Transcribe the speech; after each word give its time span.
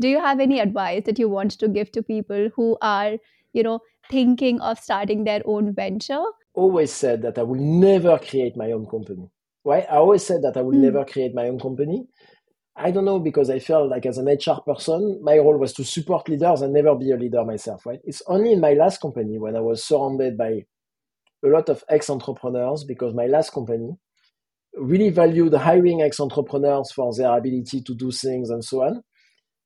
do 0.00 0.08
you 0.08 0.20
have 0.20 0.40
any 0.40 0.60
advice 0.60 1.02
that 1.06 1.18
you 1.18 1.28
want 1.28 1.52
to 1.52 1.68
give 1.68 1.90
to 1.92 2.02
people 2.02 2.50
who 2.54 2.76
are, 2.82 3.16
you 3.52 3.62
know, 3.62 3.80
thinking 4.10 4.60
of 4.60 4.78
starting 4.78 5.24
their 5.24 5.42
own 5.44 5.74
venture? 5.74 6.22
Always 6.54 6.92
said 6.92 7.22
that 7.22 7.38
I 7.38 7.42
will 7.42 7.60
never 7.60 8.18
create 8.18 8.56
my 8.56 8.72
own 8.72 8.86
company. 8.86 9.30
Right? 9.64 9.84
I 9.90 9.96
always 9.96 10.24
said 10.24 10.42
that 10.42 10.56
I 10.56 10.62
will 10.62 10.76
mm. 10.76 10.82
never 10.82 11.04
create 11.04 11.34
my 11.34 11.48
own 11.48 11.58
company. 11.58 12.06
I 12.76 12.90
don't 12.90 13.06
know 13.06 13.18
because 13.18 13.48
I 13.48 13.58
felt 13.58 13.90
like 13.90 14.04
as 14.04 14.18
an 14.18 14.28
HR 14.28 14.60
person, 14.64 15.18
my 15.22 15.38
role 15.38 15.56
was 15.56 15.72
to 15.74 15.84
support 15.84 16.28
leaders 16.28 16.60
and 16.60 16.74
never 16.74 16.94
be 16.94 17.10
a 17.10 17.16
leader 17.16 17.42
myself, 17.42 17.86
right? 17.86 18.00
It's 18.04 18.22
only 18.26 18.52
in 18.52 18.60
my 18.60 18.74
last 18.74 19.00
company 19.00 19.38
when 19.38 19.56
I 19.56 19.60
was 19.60 19.82
surrounded 19.82 20.36
by 20.36 20.66
a 21.44 21.48
lot 21.48 21.68
of 21.70 21.82
ex 21.88 22.10
entrepreneurs 22.10 22.84
because 22.84 23.14
my 23.14 23.26
last 23.26 23.52
company 23.52 23.96
really 24.74 25.08
valued 25.08 25.54
hiring 25.54 26.02
ex 26.02 26.20
entrepreneurs 26.20 26.92
for 26.92 27.14
their 27.16 27.36
ability 27.36 27.80
to 27.80 27.94
do 27.94 28.10
things 28.10 28.50
and 28.50 28.62
so 28.62 28.82
on. 28.82 29.02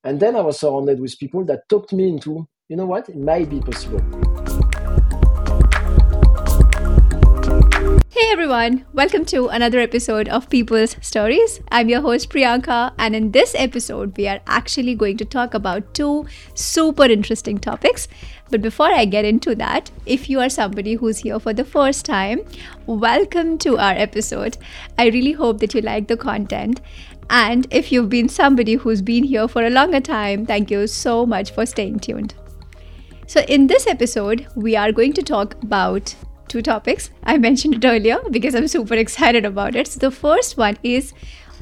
And 0.03 0.19
then 0.19 0.35
I 0.35 0.41
was 0.41 0.59
surrounded 0.59 0.99
with 0.99 1.19
people 1.19 1.45
that 1.45 1.69
talked 1.69 1.93
me 1.93 2.09
into, 2.09 2.49
you 2.71 2.77
know 2.77 2.87
what, 2.87 3.11
it 3.11 3.19
might 3.19 3.51
be 3.51 3.61
possible. 3.61 4.01
Hey 8.09 8.33
everyone, 8.33 8.87
welcome 8.95 9.27
to 9.27 9.49
another 9.49 9.79
episode 9.79 10.27
of 10.31 10.49
People's 10.49 10.97
Stories. 11.03 11.61
I'm 11.71 11.91
your 11.91 12.01
host 12.01 12.31
Priyanka, 12.31 12.95
and 12.99 13.15
in 13.15 13.33
this 13.33 13.55
episode, 13.55 14.17
we 14.17 14.27
are 14.27 14.41
actually 14.47 14.95
going 14.95 15.19
to 15.19 15.27
talk 15.27 15.53
about 15.53 15.93
two 15.93 16.25
super 16.55 17.05
interesting 17.05 17.59
topics. 17.59 18.09
But 18.51 18.63
before 18.63 18.91
I 18.91 19.05
get 19.05 19.27
into 19.27 19.55
that, 19.57 19.91
if 20.07 20.31
you 20.31 20.41
are 20.41 20.49
somebody 20.49 20.95
who's 20.95 21.19
here 21.19 21.39
for 21.39 21.53
the 21.53 21.65
first 21.65 22.05
time, 22.05 22.41
welcome 22.87 23.59
to 23.59 23.77
our 23.77 23.93
episode. 23.93 24.57
I 24.99 25.09
really 25.09 25.33
hope 25.33 25.61
that 25.61 25.75
you 25.75 25.83
like 25.83 26.09
the 26.09 26.17
content. 26.17 26.81
And 27.31 27.69
if 27.71 27.93
you've 27.93 28.09
been 28.09 28.29
somebody 28.29 28.75
who's 28.75 29.01
been 29.01 29.23
here 29.23 29.47
for 29.47 29.65
a 29.65 29.71
longer 29.71 30.01
time, 30.01 30.45
thank 30.47 30.69
you 30.69 30.89
so 30.89 31.25
much 31.25 31.53
for 31.53 31.65
staying 31.65 32.01
tuned. 32.01 32.35
So, 33.29 33.43
in 33.43 33.69
this 33.69 33.87
episode, 33.87 34.49
we 34.57 34.75
are 34.75 34.91
going 34.91 35.13
to 35.13 35.23
talk 35.23 35.55
about 35.63 36.13
two 36.49 36.61
topics. 36.61 37.11
I 37.23 37.39
mentioned 37.39 37.77
it 37.77 37.87
earlier 37.87 38.19
because 38.31 38.57
I'm 38.57 38.67
super 38.67 38.95
excited 38.95 39.45
about 39.45 39.77
it. 39.77 39.87
So, 39.87 40.01
the 40.01 40.11
first 40.11 40.57
one 40.59 40.77
is 40.83 41.13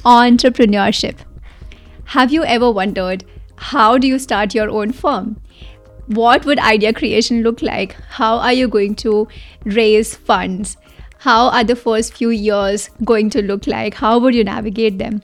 entrepreneurship. 0.03 1.17
Have 2.05 2.33
you 2.33 2.43
ever 2.45 2.71
wondered 2.71 3.23
how 3.55 3.99
do 3.99 4.07
you 4.07 4.17
start 4.17 4.55
your 4.55 4.71
own 4.71 4.91
firm? 4.91 5.39
What 6.07 6.45
would 6.45 6.57
idea 6.57 6.93
creation 6.93 7.43
look 7.43 7.61
like? 7.61 7.95
How 8.09 8.37
are 8.39 8.53
you 8.53 8.67
going 8.67 8.95
to 9.05 9.27
raise 9.65 10.15
funds? 10.15 10.77
How 11.19 11.49
are 11.49 11.63
the 11.63 11.75
first 11.75 12.15
few 12.15 12.31
years 12.31 12.89
going 13.05 13.29
to 13.31 13.43
look 13.43 13.67
like? 13.67 13.93
How 13.93 14.17
would 14.17 14.33
you 14.33 14.43
navigate 14.43 14.97
them? 14.97 15.21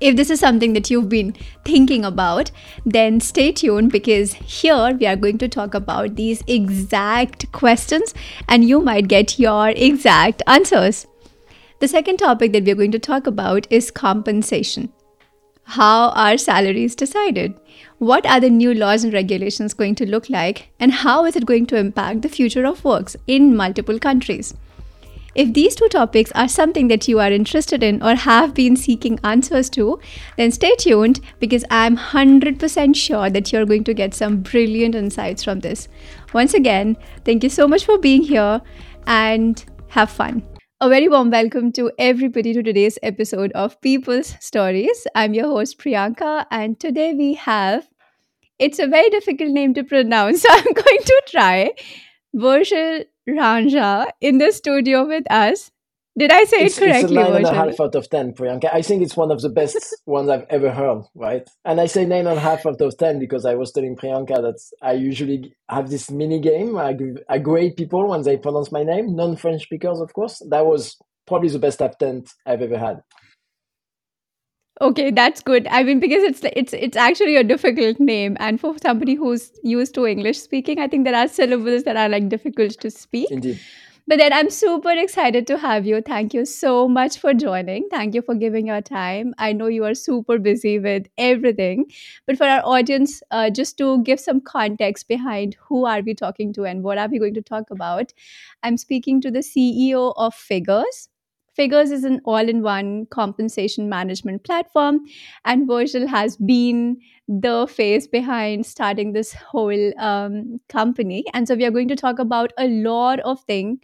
If 0.00 0.16
this 0.16 0.30
is 0.30 0.38
something 0.38 0.74
that 0.74 0.90
you've 0.90 1.08
been 1.08 1.34
thinking 1.64 2.04
about, 2.04 2.50
then 2.86 3.20
stay 3.20 3.50
tuned 3.50 3.90
because 3.90 4.34
here 4.34 4.96
we 4.98 5.06
are 5.06 5.16
going 5.16 5.38
to 5.38 5.48
talk 5.48 5.74
about 5.74 6.14
these 6.14 6.42
exact 6.46 7.50
questions 7.50 8.14
and 8.48 8.64
you 8.64 8.80
might 8.80 9.08
get 9.08 9.38
your 9.38 9.70
exact 9.70 10.42
answers. 10.46 11.06
The 11.80 11.88
second 11.88 12.18
topic 12.18 12.52
that 12.52 12.64
we're 12.64 12.76
going 12.76 12.92
to 12.92 12.98
talk 12.98 13.26
about 13.26 13.66
is 13.70 13.90
compensation. 13.90 14.92
How 15.64 16.10
are 16.10 16.38
salaries 16.38 16.94
decided? 16.94 17.54
What 17.98 18.24
are 18.24 18.40
the 18.40 18.50
new 18.50 18.72
laws 18.72 19.04
and 19.04 19.12
regulations 19.12 19.74
going 19.74 19.96
to 19.96 20.06
look 20.06 20.30
like? 20.30 20.70
And 20.80 20.92
how 20.92 21.24
is 21.24 21.36
it 21.36 21.44
going 21.44 21.66
to 21.66 21.76
impact 21.76 22.22
the 22.22 22.28
future 22.28 22.64
of 22.64 22.84
works 22.84 23.16
in 23.26 23.56
multiple 23.56 23.98
countries? 23.98 24.54
If 25.38 25.54
these 25.54 25.76
two 25.76 25.86
topics 25.86 26.32
are 26.32 26.48
something 26.48 26.88
that 26.88 27.06
you 27.06 27.20
are 27.20 27.30
interested 27.30 27.84
in 27.84 28.02
or 28.02 28.16
have 28.16 28.54
been 28.54 28.74
seeking 28.74 29.20
answers 29.22 29.70
to, 29.70 30.00
then 30.36 30.50
stay 30.50 30.74
tuned 30.74 31.20
because 31.38 31.64
I'm 31.70 31.96
100% 31.96 32.96
sure 32.96 33.30
that 33.30 33.52
you're 33.52 33.64
going 33.64 33.84
to 33.84 33.94
get 33.94 34.14
some 34.14 34.40
brilliant 34.40 34.96
insights 34.96 35.44
from 35.44 35.60
this. 35.60 35.86
Once 36.34 36.54
again, 36.54 36.96
thank 37.24 37.44
you 37.44 37.50
so 37.50 37.68
much 37.68 37.84
for 37.84 37.98
being 37.98 38.22
here 38.22 38.60
and 39.06 39.64
have 39.90 40.10
fun. 40.10 40.42
A 40.80 40.88
very 40.88 41.06
warm 41.08 41.30
welcome 41.30 41.70
to 41.74 41.92
everybody 42.00 42.52
to 42.52 42.60
today's 42.60 42.98
episode 43.04 43.52
of 43.52 43.80
People's 43.80 44.34
Stories. 44.40 45.06
I'm 45.14 45.34
your 45.34 45.46
host 45.46 45.78
Priyanka, 45.78 46.46
and 46.50 46.80
today 46.80 47.14
we 47.14 47.34
have 47.34 47.88
it's 48.58 48.80
a 48.80 48.88
very 48.88 49.08
difficult 49.10 49.50
name 49.50 49.72
to 49.74 49.84
pronounce, 49.84 50.42
so 50.42 50.48
I'm 50.50 50.72
going 50.72 51.04
to 51.04 51.22
try. 51.28 51.70
Virgile 52.34 53.04
Raingeard 53.28 54.10
in 54.20 54.38
the 54.38 54.52
studio 54.52 55.06
with 55.06 55.30
us. 55.30 55.70
Did 56.18 56.32
I 56.32 56.44
say 56.44 56.64
it's, 56.64 56.76
it 56.76 56.84
correctly? 56.84 57.16
It's 57.16 57.28
a 57.28 57.32
nine 57.32 57.36
and 57.36 57.46
a 57.46 57.54
half 57.54 57.80
out 57.80 57.94
of 57.94 58.10
ten, 58.10 58.32
Priyanka. 58.32 58.74
I 58.74 58.82
think 58.82 59.02
it's 59.02 59.16
one 59.16 59.30
of 59.30 59.40
the 59.40 59.48
best 59.48 59.78
ones 60.06 60.28
I've 60.28 60.46
ever 60.50 60.72
heard, 60.72 61.04
right? 61.14 61.48
And 61.64 61.80
I 61.80 61.86
say 61.86 62.06
nine 62.06 62.26
and 62.26 62.38
a 62.38 62.40
half 62.40 62.66
out 62.66 62.80
of 62.80 62.98
ten 62.98 63.20
because 63.20 63.44
I 63.44 63.54
was 63.54 63.70
telling 63.70 63.94
Priyanka 63.94 64.42
that 64.42 64.58
I 64.82 64.92
usually 64.94 65.54
have 65.68 65.90
this 65.90 66.10
mini 66.10 66.40
game. 66.40 66.76
I, 66.76 66.96
I 67.28 67.38
grade 67.38 67.76
people 67.76 68.08
when 68.08 68.22
they 68.22 68.36
pronounce 68.36 68.72
my 68.72 68.82
name, 68.82 69.14
non-French 69.14 69.62
speakers, 69.62 70.00
of 70.00 70.12
course. 70.12 70.42
That 70.50 70.66
was 70.66 70.96
probably 71.28 71.50
the 71.50 71.60
best 71.60 71.80
attempt 71.80 72.34
I've 72.44 72.62
ever 72.62 72.78
had. 72.78 73.02
Okay, 74.80 75.10
that's 75.10 75.42
good. 75.42 75.66
I 75.68 75.82
mean, 75.82 75.98
because 75.98 76.22
it's 76.22 76.40
it's 76.44 76.72
it's 76.72 76.96
actually 76.96 77.36
a 77.36 77.42
difficult 77.42 77.98
name, 77.98 78.36
and 78.38 78.60
for 78.60 78.76
somebody 78.80 79.14
who's 79.14 79.50
used 79.62 79.94
to 79.94 80.06
English 80.06 80.38
speaking, 80.38 80.78
I 80.78 80.86
think 80.86 81.04
there 81.04 81.16
are 81.16 81.26
syllables 81.26 81.82
that 81.84 81.96
are 81.96 82.08
like 82.08 82.28
difficult 82.28 82.80
to 82.80 82.90
speak. 82.90 83.30
Indeed. 83.30 83.60
But 84.06 84.16
then 84.20 84.32
I'm 84.32 84.48
super 84.48 84.90
excited 84.90 85.46
to 85.48 85.58
have 85.58 85.84
you. 85.84 86.00
Thank 86.00 86.32
you 86.32 86.46
so 86.46 86.88
much 86.88 87.18
for 87.18 87.34
joining. 87.34 87.88
Thank 87.90 88.14
you 88.14 88.22
for 88.22 88.34
giving 88.34 88.68
your 88.68 88.80
time. 88.80 89.34
I 89.36 89.52
know 89.52 89.66
you 89.66 89.84
are 89.84 89.94
super 89.94 90.38
busy 90.38 90.78
with 90.78 91.08
everything, 91.18 91.84
but 92.26 92.38
for 92.38 92.44
our 92.44 92.62
audience, 92.64 93.22
uh, 93.30 93.50
just 93.50 93.76
to 93.78 94.02
give 94.04 94.18
some 94.18 94.40
context 94.40 95.08
behind 95.08 95.56
who 95.60 95.84
are 95.84 96.00
we 96.00 96.14
talking 96.14 96.54
to 96.54 96.64
and 96.64 96.82
what 96.82 96.96
are 96.96 97.08
we 97.08 97.18
going 97.18 97.34
to 97.34 97.42
talk 97.42 97.70
about, 97.70 98.14
I'm 98.62 98.78
speaking 98.78 99.20
to 99.20 99.30
the 99.30 99.40
CEO 99.40 100.14
of 100.16 100.34
Figures 100.34 101.10
Figures 101.58 101.90
is 101.90 102.04
an 102.04 102.20
all 102.24 102.48
in 102.54 102.62
one 102.62 103.06
compensation 103.06 103.88
management 103.88 104.44
platform, 104.44 105.00
and 105.44 105.68
Virgile 105.68 106.06
has 106.06 106.36
been 106.38 106.98
the 107.28 107.66
face 107.68 108.06
behind 108.06 108.64
starting 108.64 109.12
this 109.12 109.32
whole 109.34 109.92
um, 109.98 110.60
company. 110.68 111.24
And 111.34 111.48
so, 111.48 111.56
we 111.56 111.64
are 111.66 111.70
going 111.70 111.88
to 111.88 111.96
talk 111.96 112.18
about 112.18 112.52
a 112.58 112.68
lot 112.68 113.20
of 113.20 113.42
things 113.44 113.80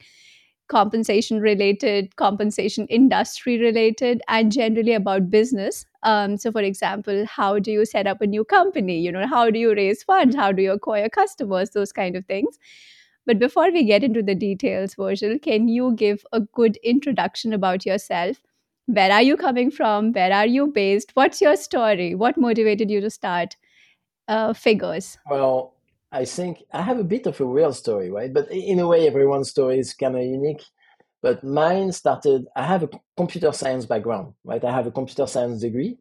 compensation 0.69 1.41
related, 1.41 2.17
compensation 2.17 2.87
industry 2.89 3.59
related, 3.61 4.23
and 4.29 4.51
generally 4.51 4.95
about 4.95 5.31
business. 5.31 5.85
Um, 6.03 6.37
so, 6.37 6.51
for 6.53 6.63
example, 6.63 7.27
how 7.27 7.59
do 7.59 7.71
you 7.71 7.85
set 7.85 8.07
up 8.07 8.23
a 8.23 8.27
new 8.27 8.45
company? 8.45 8.99
You 8.99 9.13
know, 9.13 9.27
how 9.27 9.51
do 9.51 9.59
you 9.59 9.75
raise 9.75 10.03
funds? 10.03 10.35
How 10.37 10.53
do 10.53 10.63
you 10.63 10.73
acquire 10.73 11.09
customers? 11.09 11.71
Those 11.71 11.93
kind 11.93 12.17
of 12.17 12.25
things. 12.27 12.59
But 13.27 13.39
before 13.39 13.71
we 13.71 13.85
get 13.85 14.05
into 14.05 14.23
the 14.23 14.35
details, 14.35 14.95
Virgile, 14.97 15.41
can 15.41 15.69
you 15.69 15.93
give 15.97 16.25
a 16.33 16.41
good 16.41 16.77
introduction 16.83 17.53
about 17.53 17.87
yourself? 17.87 18.37
Where 18.87 19.11
are 19.11 19.23
you 19.23 19.37
coming 19.37 19.71
from? 19.71 20.13
Where 20.13 20.33
are 20.33 20.47
you 20.47 20.67
based? 20.67 21.13
What's 21.15 21.41
your 21.41 21.57
story? 21.57 22.15
What 22.15 22.37
motivated 22.37 22.91
you 22.91 23.01
to 23.01 23.11
start 23.11 23.57
uh, 24.29 24.53
Figures? 24.53 25.17
Well, 25.29 25.75
I 26.13 26.25
think 26.25 26.63
I 26.73 26.83
have 26.83 26.99
a 26.99 27.05
bit 27.05 27.27
of 27.27 27.41
a 27.41 27.45
real 27.45 27.73
story, 27.73 28.11
right? 28.11 28.33
But 28.33 28.51
in 28.51 28.79
a 28.79 28.87
way, 28.87 29.07
everyone's 29.07 29.51
story 29.51 29.79
is 29.79 29.95
kind 29.95 30.17
of 30.17 30.23
unique. 30.23 30.63
But 31.23 31.43
mine 31.43 31.91
started, 31.93 32.47
I 32.55 32.65
have 32.67 32.83
a 32.83 32.91
computer 33.17 33.51
science 33.53 33.87
background, 33.87 34.35
right? 34.45 34.63
I 34.63 34.71
have 34.71 34.87
a 34.87 34.91
computer 34.91 35.27
science 35.27 35.61
degree. 35.61 35.97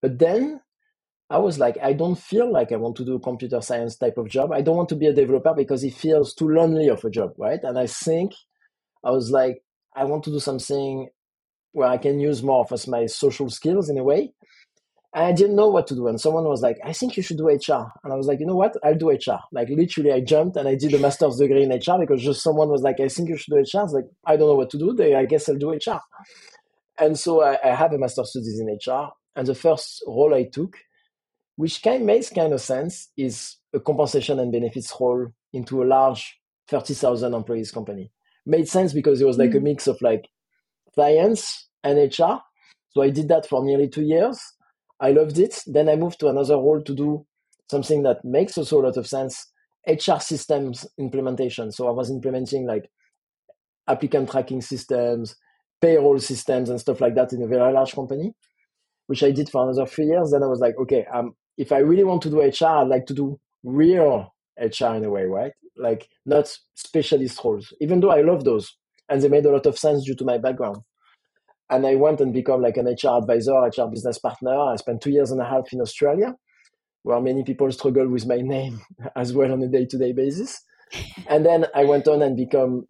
But 0.00 0.18
then 0.18 0.60
I 1.28 1.38
was 1.38 1.58
like, 1.58 1.76
I 1.82 1.92
don't 1.92 2.18
feel 2.18 2.50
like 2.52 2.70
I 2.70 2.76
want 2.76 2.96
to 2.96 3.04
do 3.04 3.16
a 3.16 3.20
computer 3.20 3.60
science 3.60 3.96
type 3.96 4.16
of 4.16 4.28
job. 4.28 4.52
I 4.52 4.60
don't 4.60 4.76
want 4.76 4.88
to 4.90 4.96
be 4.96 5.06
a 5.06 5.12
developer 5.12 5.54
because 5.54 5.82
it 5.82 5.94
feels 5.94 6.32
too 6.32 6.48
lonely 6.48 6.88
of 6.88 7.04
a 7.04 7.10
job, 7.10 7.32
right? 7.36 7.58
And 7.62 7.78
I 7.78 7.88
think 7.88 8.32
I 9.04 9.10
was 9.10 9.30
like, 9.30 9.62
I 9.96 10.04
want 10.04 10.22
to 10.24 10.30
do 10.30 10.38
something 10.38 11.08
where 11.72 11.88
I 11.88 11.98
can 11.98 12.20
use 12.20 12.42
more 12.42 12.64
of 12.70 12.88
my 12.88 13.06
social 13.06 13.50
skills 13.50 13.90
in 13.90 13.98
a 13.98 14.04
way. 14.04 14.32
And 15.14 15.24
I 15.24 15.32
didn't 15.32 15.56
know 15.56 15.68
what 15.68 15.86
to 15.88 15.94
do. 15.94 16.08
And 16.08 16.20
someone 16.20 16.44
was 16.44 16.60
like, 16.60 16.78
I 16.84 16.92
think 16.92 17.16
you 17.16 17.22
should 17.22 17.38
do 17.38 17.48
HR. 17.48 17.90
And 18.04 18.12
I 18.12 18.16
was 18.16 18.26
like, 18.26 18.38
you 18.38 18.46
know 18.46 18.54
what? 18.54 18.76
I'll 18.84 18.94
do 18.94 19.10
HR. 19.10 19.40
Like 19.50 19.68
literally, 19.68 20.12
I 20.12 20.20
jumped 20.20 20.56
and 20.56 20.68
I 20.68 20.74
did 20.76 20.94
a 20.94 20.98
master's 20.98 21.38
degree 21.38 21.64
in 21.64 21.70
HR 21.70 21.98
because 21.98 22.22
just 22.22 22.42
someone 22.42 22.68
was 22.68 22.82
like, 22.82 23.00
I 23.00 23.08
think 23.08 23.30
you 23.30 23.36
should 23.36 23.52
do 23.52 23.58
HR. 23.58 23.80
I 23.80 23.82
was 23.82 23.94
like, 23.94 24.04
I 24.26 24.36
don't 24.36 24.48
know 24.48 24.54
what 24.54 24.70
to 24.70 24.78
do. 24.78 25.16
I 25.16 25.24
guess 25.24 25.48
I'll 25.48 25.56
do 25.56 25.72
HR. 25.72 26.00
And 26.98 27.18
so 27.18 27.42
I, 27.42 27.58
I 27.64 27.74
have 27.74 27.92
a 27.92 27.98
master's 27.98 28.30
studies 28.30 28.60
in 28.60 28.68
HR. 28.68 29.08
And 29.34 29.46
the 29.46 29.54
first 29.54 30.04
role 30.06 30.34
I 30.34 30.44
took 30.44 30.76
which 31.56 31.82
kind 31.82 32.04
makes 32.04 32.30
kind 32.30 32.52
of 32.52 32.60
sense 32.60 33.10
is 33.16 33.56
a 33.74 33.80
compensation 33.80 34.38
and 34.38 34.52
benefits 34.52 34.94
role 35.00 35.28
into 35.52 35.82
a 35.82 35.84
large 35.84 36.38
30,000 36.68 37.34
employees 37.34 37.70
company. 37.70 38.12
Made 38.44 38.68
sense 38.68 38.92
because 38.92 39.20
it 39.20 39.26
was 39.26 39.38
like 39.38 39.50
mm. 39.50 39.58
a 39.58 39.60
mix 39.60 39.86
of 39.86 40.00
like 40.00 40.28
finance 40.94 41.68
and 41.82 41.98
HR. 41.98 42.38
So 42.90 43.02
I 43.02 43.10
did 43.10 43.28
that 43.28 43.46
for 43.48 43.64
nearly 43.64 43.88
two 43.88 44.04
years. 44.04 44.38
I 45.00 45.12
loved 45.12 45.38
it. 45.38 45.62
Then 45.66 45.88
I 45.88 45.96
moved 45.96 46.20
to 46.20 46.28
another 46.28 46.56
role 46.56 46.82
to 46.82 46.94
do 46.94 47.26
something 47.70 48.02
that 48.02 48.24
makes 48.24 48.56
also 48.56 48.80
a 48.80 48.84
lot 48.84 48.96
of 48.96 49.06
sense 49.06 49.50
HR 49.86 50.18
systems 50.20 50.86
implementation. 50.98 51.72
So 51.72 51.88
I 51.88 51.90
was 51.90 52.10
implementing 52.10 52.66
like 52.66 52.90
applicant 53.88 54.30
tracking 54.30 54.60
systems, 54.60 55.36
payroll 55.80 56.18
systems, 56.18 56.70
and 56.70 56.80
stuff 56.80 57.00
like 57.00 57.14
that 57.14 57.32
in 57.32 57.42
a 57.42 57.46
very 57.46 57.72
large 57.72 57.94
company, 57.94 58.32
which 59.06 59.22
I 59.22 59.30
did 59.30 59.48
for 59.48 59.62
another 59.62 59.86
three 59.86 60.06
years. 60.06 60.30
Then 60.30 60.42
I 60.42 60.46
was 60.46 60.60
like, 60.60 60.74
okay, 60.82 61.06
I'm 61.12 61.34
if 61.56 61.72
I 61.72 61.78
really 61.78 62.04
want 62.04 62.22
to 62.22 62.30
do 62.30 62.40
HR, 62.40 62.82
I'd 62.82 62.88
like 62.88 63.06
to 63.06 63.14
do 63.14 63.38
real 63.64 64.34
HR 64.58 64.94
in 64.94 65.04
a 65.04 65.10
way, 65.10 65.24
right? 65.24 65.52
Like 65.76 66.08
not 66.24 66.54
specialist 66.74 67.40
roles, 67.44 67.72
even 67.80 68.00
though 68.00 68.10
I 68.10 68.22
love 68.22 68.44
those. 68.44 68.76
And 69.08 69.22
they 69.22 69.28
made 69.28 69.46
a 69.46 69.50
lot 69.50 69.66
of 69.66 69.78
sense 69.78 70.04
due 70.04 70.16
to 70.16 70.24
my 70.24 70.38
background. 70.38 70.78
And 71.70 71.86
I 71.86 71.96
went 71.96 72.20
and 72.20 72.32
become 72.32 72.62
like 72.62 72.76
an 72.76 72.86
HR 72.86 73.18
advisor, 73.18 73.54
HR 73.54 73.88
business 73.90 74.18
partner. 74.18 74.58
I 74.58 74.76
spent 74.76 75.00
two 75.00 75.10
years 75.10 75.30
and 75.30 75.40
a 75.40 75.44
half 75.44 75.72
in 75.72 75.80
Australia, 75.80 76.34
where 77.02 77.20
many 77.20 77.44
people 77.44 77.70
struggle 77.72 78.08
with 78.08 78.26
my 78.26 78.36
name 78.40 78.80
as 79.14 79.32
well 79.32 79.52
on 79.52 79.62
a 79.62 79.68
day-to-day 79.68 80.12
basis. 80.12 80.60
And 81.28 81.44
then 81.44 81.66
I 81.74 81.84
went 81.84 82.06
on 82.06 82.22
and 82.22 82.36
become 82.36 82.86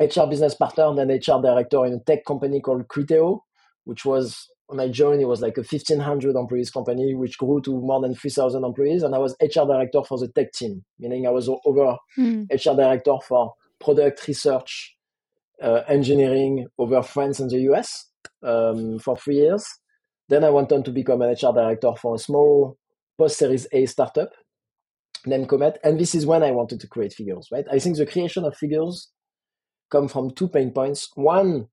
HR 0.00 0.26
business 0.28 0.54
partner 0.54 0.88
and 0.88 0.98
then 0.98 1.10
HR 1.10 1.40
director 1.40 1.86
in 1.86 1.94
a 1.94 2.00
tech 2.00 2.24
company 2.24 2.60
called 2.60 2.88
Criteo, 2.88 3.40
which 3.84 4.04
was 4.04 4.48
when 4.66 4.80
I 4.80 4.88
joined, 4.88 5.22
it 5.22 5.26
was 5.26 5.40
like 5.40 5.56
a 5.56 5.60
1500 5.60 6.34
employees 6.34 6.70
company, 6.70 7.14
which 7.14 7.38
grew 7.38 7.60
to 7.62 7.80
more 7.80 8.00
than 8.00 8.14
3000 8.14 8.64
employees. 8.64 9.02
And 9.02 9.14
I 9.14 9.18
was 9.18 9.36
HR 9.40 9.64
director 9.66 10.02
for 10.02 10.18
the 10.18 10.28
tech 10.28 10.52
team, 10.52 10.84
meaning 10.98 11.26
I 11.26 11.30
was 11.30 11.48
over 11.64 11.96
mm. 12.18 12.46
HR 12.50 12.76
director 12.76 13.14
for 13.26 13.54
product 13.80 14.26
research, 14.26 14.96
uh, 15.62 15.82
engineering 15.88 16.66
over 16.78 17.02
France 17.02 17.38
and 17.38 17.50
the 17.50 17.60
US 17.72 18.10
um, 18.42 18.98
for 18.98 19.16
three 19.16 19.36
years. 19.36 19.66
Then 20.28 20.42
I 20.42 20.50
went 20.50 20.72
on 20.72 20.82
to 20.84 20.90
become 20.90 21.22
an 21.22 21.30
HR 21.30 21.52
director 21.54 21.92
for 22.00 22.16
a 22.16 22.18
small 22.18 22.76
post 23.16 23.38
series 23.38 23.68
A 23.72 23.86
startup 23.86 24.30
named 25.24 25.48
Comet. 25.48 25.78
And 25.84 26.00
this 26.00 26.14
is 26.14 26.26
when 26.26 26.42
I 26.42 26.50
wanted 26.50 26.80
to 26.80 26.88
create 26.88 27.12
figures, 27.12 27.48
right? 27.52 27.64
I 27.70 27.78
think 27.78 27.96
the 27.96 28.06
creation 28.06 28.44
of 28.44 28.56
figures 28.56 29.10
come 29.90 30.08
from 30.08 30.32
two 30.32 30.48
pain 30.48 30.72
points. 30.72 31.08
One, 31.14 31.68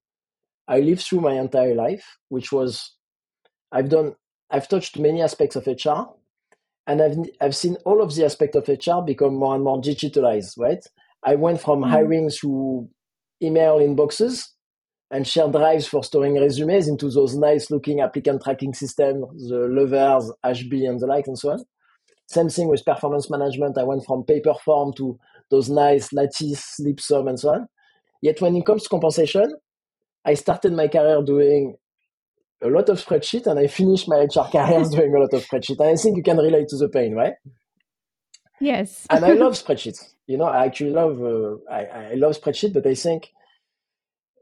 I 0.68 0.80
lived 0.80 1.02
through 1.02 1.22
my 1.22 1.34
entire 1.34 1.76
life, 1.76 2.18
which 2.30 2.52
was 2.52 2.96
I've 3.72 3.90
done 3.90 4.16
I've 4.50 4.68
touched 4.68 5.00
many 5.00 5.22
aspects 5.22 5.56
of 5.56 5.68
HR, 5.68 6.14
and 6.88 7.02
I've 7.02 7.18
I've 7.42 7.56
seen 7.56 7.78
all 7.86 8.02
of 8.02 8.16
the 8.16 8.26
aspects 8.26 8.56
of 8.56 8.68
HR 8.68 9.04
become 9.06 9.36
more 9.36 9.56
and 9.56 9.64
more 9.64 9.82
digitalized. 9.82 10.58
Right, 10.58 10.86
I 11.24 11.36
went 11.36 11.62
from 11.62 11.82
mm-hmm. 11.82 11.92
hiring 11.92 12.30
through 12.30 12.90
email 13.42 13.80
inboxes 13.80 14.48
and 15.12 15.28
shared 15.28 15.52
drives 15.52 15.86
for 15.86 16.04
storing 16.04 16.40
resumes 16.40 16.88
into 16.88 17.10
those 17.10 17.36
nice 17.36 17.70
looking 17.70 18.00
applicant 18.02 18.42
tracking 18.44 18.74
systems, 18.74 19.48
the 19.48 19.68
Levers, 19.68 20.32
HB, 20.44 20.90
and 20.90 21.00
the 21.00 21.06
like, 21.06 21.28
and 21.28 21.38
so 21.38 21.52
on. 21.52 21.64
Same 22.28 22.50
thing 22.50 22.68
with 22.68 22.86
performance 22.86 23.30
management. 23.30 23.78
I 23.78 23.84
went 23.84 24.06
from 24.06 24.24
paper 24.24 24.56
form 24.66 24.94
to 24.98 25.20
those 25.52 25.70
nice 25.70 26.12
Lattice, 26.14 26.80
Leapsome, 26.80 27.30
and 27.30 27.40
so 27.40 27.50
on. 27.50 27.68
Yet 28.22 28.42
when 28.42 28.56
it 28.56 28.66
comes 28.66 28.84
to 28.84 28.90
compensation, 28.90 29.54
I 30.26 30.34
started 30.36 30.74
my 30.74 30.88
career 30.88 31.22
doing 31.22 31.76
a 32.62 32.68
lot 32.68 32.90
of 32.90 33.04
spreadsheet 33.04 33.46
and 33.46 33.60
I 33.60 33.68
finished 33.68 34.08
my 34.08 34.18
HR 34.18 34.50
career 34.50 34.84
doing 34.92 35.14
a 35.16 35.20
lot 35.20 35.34
of 35.34 35.46
spreadsheet. 35.46 35.80
And 35.80 35.90
I 35.90 35.96
think 35.96 36.18
you 36.18 36.24
can 36.24 36.38
relate 36.38 36.70
to 36.70 36.78
the 36.78 36.90
pain, 36.90 37.14
right? 37.14 37.34
Yes. 38.60 39.06
and 39.10 39.26
I 39.26 39.34
love 39.34 39.54
spreadsheets. 39.64 40.14
You 40.28 40.38
know, 40.38 40.46
I 40.46 40.66
actually 40.66 40.92
love 40.92 41.22
uh, 41.22 41.58
I, 41.70 42.12
I 42.12 42.14
love 42.16 42.40
spreadsheet, 42.40 42.74
but 42.74 42.88
I 42.88 42.96
think 42.96 43.30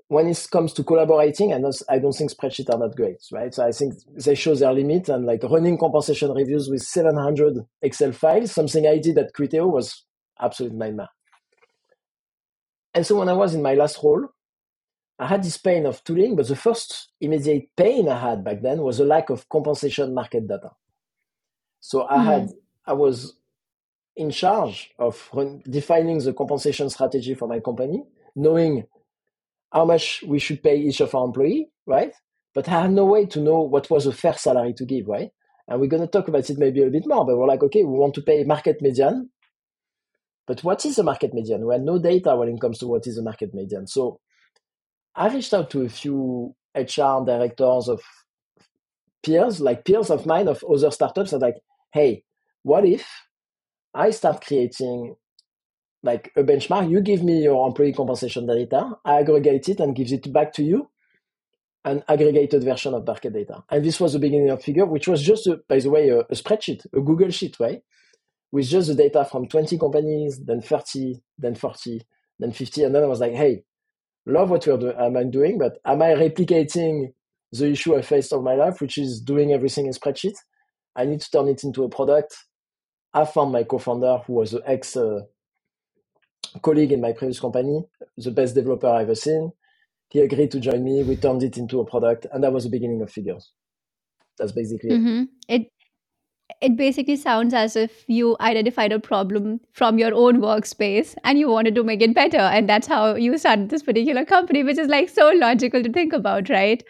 when 0.09 0.27
it 0.27 0.47
comes 0.51 0.73
to 0.73 0.83
collaborating, 0.83 1.53
I, 1.53 1.59
don't, 1.61 1.81
I 1.89 1.97
don't 1.97 2.11
think 2.11 2.31
spreadsheets 2.31 2.69
are 2.69 2.77
not 2.77 2.95
great, 2.97 3.17
right? 3.31 3.53
So 3.53 3.65
I 3.65 3.71
think 3.71 3.93
they 4.13 4.35
show 4.35 4.53
their 4.53 4.73
limit 4.73 5.07
and 5.07 5.25
like 5.25 5.41
running 5.43 5.77
compensation 5.77 6.31
reviews 6.33 6.69
with 6.69 6.81
700 6.81 7.59
Excel 7.81 8.11
files, 8.11 8.51
something 8.51 8.85
I 8.85 8.97
did 8.97 9.17
at 9.17 9.33
Criteo 9.33 9.71
was 9.71 10.03
absolute 10.39 10.73
nightmare. 10.73 11.07
And 12.93 13.05
so 13.05 13.17
when 13.17 13.29
I 13.29 13.33
was 13.33 13.55
in 13.55 13.61
my 13.61 13.73
last 13.73 13.99
role, 14.03 14.27
I 15.21 15.27
had 15.27 15.43
this 15.43 15.57
pain 15.57 15.85
of 15.85 16.03
tooling, 16.03 16.35
but 16.35 16.47
the 16.47 16.55
first 16.55 17.09
immediate 17.21 17.69
pain 17.77 18.09
I 18.09 18.19
had 18.19 18.43
back 18.43 18.63
then 18.63 18.81
was 18.81 18.99
a 18.99 19.05
lack 19.05 19.29
of 19.29 19.47
compensation 19.49 20.15
market 20.15 20.47
data. 20.47 20.71
So 21.79 22.07
I 22.09 22.17
mm 22.17 22.23
had, 22.23 22.49
I 22.87 22.93
was 22.93 23.35
in 24.15 24.31
charge 24.31 24.89
of 24.97 25.29
defining 25.69 26.17
the 26.17 26.33
compensation 26.33 26.89
strategy 26.89 27.35
for 27.35 27.47
my 27.47 27.59
company, 27.59 28.03
knowing 28.35 28.85
how 29.71 29.85
much 29.85 30.23
we 30.27 30.39
should 30.39 30.63
pay 30.63 30.77
each 30.77 31.01
of 31.01 31.13
our 31.13 31.25
employee, 31.25 31.69
right? 31.85 32.13
But 32.55 32.67
I 32.67 32.81
had 32.81 32.91
no 32.91 33.05
way 33.05 33.27
to 33.27 33.39
know 33.39 33.61
what 33.61 33.91
was 33.91 34.07
a 34.07 34.11
fair 34.11 34.33
salary 34.33 34.73
to 34.73 34.85
give, 34.85 35.07
right? 35.07 35.29
And 35.67 35.79
we're 35.79 35.87
going 35.87 36.01
to 36.01 36.07
talk 36.07 36.29
about 36.29 36.49
it 36.49 36.57
maybe 36.57 36.81
a 36.81 36.89
bit 36.89 37.05
more, 37.05 37.27
but 37.27 37.37
we're 37.37 37.47
like, 37.47 37.61
okay, 37.63 37.83
we 37.83 37.93
want 37.97 38.15
to 38.15 38.23
pay 38.23 38.43
market 38.43 38.81
median. 38.81 39.29
But 40.47 40.63
what 40.63 40.83
is 40.83 40.95
the 40.95 41.03
market 41.03 41.31
median? 41.31 41.67
We 41.67 41.75
had 41.75 41.83
no 41.83 41.99
data 41.99 42.35
when 42.35 42.49
it 42.49 42.59
comes 42.59 42.79
to 42.79 42.87
what 42.87 43.05
is 43.05 43.17
the 43.17 43.21
market 43.21 43.53
median. 43.53 43.85
So 43.85 44.19
I 45.21 45.27
reached 45.27 45.53
out 45.53 45.69
to 45.69 45.83
a 45.83 45.89
few 45.89 46.55
HR 46.75 47.23
directors 47.23 47.87
of 47.89 48.01
peers, 49.21 49.61
like 49.61 49.85
peers 49.85 50.09
of 50.09 50.25
mine 50.25 50.47
of 50.47 50.63
other 50.63 50.89
startups, 50.89 51.31
and 51.31 51.43
like, 51.43 51.57
hey, 51.93 52.23
what 52.63 52.85
if 52.85 53.07
I 53.93 54.09
start 54.09 54.43
creating 54.43 55.15
like 56.01 56.31
a 56.35 56.41
benchmark? 56.41 56.89
You 56.89 57.01
give 57.01 57.21
me 57.21 57.43
your 57.43 57.67
employee 57.67 57.93
compensation 57.93 58.47
data, 58.47 58.93
I 59.05 59.19
aggregate 59.19 59.69
it 59.69 59.79
and 59.79 59.95
gives 59.95 60.11
it 60.11 60.33
back 60.33 60.53
to 60.53 60.63
you, 60.63 60.89
an 61.85 62.03
aggregated 62.07 62.63
version 62.63 62.95
of 62.95 63.05
market 63.05 63.33
data. 63.33 63.63
And 63.69 63.85
this 63.85 63.99
was 63.99 64.13
the 64.13 64.19
beginning 64.19 64.49
of 64.49 64.63
Figure, 64.63 64.87
which 64.87 65.07
was 65.07 65.21
just, 65.21 65.45
a, 65.45 65.59
by 65.69 65.77
the 65.77 65.91
way, 65.91 66.09
a, 66.09 66.21
a 66.21 66.33
spreadsheet, 66.33 66.87
a 66.95 66.99
Google 66.99 67.29
sheet, 67.29 67.57
right? 67.59 67.83
With 68.51 68.67
just 68.67 68.87
the 68.87 68.95
data 68.95 69.23
from 69.25 69.47
20 69.47 69.77
companies, 69.77 70.39
then 70.43 70.61
30, 70.61 71.21
then 71.37 71.53
40, 71.53 72.01
then 72.39 72.53
50. 72.53 72.85
And 72.85 72.95
then 72.95 73.03
I 73.03 73.07
was 73.07 73.19
like, 73.19 73.33
hey, 73.33 73.65
love 74.25 74.49
what 74.49 74.65
you're 74.65 74.77
doing, 74.77 74.95
am 74.97 75.17
I 75.17 75.23
doing, 75.23 75.57
but 75.57 75.79
am 75.85 76.01
I 76.01 76.09
replicating 76.09 77.13
the 77.51 77.71
issue 77.71 77.95
I 77.95 78.01
faced 78.01 78.33
all 78.33 78.41
my 78.41 78.55
life, 78.55 78.81
which 78.81 78.97
is 78.97 79.19
doing 79.19 79.51
everything 79.51 79.85
in 79.85 79.93
spreadsheet? 79.93 80.35
I 80.95 81.05
need 81.05 81.21
to 81.21 81.31
turn 81.31 81.47
it 81.47 81.63
into 81.63 81.83
a 81.83 81.89
product. 81.89 82.35
I 83.13 83.25
found 83.25 83.51
my 83.51 83.63
co-founder, 83.63 84.19
who 84.25 84.33
was 84.33 84.53
an 84.53 84.61
ex 84.65 84.95
uh, 84.95 85.21
colleague 86.61 86.91
in 86.91 87.01
my 87.01 87.13
previous 87.13 87.39
company, 87.39 87.83
the 88.17 88.31
best 88.31 88.55
developer 88.55 88.87
I've 88.87 89.03
ever 89.03 89.15
seen. 89.15 89.51
He 90.09 90.19
agreed 90.19 90.51
to 90.51 90.59
join 90.59 90.83
me. 90.83 91.03
We 91.03 91.15
turned 91.15 91.43
it 91.43 91.57
into 91.57 91.79
a 91.79 91.85
product, 91.85 92.27
and 92.31 92.43
that 92.43 92.53
was 92.53 92.65
the 92.65 92.69
beginning 92.69 93.01
of 93.01 93.11
Figures. 93.11 93.51
That's 94.37 94.51
basically 94.51 94.91
mm-hmm. 94.91 95.23
it. 95.47 95.61
it 95.61 95.71
it 96.61 96.75
basically 96.75 97.15
sounds 97.15 97.53
as 97.53 97.75
if 97.75 98.03
you 98.07 98.35
identified 98.39 98.91
a 98.91 98.99
problem 98.99 99.59
from 99.73 99.97
your 99.97 100.13
own 100.13 100.41
workspace 100.41 101.15
and 101.23 101.39
you 101.39 101.49
wanted 101.49 101.75
to 101.75 101.83
make 101.83 102.01
it 102.01 102.13
better. 102.13 102.37
And 102.39 102.67
that's 102.67 102.87
how 102.87 103.15
you 103.15 103.37
started 103.37 103.69
this 103.69 103.83
particular 103.83 104.25
company 104.25 104.63
which 104.63 104.77
is 104.77 104.87
like 104.87 105.09
so 105.09 105.31
logical 105.31 105.83
to 105.83 105.91
think 105.91 106.13
about 106.13 106.49
right? 106.49 106.83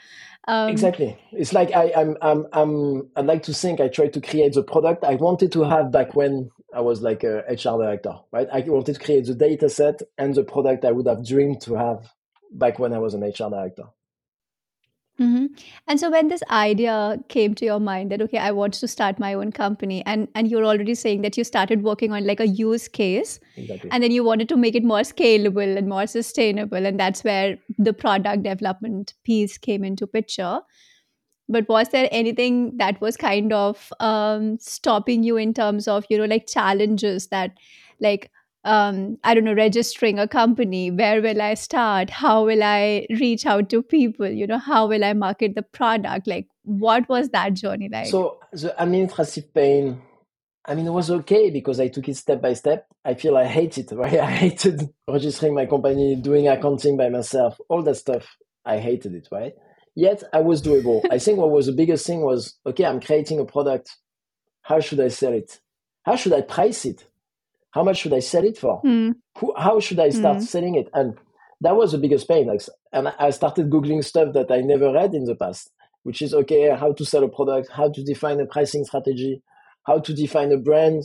Um, 0.47 0.69
exactly. 0.69 1.17
It's 1.31 1.53
like 1.53 1.71
I, 1.73 1.93
I'm, 1.95 2.17
I'm, 2.21 2.47
I'm, 2.51 3.09
i'd 3.15 3.25
like 3.27 3.43
to 3.43 3.53
think 3.53 3.79
i 3.79 3.87
tried 3.87 4.13
to 4.13 4.21
create 4.21 4.53
the 4.53 4.63
product 4.63 5.03
i 5.03 5.13
wanted 5.15 5.51
to 5.51 5.63
have 5.63 5.91
back 5.91 6.15
when 6.15 6.49
i 6.73 6.81
was 6.81 7.01
like 7.01 7.23
a 7.23 7.43
hr 7.47 7.77
director 7.77 8.15
right? 8.31 8.47
I 8.51 8.61
wanted 8.61 8.95
to 8.95 8.99
create 8.99 9.25
the 9.25 9.35
data 9.35 9.69
set 9.69 10.01
and 10.17 10.33
the 10.33 10.43
product 10.43 10.83
i 10.83 10.91
would 10.91 11.05
have 11.05 11.25
dreamed 11.27 11.61
to 11.61 11.75
have 11.75 12.11
back 12.51 12.79
when 12.79 12.91
i 12.91 12.97
was 12.97 13.13
an 13.13 13.21
hr 13.21 13.49
director 13.49 13.83
hmm 15.17 15.45
And 15.87 15.99
so 15.99 16.09
when 16.09 16.29
this 16.29 16.41
idea 16.49 17.17
came 17.29 17.53
to 17.55 17.65
your 17.65 17.79
mind 17.79 18.11
that 18.11 18.21
okay, 18.23 18.37
I 18.39 18.51
want 18.51 18.73
to 18.75 18.87
start 18.87 19.19
my 19.19 19.33
own 19.33 19.51
company, 19.51 20.03
and 20.05 20.27
and 20.35 20.49
you're 20.49 20.65
already 20.65 20.95
saying 20.95 21.21
that 21.21 21.37
you 21.37 21.43
started 21.43 21.83
working 21.83 22.11
on 22.11 22.25
like 22.25 22.39
a 22.39 22.47
use 22.47 22.87
case, 22.87 23.39
Exactly. 23.55 23.91
and 23.91 24.01
then 24.03 24.11
you 24.11 24.23
wanted 24.23 24.49
to 24.49 24.57
make 24.57 24.73
it 24.73 24.83
more 24.83 25.01
scalable 25.01 25.77
and 25.77 25.87
more 25.87 26.07
sustainable, 26.07 26.85
and 26.91 26.99
that's 26.99 27.23
where 27.23 27.57
the 27.77 27.93
product 27.93 28.43
development 28.43 29.13
piece 29.23 29.57
came 29.59 29.83
into 29.83 30.07
picture. 30.07 30.61
But 31.49 31.67
was 31.67 31.89
there 31.89 32.07
anything 32.11 32.77
that 32.77 33.01
was 33.01 33.17
kind 33.17 33.51
of 33.51 33.91
um, 33.99 34.57
stopping 34.59 35.23
you 35.23 35.35
in 35.37 35.53
terms 35.53 35.87
of 35.87 36.05
you 36.09 36.17
know 36.17 36.25
like 36.25 36.47
challenges 36.47 37.27
that 37.27 37.51
like 37.99 38.31
um, 38.63 39.17
I 39.23 39.33
don't 39.33 39.43
know, 39.43 39.53
registering 39.53 40.19
a 40.19 40.27
company. 40.27 40.91
Where 40.91 41.21
will 41.21 41.41
I 41.41 41.55
start? 41.55 42.09
How 42.09 42.45
will 42.45 42.63
I 42.63 43.07
reach 43.09 43.45
out 43.45 43.69
to 43.69 43.81
people? 43.81 44.27
You 44.27 44.47
know, 44.47 44.59
how 44.59 44.87
will 44.87 45.03
I 45.03 45.13
market 45.13 45.55
the 45.55 45.63
product? 45.63 46.27
Like, 46.27 46.47
what 46.63 47.09
was 47.09 47.29
that 47.29 47.53
journey 47.53 47.89
like? 47.91 48.07
So 48.07 48.39
the 48.51 48.79
administrative 48.81 49.53
pain, 49.53 50.01
I 50.65 50.75
mean, 50.75 50.85
it 50.85 50.91
was 50.91 51.09
okay 51.09 51.49
because 51.49 51.79
I 51.79 51.87
took 51.87 52.07
it 52.07 52.17
step 52.17 52.41
by 52.41 52.53
step. 52.53 52.85
I 53.03 53.15
feel 53.15 53.35
I 53.35 53.45
hate 53.45 53.77
it, 53.77 53.91
right? 53.91 54.19
I 54.19 54.31
hated 54.31 54.89
registering 55.07 55.55
my 55.55 55.65
company, 55.65 56.15
doing 56.15 56.47
accounting 56.47 56.97
by 56.97 57.09
myself, 57.09 57.59
all 57.67 57.81
that 57.83 57.95
stuff. 57.95 58.35
I 58.63 58.77
hated 58.77 59.15
it, 59.15 59.27
right? 59.31 59.53
Yet 59.95 60.23
I 60.31 60.39
was 60.39 60.61
doable. 60.61 61.01
I 61.11 61.17
think 61.17 61.39
what 61.39 61.51
was 61.51 61.65
the 61.65 61.73
biggest 61.73 62.05
thing 62.05 62.21
was, 62.21 62.55
okay, 62.65 62.85
I'm 62.85 63.01
creating 63.01 63.39
a 63.39 63.45
product. 63.45 63.97
How 64.61 64.79
should 64.79 64.99
I 64.99 65.07
sell 65.07 65.33
it? 65.33 65.59
How 66.03 66.15
should 66.15 66.33
I 66.33 66.41
price 66.41 66.85
it? 66.85 67.05
How 67.71 67.83
much 67.83 67.99
should 67.99 68.13
I 68.13 68.19
sell 68.19 68.43
it 68.43 68.57
for? 68.57 68.81
Mm. 68.83 69.15
Who, 69.39 69.53
how 69.57 69.79
should 69.79 69.99
I 69.99 70.09
start 70.09 70.37
mm. 70.37 70.43
selling 70.43 70.75
it? 70.75 70.89
And 70.93 71.17
that 71.61 71.75
was 71.75 71.91
the 71.91 71.97
biggest 71.97 72.27
pain. 72.27 72.47
Like, 72.47 72.61
and 72.91 73.13
I 73.19 73.29
started 73.29 73.69
googling 73.69 74.03
stuff 74.03 74.33
that 74.33 74.51
I 74.51 74.61
never 74.61 74.91
read 74.91 75.13
in 75.13 75.25
the 75.25 75.35
past, 75.35 75.71
which 76.03 76.21
is 76.21 76.33
okay, 76.33 76.75
how 76.75 76.93
to 76.93 77.05
sell 77.05 77.23
a 77.23 77.29
product, 77.29 77.69
how 77.71 77.89
to 77.89 78.03
define 78.03 78.39
a 78.39 78.45
pricing 78.45 78.83
strategy, 78.83 79.41
how 79.85 79.99
to 79.99 80.13
define 80.13 80.51
a 80.51 80.57
brand, 80.57 81.03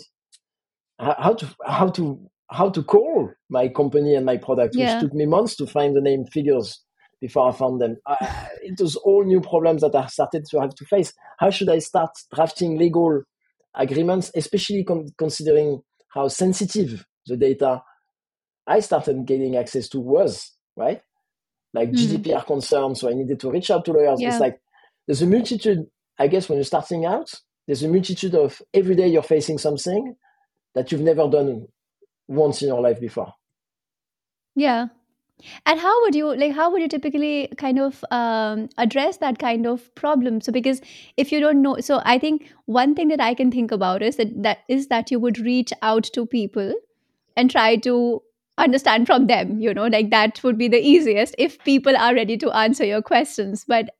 how 0.98 1.34
to 1.34 1.46
how 1.64 1.88
to 1.90 2.18
how 2.50 2.70
to 2.70 2.82
call 2.82 3.30
my 3.50 3.68
company 3.68 4.14
and 4.14 4.24
my 4.24 4.36
product, 4.36 4.74
yeah. 4.74 4.94
which 4.94 5.02
took 5.04 5.14
me 5.14 5.26
months 5.26 5.56
to 5.56 5.66
find 5.66 5.96
the 5.96 6.00
name 6.00 6.24
figures 6.32 6.82
before 7.20 7.48
I 7.48 7.52
found 7.52 7.80
them. 7.80 7.96
I, 8.06 8.48
it 8.62 8.80
was 8.80 8.96
all 8.96 9.24
new 9.24 9.40
problems 9.40 9.82
that 9.82 9.94
I 9.94 10.06
started 10.06 10.44
to 10.50 10.60
have 10.60 10.74
to 10.74 10.84
face. 10.84 11.12
How 11.38 11.50
should 11.50 11.68
I 11.68 11.78
start 11.80 12.10
drafting 12.34 12.78
legal 12.78 13.22
agreements, 13.74 14.30
especially 14.34 14.84
con- 14.84 15.08
considering 15.18 15.82
how 16.16 16.28
sensitive 16.28 17.06
the 17.26 17.36
data 17.36 17.82
I 18.66 18.80
started 18.80 19.26
getting 19.26 19.56
access 19.56 19.88
to 19.90 20.00
was, 20.00 20.52
right? 20.76 21.02
Like 21.72 21.90
mm. 21.90 21.94
GDPR 21.94 22.44
concerns, 22.46 23.00
so 23.00 23.10
I 23.10 23.12
needed 23.12 23.38
to 23.40 23.50
reach 23.50 23.70
out 23.70 23.84
to 23.84 23.92
lawyers. 23.92 24.20
Yeah. 24.20 24.30
It's 24.30 24.40
like 24.40 24.60
there's 25.06 25.22
a 25.22 25.26
multitude, 25.26 25.86
I 26.18 26.26
guess, 26.26 26.48
when 26.48 26.56
you're 26.56 26.64
starting 26.64 27.04
out, 27.04 27.32
there's 27.66 27.82
a 27.82 27.88
multitude 27.88 28.34
of 28.34 28.60
every 28.72 28.96
day 28.96 29.08
you're 29.08 29.22
facing 29.22 29.58
something 29.58 30.16
that 30.74 30.90
you've 30.90 31.02
never 31.02 31.28
done 31.28 31.66
once 32.26 32.62
in 32.62 32.68
your 32.68 32.80
life 32.80 33.00
before. 33.00 33.32
Yeah. 34.54 34.86
And 35.66 35.78
how 35.78 36.02
would 36.02 36.14
you 36.14 36.34
like 36.34 36.52
how 36.52 36.70
would 36.70 36.80
you 36.80 36.88
typically 36.88 37.48
kind 37.56 37.78
of 37.78 38.04
um, 38.10 38.68
address 38.78 39.18
that 39.18 39.38
kind 39.38 39.66
of 39.66 39.94
problem? 39.94 40.40
So 40.40 40.52
because 40.52 40.80
if 41.16 41.30
you 41.30 41.40
don't 41.40 41.62
know, 41.62 41.78
so 41.80 42.00
I 42.04 42.18
think 42.18 42.50
one 42.64 42.94
thing 42.94 43.08
that 43.08 43.20
I 43.20 43.34
can 43.34 43.50
think 43.50 43.70
about 43.70 44.02
is 44.02 44.16
that 44.16 44.42
that 44.42 44.58
is 44.68 44.88
that 44.88 45.10
you 45.10 45.20
would 45.20 45.38
reach 45.38 45.72
out 45.82 46.04
to 46.14 46.26
people 46.26 46.74
and 47.36 47.50
try 47.50 47.76
to 47.76 48.22
understand 48.58 49.06
from 49.06 49.26
them. 49.26 49.60
You 49.60 49.74
know, 49.74 49.86
like 49.86 50.10
that 50.10 50.42
would 50.42 50.56
be 50.56 50.68
the 50.68 50.80
easiest 50.80 51.34
if 51.38 51.62
people 51.64 51.96
are 51.96 52.14
ready 52.14 52.36
to 52.38 52.50
answer 52.50 52.84
your 52.84 53.02
questions. 53.02 53.64
But 53.66 53.90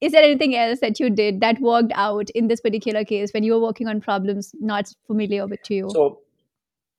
is 0.00 0.12
there 0.12 0.22
anything 0.22 0.56
else 0.56 0.80
that 0.80 1.00
you 1.00 1.10
did 1.10 1.40
that 1.40 1.60
worked 1.60 1.92
out 1.94 2.30
in 2.30 2.48
this 2.48 2.60
particular 2.60 3.04
case 3.04 3.32
when 3.32 3.42
you 3.42 3.52
were 3.52 3.60
working 3.60 3.88
on 3.88 4.00
problems 4.00 4.52
not 4.60 4.92
familiar 5.06 5.46
with 5.46 5.70
you? 5.70 5.90
So 5.90 6.20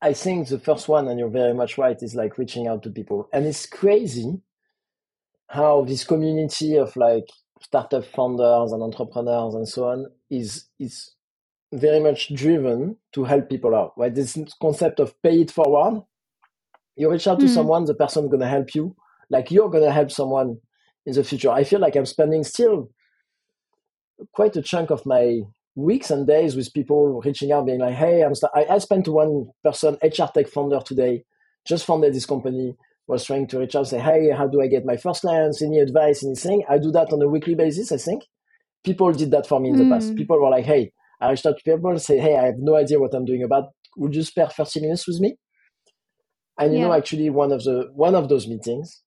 I 0.02 0.12
think 0.14 0.48
the 0.48 0.58
first 0.58 0.88
one, 0.88 1.08
and 1.08 1.18
you're 1.18 1.28
very 1.28 1.52
much 1.52 1.76
right, 1.76 1.96
is 2.02 2.14
like 2.14 2.38
reaching 2.38 2.66
out 2.66 2.82
to 2.84 2.90
people. 2.90 3.28
And 3.32 3.46
it's 3.46 3.66
crazy 3.66 4.40
how 5.48 5.84
this 5.84 6.04
community 6.04 6.76
of 6.76 6.96
like 6.96 7.28
startup 7.60 8.04
founders 8.04 8.72
and 8.72 8.82
entrepreneurs 8.82 9.54
and 9.54 9.68
so 9.68 9.88
on 9.88 10.06
is 10.30 10.68
is 10.78 11.10
very 11.72 12.00
much 12.00 12.34
driven 12.34 12.96
to 13.12 13.24
help 13.24 13.48
people 13.48 13.74
out. 13.74 13.92
Right? 13.96 14.14
This 14.14 14.38
concept 14.60 15.00
of 15.00 15.20
pay 15.22 15.40
it 15.40 15.50
forward. 15.50 16.02
You 16.96 17.10
reach 17.10 17.26
out 17.26 17.38
to 17.40 17.46
mm-hmm. 17.46 17.54
someone, 17.54 17.84
the 17.84 17.94
person 17.94 18.28
gonna 18.28 18.48
help 18.48 18.74
you. 18.74 18.96
Like 19.28 19.50
you're 19.50 19.70
gonna 19.70 19.92
help 19.92 20.10
someone 20.10 20.58
in 21.04 21.14
the 21.14 21.24
future. 21.24 21.50
I 21.50 21.64
feel 21.64 21.80
like 21.80 21.96
I'm 21.96 22.06
spending 22.06 22.44
still 22.44 22.90
quite 24.32 24.56
a 24.56 24.62
chunk 24.62 24.90
of 24.90 25.04
my 25.04 25.40
weeks 25.74 26.10
and 26.10 26.26
days 26.26 26.56
with 26.56 26.72
people 26.72 27.20
reaching 27.24 27.52
out, 27.52 27.66
being 27.66 27.80
like, 27.80 27.94
"Hey, 27.94 28.22
I'm." 28.22 28.34
St- 28.34 28.52
I, 28.54 28.74
I 28.74 28.78
spent 28.78 29.08
one 29.08 29.50
person, 29.64 29.96
HR 30.02 30.30
tech 30.32 30.48
founder 30.48 30.80
today, 30.80 31.24
just 31.66 31.84
founded 31.84 32.14
this 32.14 32.26
company, 32.26 32.74
was 33.06 33.24
trying 33.24 33.46
to 33.48 33.58
reach 33.58 33.74
out, 33.76 33.88
say, 33.88 33.98
"Hey, 33.98 34.30
how 34.30 34.46
do 34.46 34.60
I 34.60 34.66
get 34.66 34.84
my 34.84 34.96
first 34.96 35.22
clients? 35.22 35.62
Any 35.62 35.78
advice? 35.78 36.24
Anything?" 36.24 36.64
I 36.68 36.78
do 36.78 36.90
that 36.92 37.12
on 37.12 37.22
a 37.22 37.28
weekly 37.28 37.54
basis. 37.54 37.92
I 37.92 37.96
think 37.96 38.24
people 38.84 39.12
did 39.12 39.30
that 39.30 39.46
for 39.46 39.60
me 39.60 39.70
in 39.70 39.76
the 39.76 39.94
past. 39.94 40.10
Hmm. 40.10 40.16
People 40.16 40.40
were 40.40 40.50
like, 40.50 40.64
"Hey," 40.64 40.92
I 41.20 41.30
reached 41.30 41.46
out 41.46 41.56
to 41.58 41.62
people, 41.62 41.98
say, 41.98 42.18
"Hey, 42.18 42.36
I 42.36 42.46
have 42.46 42.58
no 42.58 42.76
idea 42.76 42.98
what 42.98 43.14
I'm 43.14 43.24
doing 43.24 43.42
about. 43.42 43.70
Would 43.96 44.14
you 44.14 44.22
spare 44.22 44.48
30 44.48 44.80
minutes 44.80 45.06
with 45.06 45.20
me?" 45.20 45.36
And 46.58 46.72
you 46.72 46.80
yeah. 46.80 46.88
know, 46.88 46.92
actually, 46.92 47.30
one 47.30 47.52
of 47.52 47.64
the 47.64 47.90
one 47.94 48.14
of 48.14 48.28
those 48.28 48.46
meetings 48.46 49.02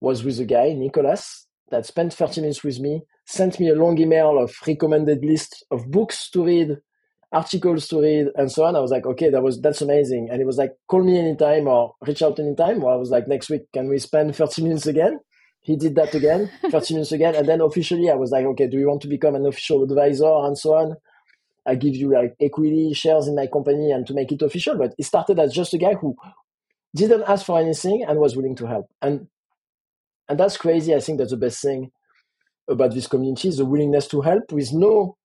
was 0.00 0.22
with 0.22 0.38
a 0.40 0.44
guy, 0.44 0.74
Nicholas, 0.74 1.45
that 1.70 1.86
spent 1.86 2.14
30 2.14 2.42
minutes 2.42 2.62
with 2.62 2.78
me 2.78 3.02
sent 3.26 3.58
me 3.58 3.68
a 3.68 3.74
long 3.74 3.98
email 3.98 4.38
of 4.38 4.54
recommended 4.66 5.24
list 5.24 5.64
of 5.70 5.90
books 5.90 6.30
to 6.30 6.44
read, 6.44 6.76
articles 7.32 7.88
to 7.88 8.00
read, 8.00 8.28
and 8.36 8.50
so 8.50 8.64
on. 8.64 8.76
I 8.76 8.80
was 8.80 8.90
like, 8.90 9.04
okay, 9.04 9.30
that 9.30 9.42
was 9.42 9.60
that's 9.60 9.82
amazing. 9.82 10.28
And 10.30 10.40
it 10.40 10.46
was 10.46 10.58
like, 10.58 10.72
call 10.88 11.02
me 11.02 11.18
anytime 11.18 11.66
or 11.66 11.94
reach 12.06 12.22
out 12.22 12.38
anytime. 12.38 12.82
Or 12.84 12.92
I 12.92 12.96
was 12.96 13.10
like, 13.10 13.26
next 13.26 13.50
week, 13.50 13.62
can 13.72 13.88
we 13.88 13.98
spend 13.98 14.34
30 14.36 14.62
minutes 14.62 14.86
again? 14.86 15.18
He 15.60 15.76
did 15.76 15.96
that 15.96 16.14
again, 16.14 16.50
30 16.70 16.94
minutes 16.94 17.12
again. 17.12 17.34
And 17.34 17.48
then 17.48 17.60
officially 17.60 18.10
I 18.10 18.14
was 18.14 18.30
like, 18.30 18.46
okay, 18.46 18.68
do 18.68 18.78
you 18.78 18.88
want 18.88 19.02
to 19.02 19.08
become 19.08 19.34
an 19.34 19.46
official 19.46 19.82
advisor 19.82 20.32
and 20.46 20.56
so 20.56 20.74
on? 20.74 20.96
I 21.66 21.74
give 21.74 21.96
you 21.96 22.12
like 22.12 22.36
equity 22.40 22.92
shares 22.94 23.26
in 23.26 23.34
my 23.34 23.48
company 23.48 23.90
and 23.90 24.06
to 24.06 24.14
make 24.14 24.30
it 24.30 24.42
official. 24.42 24.78
But 24.78 24.94
it 24.96 25.04
started 25.04 25.40
as 25.40 25.52
just 25.52 25.74
a 25.74 25.78
guy 25.78 25.94
who 25.94 26.14
didn't 26.94 27.24
ask 27.26 27.44
for 27.44 27.58
anything 27.58 28.04
and 28.04 28.20
was 28.20 28.36
willing 28.36 28.54
to 28.56 28.66
help. 28.66 28.86
And 29.02 29.26
and 30.28 30.38
that's 30.38 30.56
crazy. 30.56 30.94
I 30.94 31.00
think 31.00 31.18
that's 31.18 31.30
the 31.30 31.36
best 31.36 31.62
thing 31.62 31.90
about 32.68 32.94
this 32.94 33.06
community 33.06 33.48
is 33.48 33.58
the 33.58 33.64
willingness 33.64 34.08
to 34.08 34.20
help 34.20 34.52
with 34.52 34.72
no 34.72 35.16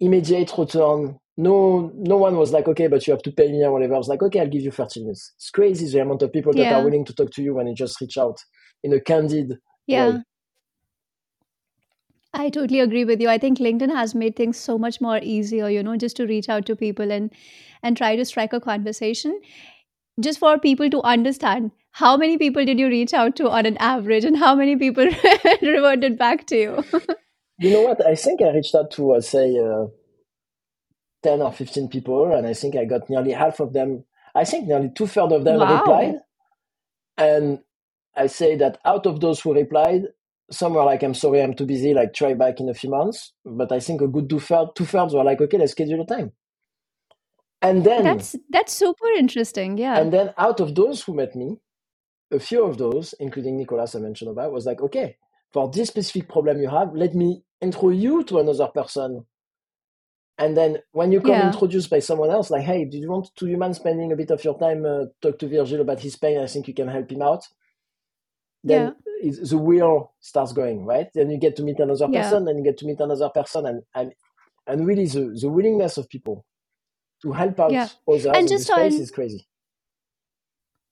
immediate 0.00 0.52
return. 0.56 1.18
No, 1.36 1.92
no 1.94 2.16
one 2.16 2.36
was 2.36 2.52
like, 2.52 2.66
okay, 2.68 2.88
but 2.88 3.06
you 3.06 3.12
have 3.12 3.22
to 3.22 3.32
pay 3.32 3.50
me 3.50 3.64
or 3.64 3.72
whatever. 3.72 3.94
I 3.94 3.98
was 3.98 4.08
like, 4.08 4.22
okay, 4.22 4.40
I'll 4.40 4.48
give 4.48 4.62
you 4.62 4.72
30 4.72 5.00
minutes. 5.00 5.32
It's 5.36 5.50
crazy 5.50 5.88
the 5.88 6.02
amount 6.02 6.22
of 6.22 6.32
people 6.32 6.52
that 6.52 6.60
yeah. 6.60 6.78
are 6.78 6.84
willing 6.84 7.04
to 7.04 7.14
talk 7.14 7.30
to 7.32 7.42
you 7.42 7.54
when 7.54 7.68
you 7.68 7.74
just 7.74 8.00
reach 8.00 8.18
out 8.18 8.38
in 8.82 8.92
a 8.92 9.00
candid 9.00 9.58
yeah. 9.86 10.08
way. 10.08 10.22
I 12.34 12.50
totally 12.50 12.80
agree 12.80 13.04
with 13.04 13.20
you. 13.20 13.28
I 13.28 13.38
think 13.38 13.58
LinkedIn 13.58 13.92
has 13.94 14.14
made 14.14 14.36
things 14.36 14.56
so 14.56 14.78
much 14.78 15.00
more 15.00 15.18
easier, 15.22 15.68
you 15.68 15.82
know, 15.82 15.96
just 15.96 16.16
to 16.16 16.26
reach 16.26 16.48
out 16.48 16.66
to 16.66 16.76
people 16.76 17.10
and 17.10 17.32
and 17.82 17.96
try 17.96 18.16
to 18.16 18.24
strike 18.24 18.52
a 18.52 18.60
conversation. 18.60 19.40
Just 20.20 20.38
for 20.38 20.58
people 20.58 20.90
to 20.90 21.00
understand 21.02 21.70
how 21.98 22.16
many 22.16 22.38
people 22.38 22.64
did 22.64 22.78
you 22.78 22.88
reach 22.88 23.12
out 23.12 23.34
to 23.34 23.50
on 23.50 23.66
an 23.66 23.76
average 23.78 24.24
and 24.24 24.36
how 24.36 24.54
many 24.54 24.76
people 24.76 25.04
reverted 25.62 26.16
back 26.16 26.46
to 26.46 26.56
you? 26.56 26.84
You 27.60 27.72
know 27.72 27.82
what? 27.82 28.06
I 28.06 28.14
think 28.14 28.40
i 28.40 28.50
reached 28.54 28.76
out 28.76 28.92
to 28.92 29.14
uh, 29.14 29.20
say 29.20 29.58
uh, 29.58 29.86
10 31.24 31.42
or 31.42 31.52
15 31.52 31.88
people 31.88 32.32
and 32.32 32.46
i 32.46 32.54
think 32.54 32.76
i 32.76 32.84
got 32.84 33.10
nearly 33.10 33.32
half 33.32 33.58
of 33.58 33.72
them 33.72 34.04
i 34.32 34.44
think 34.44 34.68
nearly 34.68 34.92
two-thirds 34.94 35.32
of 35.32 35.42
them 35.42 35.58
wow. 35.58 35.80
replied. 35.80 36.14
And 37.16 37.58
i 38.16 38.28
say 38.28 38.54
that 38.62 38.78
out 38.84 39.06
of 39.06 39.18
those 39.18 39.40
who 39.40 39.54
replied 39.54 40.02
some 40.52 40.74
were 40.74 40.84
like 40.84 41.02
i'm 41.02 41.14
sorry 41.14 41.42
i'm 41.42 41.52
too 41.52 41.66
busy 41.66 41.94
like 41.94 42.14
try 42.14 42.32
back 42.34 42.60
in 42.60 42.68
a 42.68 42.74
few 42.74 42.90
months. 42.90 43.32
But 43.44 43.72
i 43.72 43.80
think 43.80 44.00
a 44.00 44.06
good 44.06 44.30
two-thirds 44.30 44.70
two-thirds 44.76 45.14
were 45.14 45.24
like 45.24 45.40
okay 45.40 45.58
let's 45.58 45.72
schedule 45.72 46.02
a 46.02 46.06
time. 46.06 46.30
And 47.60 47.82
then 47.82 48.04
that's 48.04 48.36
that's 48.50 48.72
super 48.72 49.10
interesting 49.18 49.78
yeah. 49.78 49.98
and 49.98 50.12
then 50.12 50.32
out 50.38 50.60
of 50.60 50.76
those 50.76 51.02
who 51.02 51.14
met 51.22 51.34
me 51.34 51.56
a 52.30 52.38
few 52.38 52.64
of 52.64 52.78
those, 52.78 53.14
including 53.20 53.56
Nicolas 53.56 53.94
I 53.94 54.00
mentioned 54.00 54.30
about, 54.30 54.52
was 54.52 54.66
like, 54.66 54.80
okay, 54.80 55.16
for 55.52 55.70
this 55.70 55.88
specific 55.88 56.28
problem 56.28 56.60
you 56.60 56.68
have, 56.68 56.94
let 56.94 57.14
me 57.14 57.42
intro 57.60 57.90
you 57.90 58.24
to 58.24 58.38
another 58.38 58.68
person. 58.68 59.24
And 60.36 60.56
then 60.56 60.78
when 60.92 61.10
you 61.10 61.20
come 61.20 61.30
yeah. 61.30 61.52
introduced 61.52 61.90
by 61.90 61.98
someone 61.98 62.30
else, 62.30 62.50
like, 62.50 62.62
hey, 62.62 62.84
do 62.84 62.96
you 62.96 63.10
want 63.10 63.28
to 63.36 63.46
you 63.46 63.56
mind 63.56 63.74
spending 63.74 64.12
a 64.12 64.16
bit 64.16 64.30
of 64.30 64.44
your 64.44 64.56
time 64.58 64.84
uh, 64.86 65.06
talk 65.20 65.38
to 65.40 65.48
Virgile 65.48 65.80
about 65.80 66.00
his 66.00 66.16
pain? 66.16 66.38
I 66.38 66.46
think 66.46 66.68
you 66.68 66.74
can 66.74 66.86
help 66.86 67.10
him 67.10 67.22
out. 67.22 67.44
Then 68.62 68.94
yeah. 69.20 69.32
the 69.42 69.58
wheel 69.58 70.12
starts 70.20 70.52
going, 70.52 70.84
right? 70.84 71.08
Then 71.12 71.30
you 71.30 71.38
get 71.38 71.56
to 71.56 71.62
meet 71.62 71.80
another 71.80 72.06
yeah. 72.10 72.22
person, 72.22 72.44
then 72.44 72.58
you 72.58 72.64
get 72.64 72.78
to 72.78 72.86
meet 72.86 73.00
another 73.00 73.30
person, 73.30 73.66
and 73.66 73.82
and, 73.94 74.12
and 74.66 74.86
really 74.86 75.06
the, 75.06 75.36
the 75.40 75.48
willingness 75.48 75.96
of 75.96 76.08
people 76.08 76.44
to 77.22 77.32
help 77.32 77.58
out 77.58 77.72
yeah. 77.72 77.88
others 78.06 78.26
and 78.26 78.36
in 78.36 78.46
just 78.46 78.68
this 78.68 78.76
space 78.76 78.94
on, 78.94 79.00
is 79.00 79.10
crazy 79.10 79.48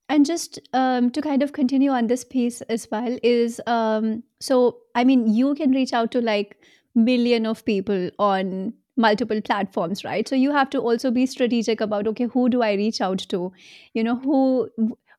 and 0.08 0.24
just 0.24 0.60
um, 0.72 1.10
to 1.10 1.20
kind 1.20 1.42
of 1.42 1.52
continue 1.52 1.90
on 1.90 2.06
this 2.06 2.24
piece 2.24 2.60
as 2.62 2.88
well 2.90 3.18
is 3.22 3.60
um, 3.66 4.22
so 4.40 4.78
i 4.94 5.04
mean 5.04 5.26
you 5.34 5.54
can 5.54 5.70
reach 5.72 5.92
out 5.92 6.10
to 6.10 6.20
like 6.20 6.56
million 6.94 7.46
of 7.46 7.64
people 7.64 8.10
on 8.18 8.72
multiple 8.96 9.40
platforms 9.42 10.04
right? 10.04 10.28
So 10.28 10.34
you 10.34 10.52
have 10.52 10.70
to 10.70 10.80
also 10.80 11.10
be 11.10 11.26
strategic 11.26 11.80
about 11.80 12.06
okay 12.08 12.24
who 12.24 12.48
do 12.48 12.62
i 12.62 12.72
reach 12.72 13.00
out 13.00 13.18
to? 13.28 13.52
You 13.94 14.04
know 14.04 14.16
who 14.16 14.70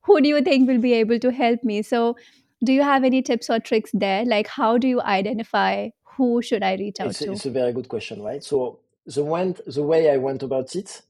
who 0.01 0.21
do 0.21 0.27
you 0.27 0.41
think 0.41 0.67
will 0.67 0.79
be 0.79 0.93
able 0.93 1.19
to 1.19 1.31
help 1.31 1.63
me? 1.63 1.81
So 1.83 2.15
do 2.63 2.73
you 2.73 2.81
have 2.81 3.03
any 3.03 3.21
tips 3.21 3.49
or 3.49 3.59
tricks 3.59 3.91
there? 3.93 4.25
Like 4.25 4.47
how 4.47 4.77
do 4.77 4.87
you 4.87 5.01
identify 5.01 5.89
who 6.17 6.41
should 6.41 6.63
i 6.63 6.73
reach 6.73 6.99
out 6.99 7.09
it's, 7.09 7.19
to? 7.19 7.31
it's 7.31 7.45
a 7.45 7.51
very 7.51 7.71
good 7.71 7.87
question 7.87 8.23
right? 8.23 8.43
So 8.43 8.79
the 9.05 9.23
went 9.23 9.61
the 9.65 9.83
way 9.83 10.09
i 10.11 10.17
went 10.17 10.43
about 10.43 10.75
it 10.75 11.01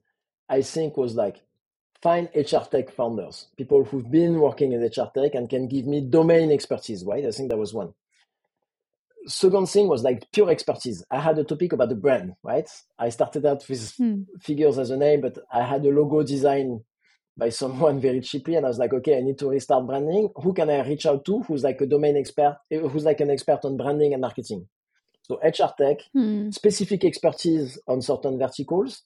i 0.49 0.61
think 0.61 0.97
was 0.97 1.15
like 1.15 1.41
find 2.01 2.29
HR 2.35 2.63
tech 2.69 2.91
founders, 2.91 3.47
people 3.57 3.83
who've 3.83 4.09
been 4.09 4.39
working 4.39 4.71
in 4.71 4.81
HR 4.81 5.09
tech 5.13 5.35
and 5.35 5.49
can 5.49 5.67
give 5.67 5.85
me 5.85 6.01
domain 6.01 6.51
expertise, 6.51 7.03
right? 7.03 7.25
I 7.25 7.31
think 7.31 7.49
that 7.49 7.57
was 7.57 7.73
one. 7.73 7.93
Second 9.25 9.67
thing 9.67 9.87
was 9.87 10.03
like 10.03 10.23
pure 10.31 10.49
expertise. 10.49 11.03
I 11.11 11.19
had 11.19 11.37
a 11.37 11.43
topic 11.43 11.73
about 11.73 11.89
the 11.89 11.95
brand, 11.95 12.35
right? 12.43 12.69
I 12.97 13.09
started 13.09 13.45
out 13.45 13.67
with 13.67 13.95
hmm. 13.97 14.21
figures 14.39 14.77
as 14.77 14.89
a 14.89 14.97
name, 14.97 15.21
but 15.21 15.37
I 15.51 15.63
had 15.63 15.85
a 15.85 15.89
logo 15.89 16.23
design 16.23 16.83
by 17.35 17.49
someone 17.61 17.99
very 17.99 18.21
cheaply. 18.21 18.55
And 18.55 18.65
I 18.65 18.69
was 18.69 18.77
like, 18.77 18.93
okay, 18.93 19.17
I 19.17 19.21
need 19.21 19.37
to 19.39 19.49
restart 19.49 19.85
branding. 19.85 20.29
Who 20.35 20.53
can 20.53 20.69
I 20.69 20.87
reach 20.87 21.05
out 21.05 21.25
to 21.25 21.41
who's 21.41 21.63
like 21.63 21.81
a 21.81 21.85
domain 21.85 22.15
expert, 22.15 22.57
eh, 22.71 22.79
who's 22.79 23.03
like 23.03 23.19
an 23.19 23.31
expert 23.31 23.59
on 23.63 23.75
branding 23.75 24.13
and 24.13 24.21
marketing? 24.21 24.67
So 25.23 25.39
HR 25.43 25.73
tech, 25.77 25.97
hmm. 26.13 26.51
specific 26.51 27.03
expertise 27.03 27.77
on 27.85 28.01
certain 28.01 28.39
verticals, 28.39 29.03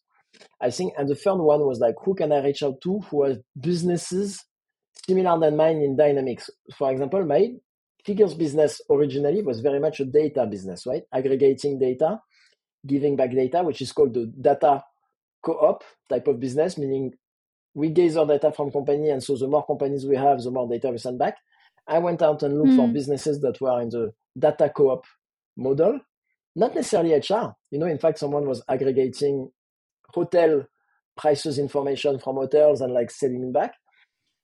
I 0.61 0.69
think, 0.69 0.93
and 0.97 1.09
the 1.09 1.15
third 1.15 1.37
one 1.37 1.65
was 1.65 1.79
like, 1.79 1.95
who 2.03 2.13
can 2.13 2.31
I 2.31 2.43
reach 2.43 2.63
out 2.63 2.81
to 2.81 2.99
who 3.09 3.23
has 3.23 3.37
businesses 3.59 4.43
similar 5.07 5.39
than 5.39 5.57
mine 5.57 5.77
in 5.77 5.95
dynamics? 5.95 6.49
For 6.77 6.91
example, 6.91 7.25
my 7.25 7.49
figures 8.05 8.33
business 8.33 8.81
originally 8.89 9.41
was 9.41 9.59
very 9.59 9.79
much 9.79 9.99
a 9.99 10.05
data 10.05 10.45
business, 10.45 10.85
right? 10.85 11.03
Aggregating 11.13 11.79
data, 11.79 12.19
giving 12.85 13.15
back 13.15 13.31
data, 13.31 13.63
which 13.63 13.81
is 13.81 13.91
called 13.91 14.13
the 14.13 14.31
data 14.39 14.83
co-op 15.43 15.83
type 16.09 16.27
of 16.27 16.39
business, 16.39 16.77
meaning 16.77 17.13
we 17.73 17.89
gather 17.89 18.25
data 18.25 18.51
from 18.51 18.71
company, 18.71 19.09
and 19.09 19.23
so 19.23 19.35
the 19.35 19.47
more 19.47 19.65
companies 19.65 20.05
we 20.05 20.15
have, 20.15 20.41
the 20.41 20.51
more 20.51 20.67
data 20.67 20.89
we 20.89 20.97
send 20.97 21.17
back. 21.17 21.37
I 21.87 21.99
went 21.99 22.21
out 22.21 22.43
and 22.43 22.57
looked 22.57 22.71
mm. 22.71 22.75
for 22.75 22.87
hmm. 22.87 22.93
businesses 22.93 23.41
that 23.41 23.59
were 23.59 23.81
in 23.81 23.89
the 23.89 24.13
data 24.37 24.71
co-op 24.75 25.03
model, 25.57 25.99
not 26.55 26.75
necessarily 26.75 27.15
HR. 27.15 27.55
You 27.71 27.79
know, 27.79 27.87
in 27.87 27.97
fact, 27.97 28.19
someone 28.19 28.45
was 28.47 28.61
aggregating 28.69 29.49
hotel 30.13 30.65
prices 31.17 31.59
information 31.59 32.19
from 32.19 32.35
hotels 32.35 32.81
and 32.81 32.93
like 32.93 33.11
selling 33.11 33.43
it 33.43 33.53
back. 33.53 33.75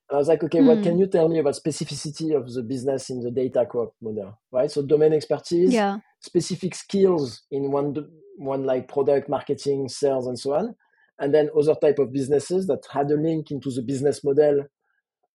And 0.10 0.16
I 0.16 0.20
was 0.20 0.28
like, 0.28 0.44
okay, 0.44 0.62
what 0.62 0.82
can 0.84 0.94
Hmm. 0.94 1.00
you 1.00 1.08
tell 1.08 1.28
me 1.28 1.40
about 1.40 1.56
specificity 1.56 2.36
of 2.36 2.52
the 2.54 2.64
business 2.64 3.10
in 3.10 3.22
the 3.22 3.32
data 3.32 3.66
co-op 3.66 3.94
model, 4.02 4.40
right? 4.52 4.72
So 4.72 4.82
domain 4.82 5.14
expertise, 5.14 5.74
Yeah. 5.74 6.00
specific 6.20 6.76
skills 6.76 7.44
in 7.52 7.72
one 7.72 7.96
one 8.38 8.64
like 8.66 8.88
product 8.88 9.30
marketing, 9.30 9.90
sales, 9.90 10.28
and 10.28 10.38
so 10.38 10.54
on, 10.54 10.76
and 11.20 11.34
then 11.34 11.50
other 11.58 11.76
type 11.76 12.00
of 12.00 12.14
businesses 12.14 12.68
that 12.68 12.84
had 12.92 13.10
a 13.12 13.16
link 13.16 13.50
into 13.52 13.72
the 13.72 13.82
business 13.82 14.24
model 14.24 14.66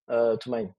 uh, 0.08 0.36
to 0.36 0.50
mine. 0.50 0.74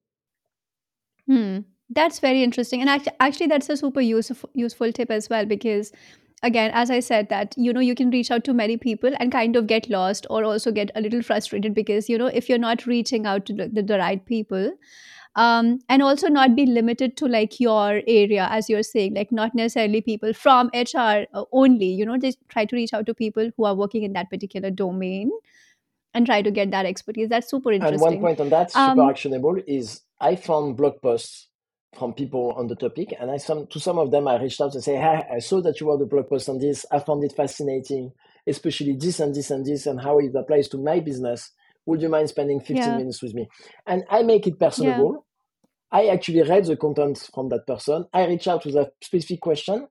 Hmm. 1.28 1.60
That's 1.90 2.20
very 2.20 2.44
interesting. 2.44 2.82
And 2.82 2.90
act- 2.90 3.10
actually, 3.20 3.48
that's 3.48 3.70
a 3.70 3.78
super 3.78 4.02
useful, 4.02 4.50
useful 4.54 4.92
tip 4.92 5.12
as 5.12 5.30
well 5.30 5.46
because, 5.46 5.92
again, 6.44 6.72
as 6.74 6.92
I 6.92 7.00
said, 7.00 7.30
that, 7.30 7.56
you 7.58 7.74
know, 7.74 7.80
you 7.80 7.96
can 7.96 8.12
reach 8.12 8.30
out 8.30 8.44
to 8.44 8.54
many 8.54 8.78
people 8.78 9.12
and 9.20 9.32
kind 9.32 9.56
of 9.56 9.66
get 9.66 9.90
lost 9.90 10.28
or 10.30 10.44
also 10.44 10.72
get 10.72 10.92
a 10.96 11.02
little 11.02 11.24
frustrated 11.24 11.74
because, 11.74 12.10
you 12.10 12.18
know, 12.18 12.28
if 12.28 12.50
you're 12.50 12.58
not 12.58 12.86
reaching 12.86 13.26
out 13.26 13.46
to 13.48 13.54
the, 13.54 13.70
the, 13.70 13.82
the 13.82 13.98
right 13.98 14.24
people, 14.26 14.72
um, 15.36 15.80
and 15.90 16.04
also 16.04 16.28
not 16.28 16.56
be 16.56 16.66
limited 16.66 17.18
to 17.18 17.26
like 17.28 17.60
your 17.60 18.02
area, 18.08 18.48
as 18.52 18.70
you're 18.70 18.84
saying, 18.84 19.16
like 19.16 19.32
not 19.32 19.56
necessarily 19.56 20.02
people 20.02 20.34
from 20.34 20.70
HR 20.76 21.26
uh, 21.34 21.46
only, 21.52 21.88
you 21.88 22.06
know, 22.06 22.18
just 22.18 22.38
try 22.50 22.66
to 22.66 22.76
reach 22.76 22.94
out 22.94 23.08
to 23.08 23.16
people 23.16 23.50
who 23.58 23.66
are 23.66 23.74
working 23.74 24.04
in 24.04 24.14
that 24.14 24.30
particular 24.30 24.70
domain 24.70 25.32
and 26.14 26.28
try 26.28 26.44
to 26.44 26.52
get 26.52 26.70
that 26.70 26.86
expertise. 26.86 27.30
That's 27.30 27.50
super 27.50 27.72
interesting. 27.72 28.08
And 28.08 28.22
one 28.22 28.22
point 28.22 28.40
on 28.40 28.50
that, 28.50 28.72
super 28.72 29.02
Um, 29.02 29.10
actionable, 29.10 29.60
is 29.66 30.02
I 30.20 30.36
found 30.36 30.78
blog 30.78 31.02
posts 31.02 31.48
from 31.98 32.14
people 32.14 32.54
on 32.58 32.68
the 32.68 32.76
topic, 32.76 33.14
and 33.20 33.32
I 33.32 33.38
some 33.38 33.68
to 33.68 33.80
some 33.80 33.98
of 33.98 34.12
them 34.12 34.28
I 34.28 34.42
reached 34.42 34.62
out 34.62 34.74
and 34.74 34.84
say, 34.84 34.96
"Hi, 34.96 35.28
I 35.32 35.40
saw 35.40 35.62
that 35.62 35.80
you 35.80 35.88
wrote 35.88 36.02
a 36.02 36.06
blog 36.06 36.30
post 36.30 36.50
on 36.50 36.60
this. 36.60 36.86
I 36.92 37.00
found 37.00 37.24
it 37.24 37.34
fascinating, 37.36 38.12
especially 38.48 38.96
this 38.96 39.20
and 39.20 39.34
this 39.34 39.52
and 39.52 39.66
this, 39.66 39.86
and 39.86 40.00
how 40.02 40.20
it 40.20 40.36
applies 40.36 40.68
to 40.70 40.78
my 40.78 41.00
business. 41.00 41.52
Would 41.86 42.02
you 42.02 42.10
mind 42.10 42.30
spending 42.30 42.60
15 42.60 42.78
yeah, 42.78 42.98
minutes 42.98 43.22
with 43.22 43.34
me?" 43.34 43.48
And 43.86 44.04
I 44.10 44.24
make 44.24 44.48
it 44.48 44.56
yeah, 44.60 44.68
personable. 44.68 45.26
I 45.92 46.08
actually 46.08 46.42
read 46.42 46.66
the 46.66 46.76
content 46.76 47.30
from 47.34 47.50
that 47.50 47.68
person. 47.68 48.06
I 48.14 48.26
reach 48.26 48.48
out 48.48 48.66
with 48.66 48.76
a 48.76 48.92
specific 49.02 49.42
question, 49.42 49.88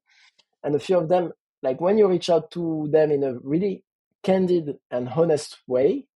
and 0.65 0.75
a 0.75 0.81
few 0.81 0.99
of 0.99 1.09
them, 1.09 1.33
like 1.63 1.81
when 1.81 1.99
you 1.99 2.09
reach 2.09 2.29
out 2.31 2.51
to 2.53 2.89
them 2.91 3.11
in 3.11 3.23
a 3.23 3.35
really 3.43 3.85
candid 4.23 4.77
and 4.91 5.09
honest 5.09 5.59
way, 5.67 6.07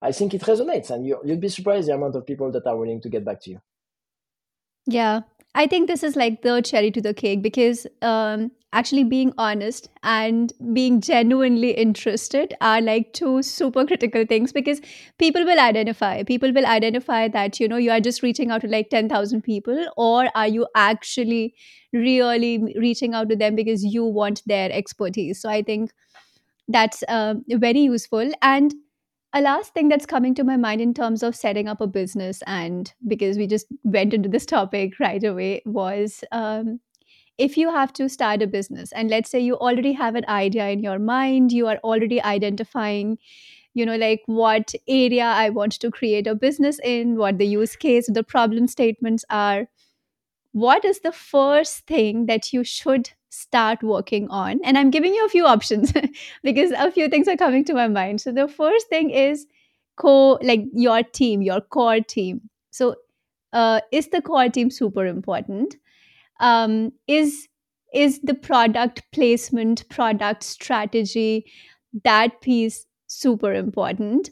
I 0.00 0.12
think 0.12 0.34
it 0.34 0.42
resonates, 0.42 0.90
and 0.90 1.06
you, 1.06 1.20
you'd 1.24 1.40
be 1.40 1.48
surprised 1.48 1.88
the 1.88 1.94
amount 1.94 2.16
of 2.16 2.26
people 2.26 2.50
that 2.52 2.66
are 2.66 2.76
willing 2.76 3.00
to 3.02 3.08
get 3.08 3.24
back 3.24 3.40
to 3.42 3.50
you. 3.50 3.60
Yeah. 4.86 5.20
I 5.54 5.66
think 5.66 5.86
this 5.86 6.02
is 6.02 6.16
like 6.16 6.40
the 6.42 6.62
cherry 6.62 6.90
to 6.92 7.00
the 7.02 7.12
cake 7.12 7.42
because 7.42 7.86
um, 8.00 8.50
actually 8.72 9.04
being 9.04 9.34
honest 9.36 9.90
and 10.02 10.50
being 10.72 11.02
genuinely 11.02 11.72
interested 11.72 12.54
are 12.62 12.80
like 12.80 13.12
two 13.12 13.42
super 13.42 13.84
critical 13.84 14.24
things 14.24 14.50
because 14.50 14.80
people 15.18 15.44
will 15.44 15.60
identify. 15.60 16.22
People 16.22 16.54
will 16.54 16.64
identify 16.64 17.28
that, 17.28 17.60
you 17.60 17.68
know, 17.68 17.76
you 17.76 17.90
are 17.90 18.00
just 18.00 18.22
reaching 18.22 18.50
out 18.50 18.62
to 18.62 18.66
like 18.66 18.88
10,000 18.88 19.42
people 19.42 19.86
or 19.98 20.30
are 20.34 20.48
you 20.48 20.66
actually 20.74 21.54
really 21.92 22.74
reaching 22.78 23.12
out 23.12 23.28
to 23.28 23.36
them 23.36 23.54
because 23.54 23.84
you 23.84 24.04
want 24.06 24.40
their 24.46 24.72
expertise. 24.72 25.38
So 25.42 25.50
I 25.50 25.62
think 25.62 25.90
that's 26.68 27.02
um, 27.08 27.44
very 27.48 27.80
useful. 27.80 28.30
And 28.42 28.74
a 29.34 29.40
last 29.40 29.72
thing 29.72 29.88
that's 29.88 30.06
coming 30.06 30.34
to 30.34 30.44
my 30.44 30.56
mind 30.56 30.80
in 30.80 30.92
terms 30.94 31.22
of 31.22 31.34
setting 31.34 31.68
up 31.68 31.80
a 31.80 31.86
business, 31.86 32.42
and 32.46 32.92
because 33.06 33.38
we 33.38 33.46
just 33.46 33.66
went 33.82 34.12
into 34.12 34.28
this 34.28 34.46
topic 34.46 35.00
right 35.00 35.24
away, 35.24 35.62
was 35.64 36.22
um, 36.32 36.80
if 37.38 37.56
you 37.56 37.70
have 37.70 37.92
to 37.94 38.08
start 38.08 38.42
a 38.42 38.46
business, 38.46 38.92
and 38.92 39.08
let's 39.08 39.30
say 39.30 39.40
you 39.40 39.56
already 39.56 39.92
have 39.92 40.14
an 40.14 40.26
idea 40.28 40.68
in 40.68 40.80
your 40.80 40.98
mind, 40.98 41.50
you 41.52 41.66
are 41.66 41.78
already 41.78 42.22
identifying, 42.22 43.16
you 43.74 43.86
know, 43.86 43.96
like 43.96 44.20
what 44.26 44.74
area 44.86 45.24
I 45.24 45.48
want 45.48 45.72
to 45.80 45.90
create 45.90 46.26
a 46.26 46.34
business 46.34 46.78
in, 46.84 47.16
what 47.16 47.38
the 47.38 47.46
use 47.46 47.74
case, 47.74 48.08
the 48.12 48.22
problem 48.22 48.66
statements 48.66 49.24
are 49.30 49.68
what 50.52 50.84
is 50.84 51.00
the 51.00 51.12
first 51.12 51.86
thing 51.86 52.26
that 52.26 52.52
you 52.52 52.62
should 52.62 53.10
start 53.32 53.82
working 53.82 54.28
on? 54.30 54.60
And 54.64 54.78
I'm 54.78 54.90
giving 54.90 55.14
you 55.14 55.24
a 55.26 55.28
few 55.30 55.46
options 55.46 55.92
because 56.42 56.72
a 56.72 56.90
few 56.92 57.08
things 57.08 57.28
are 57.28 57.36
coming 57.36 57.64
to 57.66 57.74
my 57.74 57.88
mind. 57.88 58.20
So 58.20 58.32
the 58.32 58.48
first 58.48 58.88
thing 58.88 59.10
is 59.10 59.46
co 59.96 60.38
like 60.42 60.64
your 60.72 61.02
team, 61.02 61.42
your 61.42 61.60
core 61.60 62.00
team. 62.00 62.42
So 62.70 62.96
uh, 63.52 63.80
is 63.92 64.08
the 64.08 64.22
core 64.22 64.48
team 64.48 64.70
super 64.70 65.06
important? 65.06 65.76
Um, 66.40 66.92
is 67.08 67.48
is 67.94 68.20
the 68.20 68.34
product 68.34 69.02
placement, 69.12 69.88
product 69.88 70.42
strategy, 70.42 71.46
that 72.04 72.40
piece 72.40 72.86
super 73.06 73.52
important? 73.54 74.30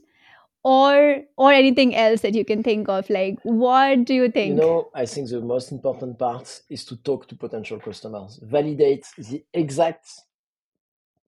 Or 0.64 1.22
or 1.36 1.52
anything 1.52 1.94
else 1.96 2.22
that 2.22 2.34
you 2.34 2.44
can 2.44 2.62
think 2.62 2.88
of? 2.88 3.08
Like 3.10 3.38
what 3.42 4.04
do 4.04 4.14
you 4.14 4.30
You 4.42 4.54
think? 4.54 4.54
know, 4.54 4.90
I 4.94 5.06
think 5.06 5.28
the 5.30 5.40
most 5.40 5.72
important 5.72 6.18
part 6.18 6.62
is 6.70 6.84
to 6.86 6.96
talk 6.96 7.28
to 7.28 7.36
potential 7.36 7.80
customers, 7.80 8.40
validate 8.42 9.06
the 9.18 9.44
exact 9.52 10.08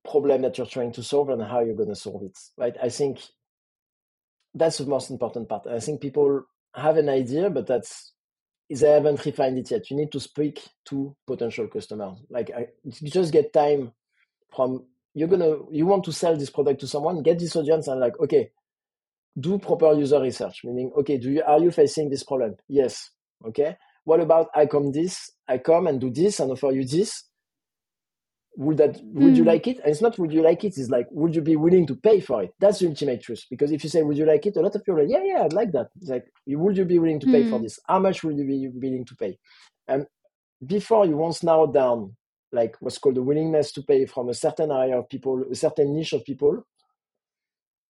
problem 0.08 0.42
that 0.42 0.58
you're 0.58 0.66
trying 0.66 0.92
to 0.92 1.02
solve 1.02 1.30
and 1.30 1.42
how 1.42 1.60
you're 1.60 1.76
going 1.76 1.88
to 1.90 1.96
solve 1.96 2.22
it. 2.24 2.38
Right? 2.58 2.76
I 2.82 2.88
think 2.88 3.20
that's 4.54 4.78
the 4.78 4.86
most 4.86 5.10
important 5.10 5.48
part. 5.48 5.66
I 5.66 5.80
think 5.80 6.00
people 6.00 6.44
have 6.74 6.96
an 6.96 7.08
idea, 7.08 7.50
but 7.50 7.66
that's 7.66 8.12
they 8.70 8.90
haven't 8.90 9.24
refined 9.26 9.58
it 9.58 9.70
yet. 9.70 9.90
You 9.90 9.96
need 9.98 10.12
to 10.12 10.20
speak 10.20 10.62
to 10.86 11.14
potential 11.26 11.68
customers. 11.68 12.18
Like 12.30 12.50
I, 12.56 12.68
you 12.84 13.10
just 13.10 13.32
get 13.32 13.52
time 13.52 13.92
from 14.54 14.86
you're 15.14 15.28
gonna 15.28 15.56
you 15.70 15.86
want 15.86 16.04
to 16.04 16.12
sell 16.12 16.36
this 16.36 16.50
product 16.50 16.80
to 16.80 16.86
someone, 16.86 17.22
get 17.22 17.38
this 17.38 17.56
audience 17.56 17.88
and 17.88 18.00
like, 18.00 18.18
okay, 18.20 18.50
do 19.38 19.58
proper 19.58 19.92
user 19.94 20.20
research. 20.20 20.62
Meaning, 20.64 20.92
okay, 20.98 21.18
do 21.18 21.30
you 21.30 21.42
are 21.44 21.58
you 21.60 21.70
facing 21.70 22.10
this 22.10 22.22
problem? 22.22 22.56
Yes. 22.68 23.10
Okay. 23.46 23.76
What 24.04 24.20
about 24.20 24.48
I 24.54 24.66
come 24.66 24.92
this, 24.92 25.30
I 25.48 25.58
come 25.58 25.86
and 25.86 26.00
do 26.00 26.10
this 26.10 26.40
and 26.40 26.50
offer 26.50 26.70
you 26.72 26.84
this? 26.84 27.24
Would 28.56 28.76
that 28.78 29.00
would 29.14 29.36
you 29.36 29.44
Hmm. 29.44 29.48
like 29.48 29.66
it? 29.66 29.78
And 29.78 29.88
it's 29.88 30.02
not 30.02 30.18
would 30.18 30.32
you 30.32 30.42
like 30.42 30.62
it, 30.64 30.76
it's 30.76 30.90
like 30.90 31.06
would 31.10 31.34
you 31.34 31.40
be 31.40 31.56
willing 31.56 31.86
to 31.86 31.96
pay 31.96 32.20
for 32.20 32.42
it? 32.42 32.52
That's 32.60 32.80
the 32.80 32.88
ultimate 32.88 33.22
truth. 33.22 33.44
Because 33.48 33.72
if 33.72 33.82
you 33.82 33.88
say 33.88 34.02
would 34.02 34.18
you 34.18 34.26
like 34.26 34.44
it, 34.44 34.56
a 34.56 34.60
lot 34.60 34.74
of 34.74 34.84
people 34.84 35.00
are 35.00 35.04
like, 35.04 35.10
yeah, 35.12 35.22
yeah, 35.24 35.42
I'd 35.44 35.54
like 35.54 35.72
that. 35.72 35.88
It's 36.00 36.10
like 36.10 36.26
would 36.46 36.76
you 36.76 36.84
be 36.84 36.98
willing 36.98 37.20
to 37.20 37.28
pay 37.28 37.44
for 37.44 37.58
Hmm. 37.58 37.62
this? 37.62 37.78
How 37.88 37.98
much 37.98 38.22
would 38.24 38.36
you 38.36 38.44
be 38.44 38.68
willing 38.68 39.06
to 39.06 39.16
pay? 39.16 39.38
And 39.88 40.06
before 40.66 41.06
you 41.06 41.16
once 41.16 41.42
narrow 41.42 41.66
down 41.72 42.16
like 42.52 42.76
what's 42.80 42.98
called 42.98 43.16
the 43.16 43.22
willingness 43.22 43.72
to 43.72 43.82
pay 43.82 44.06
from 44.06 44.28
a 44.28 44.34
certain 44.34 44.70
area 44.70 44.98
of 44.98 45.08
people, 45.08 45.44
a 45.50 45.54
certain 45.54 45.94
niche 45.94 46.12
of 46.12 46.24
people, 46.24 46.64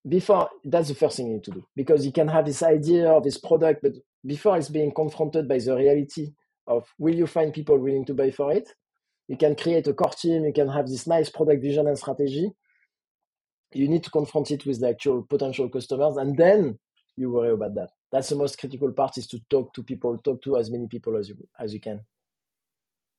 before 0.08 0.50
that's 0.64 0.88
the 0.88 0.94
first 0.94 1.16
thing 1.16 1.28
you 1.28 1.34
need 1.34 1.44
to 1.44 1.52
do 1.52 1.64
because 1.76 2.04
you 2.04 2.12
can 2.12 2.28
have 2.28 2.44
this 2.44 2.62
idea 2.62 3.08
of 3.10 3.22
this 3.22 3.38
product, 3.38 3.82
but 3.82 3.92
before 4.24 4.56
it's 4.56 4.68
being 4.68 4.92
confronted 4.92 5.48
by 5.48 5.58
the 5.58 5.76
reality 5.76 6.32
of 6.66 6.86
will 6.98 7.14
you 7.14 7.26
find 7.26 7.52
people 7.52 7.78
willing 7.78 8.04
to 8.06 8.14
pay 8.14 8.30
for 8.30 8.52
it? 8.52 8.68
You 9.28 9.36
can 9.36 9.54
create 9.54 9.86
a 9.86 9.94
core 9.94 10.10
team, 10.10 10.44
you 10.44 10.52
can 10.52 10.68
have 10.68 10.88
this 10.88 11.06
nice 11.06 11.30
product 11.30 11.62
vision 11.62 11.86
and 11.86 11.98
strategy. 11.98 12.50
You 13.72 13.88
need 13.88 14.04
to 14.04 14.10
confront 14.10 14.50
it 14.50 14.66
with 14.66 14.80
the 14.80 14.88
actual 14.88 15.22
potential 15.22 15.68
customers, 15.68 16.16
and 16.16 16.36
then 16.36 16.78
you 17.16 17.30
worry 17.30 17.52
about 17.52 17.74
that. 17.76 17.88
That's 18.10 18.28
the 18.28 18.36
most 18.36 18.58
critical 18.58 18.92
part 18.92 19.16
is 19.16 19.26
to 19.28 19.40
talk 19.48 19.72
to 19.74 19.82
people, 19.82 20.18
talk 20.18 20.42
to 20.42 20.58
as 20.58 20.70
many 20.70 20.86
people 20.88 21.16
as 21.16 21.28
you 21.28 21.36
as 21.58 21.72
you 21.72 21.80
can. 21.80 22.00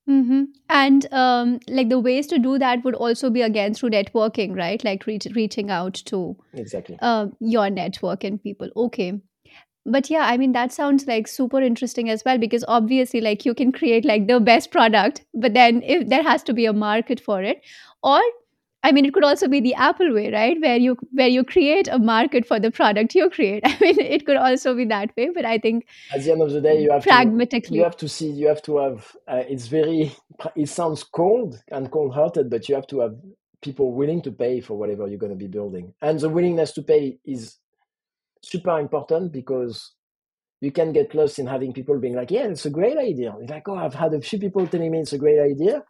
Mm-hmm. 0.09 0.43
And 0.69 1.13
um, 1.13 1.59
like 1.69 1.89
the 1.89 1.99
ways 1.99 2.27
to 2.27 2.37
do 2.37 2.59
that 2.59 2.83
would 2.83 2.95
also 2.95 3.29
be 3.29 3.41
again 3.41 3.73
through 3.73 3.91
networking, 3.91 4.55
right? 4.55 4.83
Like 4.83 5.05
reach, 5.05 5.27
reaching 5.33 5.71
out 5.71 5.93
to 6.05 6.35
Exactly. 6.53 6.97
uh, 7.01 7.27
your 7.39 7.69
network 7.69 8.23
and 8.23 8.41
people. 8.41 8.69
Okay. 8.75 9.21
But 9.85 10.09
yeah, 10.09 10.25
I 10.25 10.37
mean, 10.37 10.53
that 10.53 10.71
sounds 10.71 11.07
like 11.07 11.27
super 11.27 11.61
interesting 11.61 12.09
as 12.09 12.23
well 12.25 12.37
because 12.37 12.63
obviously, 12.67 13.19
like, 13.19 13.45
you 13.45 13.53
can 13.53 13.71
create 13.71 14.05
like 14.05 14.27
the 14.27 14.39
best 14.39 14.71
product, 14.71 15.25
but 15.33 15.53
then 15.53 15.81
if 15.83 16.07
there 16.07 16.23
has 16.23 16.41
to 16.43 16.53
be 16.53 16.65
a 16.65 16.73
market 16.73 17.19
for 17.19 17.43
it, 17.43 17.61
or 18.01 18.21
I 18.83 18.91
mean, 18.91 19.05
it 19.05 19.13
could 19.13 19.23
also 19.23 19.47
be 19.47 19.61
the 19.61 19.73
Apple 19.75 20.13
way, 20.13 20.29
right? 20.31 20.59
Where 20.59 20.75
you 20.77 20.97
where 21.11 21.29
you 21.29 21.43
create 21.45 21.87
a 21.87 21.99
market 21.99 22.45
for 22.45 22.59
the 22.59 22.69
product 22.69 23.15
you 23.15 23.29
create. 23.29 23.63
I 23.65 23.77
mean, 23.79 23.99
it 23.99 24.25
could 24.25 24.35
also 24.35 24.75
be 24.75 24.85
that 24.85 25.15
way, 25.17 25.29
but 25.33 25.45
I 25.45 25.57
think 25.57 25.85
At 26.13 26.23
the 26.23 26.31
end 26.31 26.41
of 26.41 26.51
the 26.51 26.61
day, 26.61 26.81
you 26.81 26.91
have 26.91 27.03
to 27.03 27.09
you 27.69 27.83
have 27.83 27.97
to 27.97 28.09
see 28.09 28.29
you 28.29 28.47
have 28.47 28.61
to 28.63 28.77
have. 28.77 29.15
Uh, 29.27 29.43
it's 29.47 29.67
very. 29.67 30.15
It 30.55 30.67
sounds 30.67 31.03
cold 31.03 31.61
and 31.71 31.91
cold-hearted, 31.91 32.49
but 32.49 32.67
you 32.67 32.75
have 32.75 32.87
to 32.87 32.99
have 33.01 33.15
people 33.61 33.93
willing 33.93 34.21
to 34.23 34.31
pay 34.31 34.59
for 34.59 34.77
whatever 34.77 35.07
you're 35.07 35.19
going 35.19 35.31
to 35.31 35.37
be 35.37 35.47
building, 35.47 35.93
and 36.01 36.19
the 36.19 36.29
willingness 36.29 36.73
to 36.73 36.81
pay 36.81 37.19
is 37.23 37.57
super 38.41 38.79
important 38.79 39.31
because 39.31 39.93
you 40.59 40.71
can 40.71 40.91
get 40.91 41.13
lost 41.15 41.39
in 41.39 41.47
having 41.47 41.71
people 41.71 41.97
being 41.99 42.15
like, 42.15 42.31
"Yeah, 42.31 42.47
it's 42.47 42.65
a 42.65 42.69
great 42.69 42.97
idea." 42.97 43.33
It's 43.39 43.51
like, 43.51 43.67
"Oh, 43.69 43.75
I've 43.75 43.93
had 43.93 44.13
a 44.13 44.21
few 44.21 44.39
people 44.39 44.67
telling 44.67 44.91
me 44.91 44.99
it's 44.99 45.13
a 45.13 45.17
great 45.17 45.39
idea," 45.39 45.83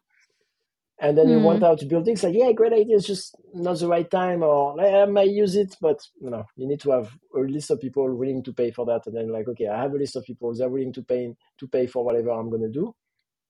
and 1.00 1.18
then 1.18 1.28
you 1.28 1.38
hmm, 1.38 1.44
want 1.44 1.64
out 1.64 1.80
to 1.80 1.86
build 1.86 2.06
things 2.06 2.24
like, 2.24 2.36
"Yeah, 2.36 2.52
great 2.52 2.74
idea, 2.74 2.98
it's 2.98 3.08
just 3.08 3.36
not 3.54 3.80
the 3.80 3.88
right 3.88 4.10
time," 4.10 4.44
or 4.44 4.80
"I 4.80 5.06
might 5.06 5.30
use 5.30 5.56
it," 5.56 5.76
but 5.82 6.00
you 6.20 6.30
know, 6.30 6.46
you 6.56 6.68
need 6.68 6.80
to 6.82 6.92
have 6.92 7.12
a 7.36 7.40
list 7.40 7.72
of 7.72 7.82
people 7.82 8.14
willing 8.16 8.44
to 8.44 8.54
pay 8.54 8.72
for 8.72 8.86
that, 8.86 9.06
and 9.08 9.16
then 9.16 9.32
like, 9.32 9.48
okay, 9.48 9.68
I 9.68 9.82
have 9.82 9.94
a 9.94 9.98
list 9.98 10.16
of 10.16 10.24
people 10.24 10.54
they're 10.54 10.70
willing 10.70 10.94
to 10.94 11.02
pay 11.02 11.36
to 11.60 11.68
pay 11.68 11.88
for 11.88 12.06
whatever 12.06 12.32
I'm 12.32 12.50
going 12.50 12.62
to 12.62 12.70
do. 12.70 12.96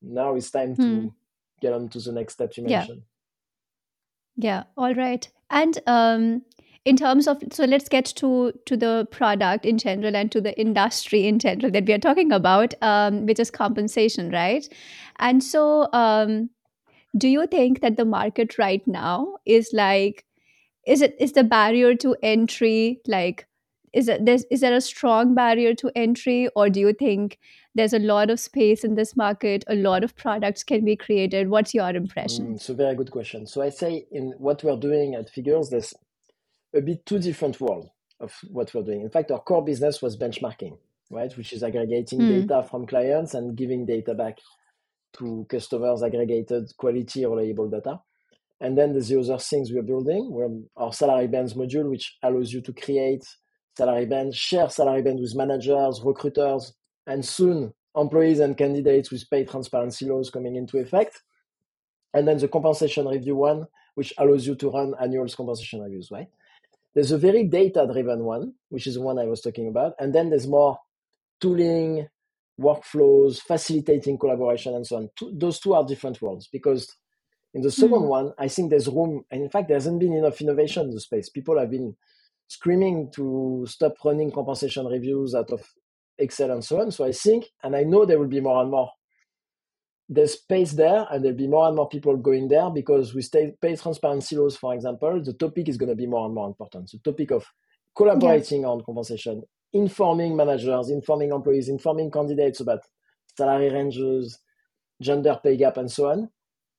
Now 0.02 0.36
it's 0.36 0.52
time 0.52 0.76
hmm, 0.76 0.82
to 0.82 1.14
get 1.62 1.74
on 1.74 1.90
to 1.90 2.00
the 2.00 2.12
next 2.12 2.34
step 2.34 2.56
you 2.58 2.66
yeah. 2.68 2.80
mentioned. 2.80 3.04
Yeah, 4.36 4.64
all 4.78 4.94
right. 4.94 5.30
And 5.50 5.80
um, 5.86 6.42
in 6.86 6.98
terms 6.98 7.28
of, 7.28 7.38
so 7.52 7.66
let's 7.66 7.88
get 7.88 8.06
to 8.06 8.52
to 8.66 8.76
the 8.76 9.08
product 9.12 9.66
in 9.66 9.78
general 9.78 10.16
and 10.16 10.32
to 10.32 10.42
the 10.42 10.60
industry 10.60 11.28
in 11.28 11.40
general 11.40 11.72
that 11.72 11.86
we 11.86 11.94
are 11.94 12.00
talking 12.00 12.32
about, 12.32 12.74
um, 12.82 13.26
which 13.26 13.40
is 13.40 13.52
compensation, 13.52 14.32
right? 14.32 14.68
And 15.20 15.44
so, 15.44 15.90
um, 15.94 16.50
do 17.18 17.28
you 17.28 17.48
think 17.48 17.82
that 17.82 17.98
the 17.98 18.06
market 18.06 18.58
right 18.58 18.86
now 18.88 19.38
is 19.46 19.70
like 19.74 20.26
is 20.86 21.02
it 21.02 21.16
is 21.20 21.34
the 21.34 21.44
barrier 21.44 21.96
to 21.96 22.16
entry 22.24 23.00
like 23.08 23.48
is 23.94 24.08
it 24.08 24.26
there's 24.26 24.46
is 24.52 24.62
there 24.62 24.74
a 24.76 24.82
strong 24.82 25.36
barrier 25.36 25.74
to 25.76 25.92
entry 25.96 26.50
or 26.56 26.70
do 26.70 26.80
you 26.80 26.94
think 26.94 27.40
there's 27.76 27.94
a 27.94 28.00
lot 28.00 28.30
of 28.30 28.40
space 28.40 28.84
in 28.84 28.96
this 28.96 29.16
market 29.16 29.64
a 29.68 29.76
lot 29.76 30.04
of 30.04 30.16
products 30.16 30.64
can 30.64 30.84
be 30.86 30.96
created 30.96 31.50
what's 31.50 31.74
your 31.74 31.90
impression 31.90 32.46
Mm, 32.46 32.56
it's 32.56 32.70
a 32.70 32.74
very 32.74 32.96
good 32.96 33.12
question. 33.12 33.46
So 33.48 33.62
I 33.62 33.70
say 33.70 34.06
in 34.12 34.34
what 34.38 34.64
we're 34.64 34.78
doing 34.78 35.16
at 35.16 35.30
Figures, 35.30 35.70
there's 35.70 35.94
a 36.74 36.82
bit 36.82 37.06
two 37.06 37.20
different 37.20 37.60
world 37.62 37.90
of 38.20 38.34
what 38.50 38.74
we're 38.74 38.84
doing. 38.84 39.02
In 39.02 39.10
fact, 39.10 39.32
our 39.32 39.40
core 39.42 39.64
business 39.64 40.02
was 40.02 40.18
benchmarking, 40.18 40.78
right, 41.12 41.36
which 41.38 41.54
is 41.54 41.64
aggregating 41.64 42.20
Hmm. 42.20 42.28
data 42.28 42.64
from 42.70 42.88
clients 42.88 43.34
and 43.34 43.56
giving 43.58 43.86
data 43.86 44.14
back 44.14 44.38
to 45.18 45.46
customers, 45.50 46.04
aggregated 46.04 46.72
quality, 46.78 47.26
reliable 47.26 47.70
data. 47.70 48.00
And 48.62 48.78
then 48.78 48.94
there's 48.94 49.10
the 49.10 49.20
other 49.20 49.38
things 49.38 49.72
we're 49.72 49.82
building, 49.84 50.68
our 50.78 50.94
salary 50.94 51.28
bands 51.28 51.54
module, 51.54 51.90
which 51.90 52.18
allows 52.24 52.54
you 52.54 52.62
to 52.62 52.74
create 52.74 53.24
salary 53.78 54.06
bands, 54.06 54.38
share 54.38 54.70
salary 54.70 55.02
bands 55.02 55.22
with 55.22 55.36
managers, 55.36 56.02
recruiters, 56.04 56.74
and 57.06 57.26
soon 57.26 57.74
employees 57.96 58.40
and 58.40 58.58
candidates 58.58 59.12
with 59.12 59.30
pay 59.30 59.44
transparency 59.44 60.06
laws 60.06 60.30
coming 60.30 60.56
into 60.56 60.78
effect. 60.78 61.22
And 62.14 62.28
then 62.28 62.38
the 62.38 62.48
compensation 62.48 63.08
review 63.08 63.36
one, 63.36 63.66
which 63.96 64.14
allows 64.18 64.48
you 64.48 64.56
to 64.56 64.70
run 64.70 64.94
annual 65.02 65.28
compensation 65.28 65.82
reviews, 65.82 66.10
right? 66.12 66.28
There's 66.96 67.12
a 67.12 67.18
very 67.18 67.44
data 67.48 67.88
driven 67.92 68.24
one, 68.24 68.54
which 68.70 68.88
is 68.88 68.96
the 68.96 69.02
one 69.02 69.20
I 69.20 69.26
was 69.26 69.42
talking 69.42 69.68
about. 69.68 69.94
And 70.00 70.14
then 70.14 70.30
there's 70.30 70.48
more 70.48 70.78
tooling, 71.42 72.08
workflows, 72.60 73.40
facilitating 73.40 74.18
collaboration, 74.18 74.76
and 74.76 74.86
so 74.86 74.98
on. 74.98 75.10
Two, 75.18 75.32
those 75.36 75.60
two 75.60 75.74
are 75.74 75.86
different 75.86 76.22
worlds 76.22 76.48
because 76.52 76.96
in 77.54 77.62
the 77.62 77.72
second 77.72 78.04
Hmm. 78.04 78.08
one, 78.08 78.34
I 78.38 78.48
think 78.48 78.70
there's 78.70 78.88
room. 78.88 79.26
And 79.32 79.42
in 79.44 79.50
fact, 79.50 79.68
there 79.68 79.78
hasn't 79.78 80.00
been 80.00 80.14
enough 80.14 80.42
innovation 80.42 80.88
in 80.88 80.92
the 80.92 81.00
space. 81.00 81.30
People 81.30 81.60
have 81.60 81.70
been 81.72 81.96
screaming 82.48 83.12
to 83.16 83.66
stop 83.68 83.94
running 84.06 84.32
compensation 84.32 84.86
reviews 84.86 85.36
out 85.36 85.52
of 85.52 85.64
Excel 86.18 86.52
and 86.52 86.64
so 86.64 86.80
on. 86.82 86.92
So 86.92 87.06
I 87.06 87.12
think, 87.12 87.46
and 87.64 87.76
I 87.76 87.84
know 87.84 88.06
there 88.06 88.20
will 88.20 88.28
be 88.28 88.42
more 88.42 88.62
and 88.62 88.72
more 88.72 88.92
there's 90.10 90.34
space 90.34 90.74
there 90.74 91.08
and 91.10 91.24
there'll 91.24 91.38
be 91.38 91.48
more 91.48 91.68
and 91.68 91.76
more 91.76 91.88
people 91.90 92.16
going 92.18 92.48
there 92.48 92.70
because 92.70 93.14
with 93.14 93.32
pay 93.32 93.76
transparency 93.76 94.36
laws, 94.36 94.58
for 94.58 94.74
example, 94.74 95.22
the 95.24 95.34
topic 95.34 95.70
is 95.70 95.78
going 95.78 95.90
to 95.90 95.96
be 95.96 96.06
more 96.08 96.26
and 96.26 96.36
more 96.36 96.48
important. 96.48 96.92
The 96.92 97.00
topic 97.00 97.32
of 97.32 97.46
yeah 98.20 98.44
collaborating 98.44 98.66
on 98.66 98.84
compensation, 98.84 99.44
informing 99.74 100.36
managers, 100.36 100.90
informing 100.90 101.32
employees, 101.32 101.70
informing 101.70 102.12
candidates 102.12 102.60
about 102.60 102.82
salary 103.38 103.72
ranges, 103.72 104.40
gender 105.02 105.40
pay 105.44 105.58
gap, 105.58 105.78
and 105.78 105.92
so 105.92 106.10
on 106.10 106.30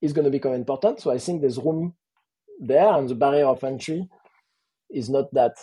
is 0.00 0.12
going 0.12 0.24
to 0.24 0.30
become 0.30 0.52
important. 0.52 1.00
So 1.00 1.11
I 1.11 1.18
think 1.18 1.40
there's 1.40 1.59
room 1.59 1.94
there 2.61 2.88
and 2.94 3.09
the 3.09 3.14
barrier 3.14 3.46
of 3.46 3.64
entry 3.64 4.09
is 4.90 5.11
not 5.11 5.33
that 5.35 5.57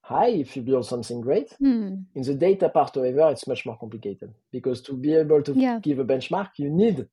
high 0.00 0.28
if 0.28 0.56
you 0.56 0.62
build 0.62 0.86
something 0.86 1.20
great. 1.20 1.52
Hmm. 1.58 1.94
In 2.14 2.22
the 2.22 2.34
data 2.34 2.68
part, 2.68 2.94
however, 2.94 3.28
it's 3.30 3.46
much 3.46 3.66
more 3.66 3.76
complicated 3.78 4.32
because 4.52 4.80
to 4.82 4.94
be 4.94 5.14
able 5.14 5.42
to 5.42 5.52
yeah 5.52 5.78
give 5.80 5.98
a 5.98 6.04
benchmark, 6.04 6.50
you 6.58 6.70
need 6.70 7.06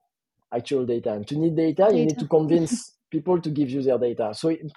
actual 0.54 0.86
data. 0.86 1.14
And 1.14 1.28
to 1.28 1.36
need 1.36 1.56
data, 1.56 1.90
you 1.92 2.06
need 2.06 2.20
to 2.20 2.28
convince 2.28 2.94
people 3.12 3.42
to 3.42 3.50
give 3.50 3.70
you 3.70 3.82
their 3.82 3.98
data. 3.98 4.34
So 4.34 4.50
it, 4.50 4.72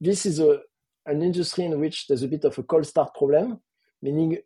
this 0.00 0.26
is 0.26 0.38
a, 0.38 0.60
an 1.06 1.22
industry 1.22 1.64
in 1.64 1.80
which 1.80 2.06
there's 2.06 2.22
a 2.22 2.28
bit 2.28 2.44
of 2.44 2.56
a 2.58 2.62
cold 2.62 2.86
start 2.86 3.14
problem, 3.14 3.60
meaning, 4.02 4.38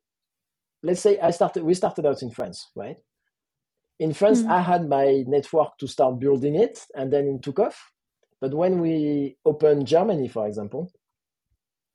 let's 0.82 1.00
say 1.00 1.18
I 1.18 1.30
started, 1.30 1.62
we 1.64 1.74
started 1.74 2.06
out 2.06 2.22
in 2.22 2.30
France, 2.30 2.70
right? 2.74 2.98
In 3.98 4.12
France, 4.14 4.42
Hmm. 4.42 4.50
I 4.50 4.60
had 4.62 4.88
my 4.88 5.24
network 5.26 5.76
to 5.78 5.86
start 5.86 6.18
building 6.18 6.54
it, 6.54 6.86
and 6.94 7.12
then 7.12 7.26
it 7.26 7.42
took 7.42 7.58
off. 7.58 7.92
But 8.40 8.54
when 8.54 8.80
we 8.80 9.36
opened 9.44 9.86
Germany, 9.86 10.28
for 10.28 10.46
example, 10.46 10.90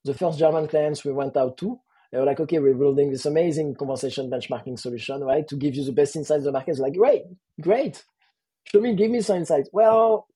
the 0.04 0.14
first 0.14 0.38
German 0.38 0.68
clients 0.68 1.04
we 1.04 1.12
went 1.12 1.36
out 1.36 1.58
to, 1.58 1.80
they 2.12 2.20
were 2.20 2.26
like, 2.26 2.40
okay, 2.40 2.60
we're 2.60 2.76
building 2.76 3.10
this 3.10 3.26
amazing 3.26 3.76
compensation 3.76 4.30
benchmarking 4.30 4.78
solution, 4.80 5.24
right? 5.24 5.48
To 5.48 5.56
give 5.56 5.76
you 5.76 5.84
the 5.84 5.92
best 5.92 6.16
insights 6.16 6.40
of 6.40 6.46
the 6.46 6.52
market. 6.52 6.72
It's 6.72 6.80
like, 6.80 6.94
great, 6.94 7.24
great. 7.60 8.04
Show 8.66 8.80
me, 8.82 8.96
give 8.96 9.10
me 9.10 9.22
some 9.22 9.38
insights. 9.38 9.70
Well, 9.74 10.28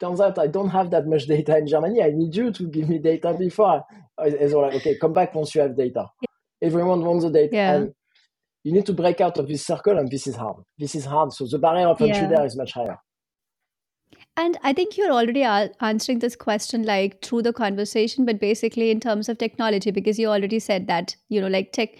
turns 0.00 0.20
out 0.20 0.38
I 0.38 0.46
don't 0.46 0.70
have 0.70 0.90
that 0.92 1.06
much 1.06 1.26
data 1.26 1.58
in 1.58 1.66
Germany. 1.66 2.02
I 2.02 2.10
need 2.10 2.34
you 2.34 2.52
to 2.52 2.68
give 2.68 2.88
me 2.88 2.98
data 2.98 3.34
before. 3.34 3.82
It's 4.20 4.54
like, 4.54 4.74
okay, 4.74 4.96
come 4.98 5.12
back 5.12 5.34
once 5.34 5.54
you 5.54 5.62
have 5.62 5.76
data. 5.76 6.06
Everyone 6.62 7.04
wants 7.04 7.24
the 7.24 7.30
data. 7.30 7.56
yeah 7.56 7.74
And 7.74 7.94
you 8.64 8.72
need 8.72 8.86
to 8.86 8.92
break 8.92 9.20
out 9.20 9.38
of 9.38 9.48
this 9.48 9.66
circle, 9.66 9.98
and 9.98 10.10
this 10.10 10.26
is 10.26 10.36
hard. 10.36 10.56
This 10.78 10.94
is 10.94 11.04
hard. 11.04 11.32
So 11.32 11.46
the 11.46 11.58
barrier 11.58 11.88
of 11.88 12.00
entry 12.00 12.26
yeah 12.26 12.28
there 12.28 12.46
is 12.46 12.56
much 12.56 12.72
higher. 12.72 12.98
And 14.36 14.58
I 14.62 14.72
think 14.72 14.96
you're 14.96 15.10
already 15.12 15.42
a- 15.42 15.70
answering 15.80 16.20
this 16.20 16.36
question 16.36 16.84
like 16.84 17.22
through 17.22 17.42
the 17.42 17.52
conversation, 17.52 18.24
but 18.24 18.40
basically 18.40 18.90
in 18.90 19.00
terms 19.00 19.28
of 19.28 19.38
technology, 19.38 19.90
because 19.90 20.18
you 20.18 20.28
already 20.28 20.58
said 20.58 20.86
that, 20.86 21.16
you 21.28 21.40
know, 21.40 21.48
like 21.48 21.72
tech. 21.72 21.90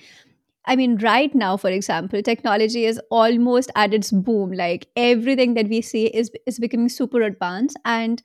I 0.65 0.77
mean, 0.77 0.97
right 0.99 1.35
now, 1.35 1.57
for 1.57 1.71
example, 1.71 2.23
technology 2.23 2.87
is 2.87 3.01
almost 3.11 3.71
at 3.75 3.93
its 3.93 4.13
boom. 4.13 4.53
Like 4.53 4.87
everything 4.97 5.55
that 5.55 5.69
we 5.69 5.83
see 5.83 6.07
is 6.07 6.31
is 6.47 6.59
becoming 6.59 6.89
super 6.89 7.23
advanced. 7.23 7.79
And 7.85 8.23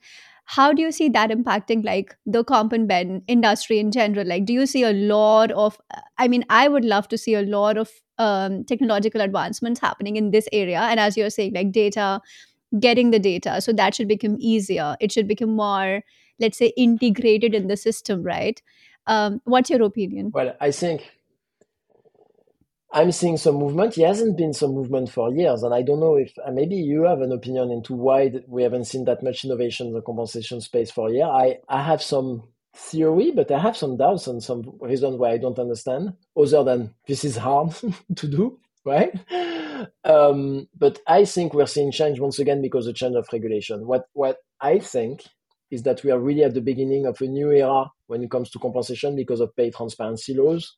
how 0.50 0.72
do 0.72 0.80
you 0.80 0.90
see 0.90 1.10
that 1.10 1.30
impacting 1.30 1.84
like 1.84 2.16
the 2.24 2.42
comp 2.42 2.72
and 2.72 2.88
ben 2.88 3.22
industry 3.28 3.78
in 3.78 3.90
general? 3.90 4.26
Like, 4.26 4.46
do 4.46 4.54
you 4.54 4.64
see 4.64 4.82
a 4.82 4.92
lot 4.92 5.50
of? 5.52 5.78
I 6.16 6.26
mean, 6.26 6.44
I 6.48 6.68
would 6.68 6.86
love 6.86 7.06
to 7.08 7.18
see 7.18 7.34
a 7.34 7.42
lot 7.42 7.76
of 7.76 7.90
um, 8.16 8.64
technological 8.64 9.20
advancements 9.20 9.78
happening 9.78 10.16
in 10.16 10.30
this 10.30 10.48
area. 10.52 10.80
And 10.80 10.98
as 10.98 11.18
you're 11.18 11.28
saying, 11.28 11.52
like 11.52 11.70
data 11.70 12.22
getting 12.78 13.10
the 13.10 13.18
data 13.18 13.60
so 13.60 13.72
that 13.72 13.94
should 13.94 14.08
become 14.08 14.36
easier 14.38 14.94
it 15.00 15.10
should 15.10 15.26
become 15.26 15.56
more 15.56 16.02
let's 16.38 16.58
say 16.58 16.72
integrated 16.76 17.54
in 17.54 17.66
the 17.66 17.76
system 17.76 18.22
right 18.22 18.60
um, 19.06 19.40
what's 19.44 19.70
your 19.70 19.82
opinion 19.82 20.30
Well, 20.34 20.54
I 20.60 20.70
think 20.70 21.10
I'm 22.92 23.12
seeing 23.12 23.36
some 23.36 23.56
movement. 23.56 23.94
He 23.94 24.02
hasn't 24.02 24.38
been 24.38 24.54
some 24.54 24.72
movement 24.72 25.10
for 25.10 25.32
years, 25.32 25.62
and 25.62 25.74
I 25.74 25.82
don't 25.82 26.00
know 26.00 26.16
if 26.16 26.32
maybe 26.50 26.76
you 26.76 27.02
have 27.04 27.20
an 27.20 27.32
opinion 27.32 27.70
into 27.70 27.94
why 27.94 28.32
we 28.46 28.62
haven't 28.62 28.86
seen 28.86 29.04
that 29.04 29.22
much 29.22 29.44
innovation 29.44 29.88
in 29.88 29.92
the 29.92 30.00
compensation 30.00 30.60
space 30.60 30.90
for 30.90 31.08
a 31.08 31.12
year. 31.12 31.26
I, 31.26 31.58
I 31.68 31.82
have 31.82 32.02
some 32.02 32.44
theory, 32.74 33.30
but 33.30 33.50
I 33.50 33.58
have 33.58 33.76
some 33.76 33.98
doubts 33.98 34.26
and 34.26 34.42
some 34.42 34.78
reasons 34.80 35.18
why 35.18 35.32
I 35.32 35.38
don't 35.38 35.58
understand, 35.58 36.14
other 36.36 36.64
than 36.64 36.94
this 37.06 37.24
is 37.24 37.36
hard 37.36 37.74
to 38.16 38.26
do, 38.26 38.58
right? 38.86 39.12
Um, 40.04 40.68
but 40.76 40.98
I 41.06 41.26
think 41.26 41.52
we're 41.52 41.66
seeing 41.66 41.92
change 41.92 42.20
once 42.20 42.38
again 42.38 42.62
because 42.62 42.86
of 42.86 42.94
change 42.94 43.16
of 43.16 43.28
regulation. 43.32 43.86
What 43.86 44.06
what 44.14 44.38
I 44.60 44.78
think 44.78 45.24
is 45.70 45.82
that 45.82 46.02
we 46.02 46.10
are 46.10 46.18
really 46.18 46.42
at 46.42 46.54
the 46.54 46.62
beginning 46.62 47.04
of 47.04 47.20
a 47.20 47.26
new 47.26 47.50
era 47.50 47.90
when 48.06 48.22
it 48.22 48.30
comes 48.30 48.50
to 48.50 48.58
compensation 48.58 49.14
because 49.14 49.40
of 49.40 49.54
pay 49.54 49.70
transparency 49.70 50.34
laws 50.34 50.74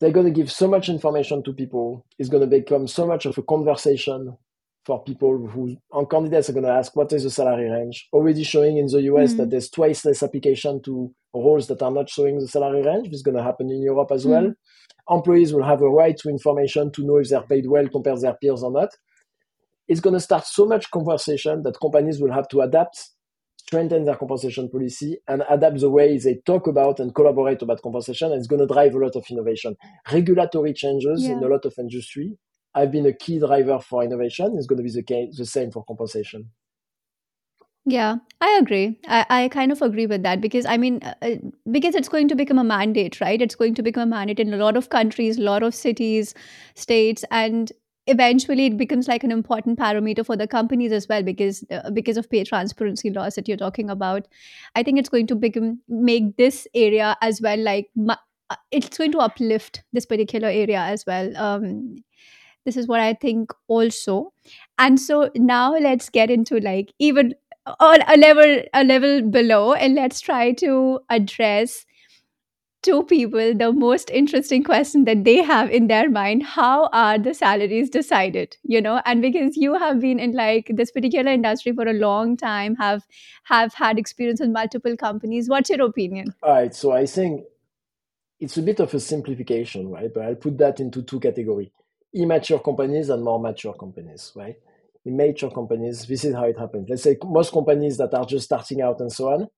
they're 0.00 0.12
going 0.12 0.26
to 0.26 0.32
give 0.32 0.50
so 0.52 0.68
much 0.68 0.88
information 0.88 1.42
to 1.44 1.52
people. 1.52 2.04
It's 2.18 2.28
going 2.28 2.42
to 2.42 2.46
become 2.46 2.86
so 2.86 3.06
much 3.06 3.26
of 3.26 3.38
a 3.38 3.42
conversation 3.42 4.36
for 4.84 5.02
people 5.02 5.48
who, 5.48 5.76
on 5.92 6.06
candidates 6.06 6.48
are 6.48 6.52
going 6.52 6.64
to 6.66 6.70
ask, 6.70 6.94
what 6.94 7.12
is 7.12 7.24
the 7.24 7.30
salary 7.30 7.68
range? 7.68 8.06
Already 8.12 8.44
showing 8.44 8.76
in 8.76 8.86
the 8.86 9.02
US 9.02 9.32
Hmm. 9.32 9.38
that 9.38 9.50
there's 9.50 9.70
twice 9.70 10.04
less 10.04 10.22
application 10.22 10.80
to 10.82 11.12
roles 11.34 11.66
that 11.68 11.82
are 11.82 11.90
not 11.90 12.08
showing 12.08 12.38
the 12.38 12.46
salary 12.46 12.82
range. 12.82 13.08
This 13.08 13.16
is 13.16 13.22
going 13.22 13.36
to 13.36 13.42
happen 13.42 13.70
in 13.70 13.82
Europe 13.82 14.12
as 14.12 14.24
Hmm. 14.24 14.30
well. 14.30 14.52
Employees 15.10 15.52
will 15.52 15.64
have 15.64 15.82
a 15.82 15.88
right 15.90 16.16
to 16.18 16.28
information 16.28 16.92
to 16.92 17.04
know 17.04 17.16
if 17.16 17.28
they're 17.30 17.42
paid 17.42 17.66
well 17.66 17.88
compared 17.88 18.16
to 18.16 18.22
their 18.22 18.34
peers 18.34 18.62
or 18.62 18.70
not. 18.70 18.90
It's 19.88 20.00
going 20.00 20.14
to 20.14 20.20
start 20.20 20.44
so 20.44 20.66
much 20.66 20.90
conversation 20.90 21.62
that 21.62 21.80
companies 21.80 22.20
will 22.20 22.32
have 22.32 22.48
to 22.48 22.60
adapt 22.60 23.10
strengthen 23.66 24.04
their 24.04 24.16
compensation 24.16 24.68
policy 24.68 25.18
and 25.28 25.42
adapt 25.50 25.80
the 25.80 25.90
way 25.90 26.16
they 26.18 26.36
talk 26.46 26.66
about 26.66 27.00
and 27.00 27.14
collaborate 27.14 27.62
about 27.62 27.82
compensation. 27.82 28.30
And 28.32 28.38
it's 28.38 28.46
going 28.46 28.66
to 28.66 28.72
drive 28.72 28.94
a 28.94 28.98
lot 28.98 29.16
of 29.16 29.26
innovation. 29.30 29.76
Regulatory 30.12 30.72
changes 30.72 31.22
yeah 31.22 31.34
in 31.34 31.42
a 31.42 31.48
lot 31.48 31.64
of 31.64 31.74
industry 31.78 32.36
have 32.74 32.92
been 32.92 33.06
a 33.06 33.12
key 33.12 33.38
driver 33.38 33.78
for 33.80 34.04
innovation. 34.04 34.54
It's 34.56 34.66
going 34.66 34.78
to 34.78 34.82
be 34.84 34.90
the, 34.90 35.02
case, 35.02 35.36
the 35.36 35.46
same 35.46 35.70
for 35.70 35.84
compensation. 35.84 36.50
yeah 37.88 38.16
i 38.40 38.58
agree 38.60 38.98
I, 39.06 39.26
I 39.30 39.48
kind 39.48 39.70
of 39.70 39.80
agree 39.80 40.06
with 40.06 40.22
that 40.24 40.40
because 40.40 40.66
i 40.66 40.76
mean 40.76 41.00
uh, 41.02 41.14
uh, 41.22 41.36
because 41.70 41.94
it's 41.94 42.08
going 42.08 42.28
to 42.28 42.34
become 42.34 42.58
a 42.58 42.64
mandate 42.64 43.20
right 43.20 43.40
it's 43.40 43.54
going 43.54 43.74
to 43.76 43.82
become 43.82 44.02
a 44.02 44.06
mandate 44.06 44.40
in 44.40 44.52
a 44.52 44.56
lot 44.56 44.76
of 44.76 44.90
countries 44.90 45.38
a 45.38 45.42
lot 45.42 45.62
of 45.62 45.74
cities 45.74 46.34
states 46.74 47.24
and 47.30 47.72
eventually 48.06 48.66
it 48.66 48.76
becomes 48.76 49.08
like 49.08 49.24
an 49.24 49.32
important 49.32 49.78
parameter 49.78 50.24
for 50.24 50.36
the 50.36 50.46
companies 50.46 50.92
as 50.92 51.08
well 51.08 51.22
because 51.22 51.64
uh, 51.70 51.90
because 51.90 52.16
of 52.16 52.28
pay 52.30 52.44
transparency 52.44 53.10
laws 53.10 53.34
that 53.34 53.48
you're 53.48 53.56
talking 53.56 53.90
about. 53.90 54.26
I 54.74 54.82
think 54.82 54.98
it's 54.98 55.08
going 55.08 55.26
to 55.28 55.34
become 55.34 55.80
make 55.88 56.36
this 56.36 56.66
area 56.74 57.16
as 57.22 57.40
well 57.40 57.58
like 57.58 57.90
uh, 58.50 58.56
it's 58.70 58.96
going 58.96 59.12
to 59.12 59.18
uplift 59.18 59.82
this 59.92 60.06
particular 60.06 60.48
area 60.48 60.80
as 60.80 61.04
well. 61.06 61.36
Um 61.36 61.96
this 62.64 62.76
is 62.76 62.86
what 62.88 63.00
i 63.00 63.14
think 63.14 63.52
also. 63.68 64.32
And 64.78 65.00
so 65.00 65.30
now 65.36 65.74
let's 65.76 66.08
get 66.10 66.30
into 66.30 66.58
like 66.60 66.92
even 66.98 67.34
on 67.80 68.00
a 68.08 68.16
level 68.16 68.62
a 68.74 68.84
level 68.84 69.22
below 69.22 69.72
and 69.74 69.94
let's 69.94 70.20
try 70.20 70.52
to 70.52 71.00
address 71.10 71.84
to 72.86 73.02
people 73.02 73.54
the 73.54 73.72
most 73.72 74.10
interesting 74.10 74.62
question 74.62 75.04
that 75.04 75.24
they 75.24 75.42
have 75.42 75.70
in 75.70 75.88
their 75.88 76.08
mind 76.08 76.44
how 76.44 76.88
are 76.92 77.18
the 77.18 77.34
salaries 77.34 77.90
decided 77.90 78.56
you 78.62 78.80
know? 78.80 79.00
And 79.04 79.22
because 79.22 79.56
you 79.56 79.74
have 79.74 80.00
been 80.00 80.20
in 80.20 80.32
like 80.32 80.70
this 80.74 80.92
particular 80.92 81.32
industry 81.32 81.72
for 81.72 81.86
a 81.88 81.92
long 81.92 82.36
time 82.36 82.76
have 82.76 83.02
have 83.44 83.74
had 83.74 83.98
experience 83.98 84.40
in 84.40 84.52
multiple 84.52 84.96
companies 84.96 85.48
what's 85.48 85.70
your 85.70 85.82
opinion? 85.82 86.32
All 86.42 86.52
right 86.52 86.74
so 86.74 86.92
i 86.92 87.06
think 87.06 87.44
it's 88.38 88.56
a 88.56 88.62
bit 88.62 88.80
of 88.80 88.94
a 88.94 89.00
simplification 89.00 89.88
right? 89.88 90.12
But 90.14 90.24
i'll 90.24 90.34
put 90.36 90.58
that 90.58 90.80
into 90.80 91.02
two 91.02 91.20
categories 91.20 91.70
immature 92.14 92.60
companies 92.60 93.10
and 93.10 93.22
more 93.22 93.40
mature 93.40 93.74
companies 93.74 94.32
right? 94.36 94.56
In 95.04 95.16
mature 95.16 95.50
companies 95.50 96.06
this 96.06 96.24
is 96.24 96.34
how 96.34 96.44
it 96.44 96.58
happens. 96.58 96.88
Let's 96.88 97.02
say 97.02 97.16
most 97.24 97.52
companies 97.52 97.96
that 97.98 98.14
are 98.14 98.24
just 98.24 98.46
starting 98.46 98.80
out 98.80 99.00
and 99.00 99.12
so 99.12 99.32
on 99.32 99.48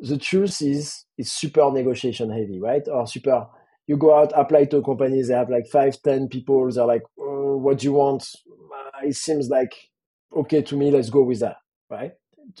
the 0.00 0.18
truth 0.18 0.62
is 0.62 1.04
it's 1.18 1.32
super 1.32 1.70
negotiation 1.70 2.30
heavy, 2.30 2.58
right? 2.60 2.86
Or 2.88 3.06
super, 3.06 3.46
you 3.86 3.96
go 3.96 4.18
out, 4.18 4.32
apply 4.34 4.64
to 4.66 4.82
companies, 4.82 5.28
they 5.28 5.34
have 5.34 5.50
like 5.50 5.66
five, 5.66 6.00
ten 6.02 6.28
people. 6.28 6.70
They're 6.70 6.86
like, 6.86 7.02
oh, 7.18 7.56
what 7.58 7.78
do 7.78 7.84
you 7.86 7.92
want? 7.92 8.28
Uh, 8.48 9.06
it 9.06 9.16
seems 9.16 9.48
like, 9.48 9.74
okay 10.34 10.62
to 10.62 10.76
me, 10.76 10.90
let's 10.90 11.10
go 11.10 11.22
with 11.22 11.40
that, 11.40 11.56
right? 11.90 12.12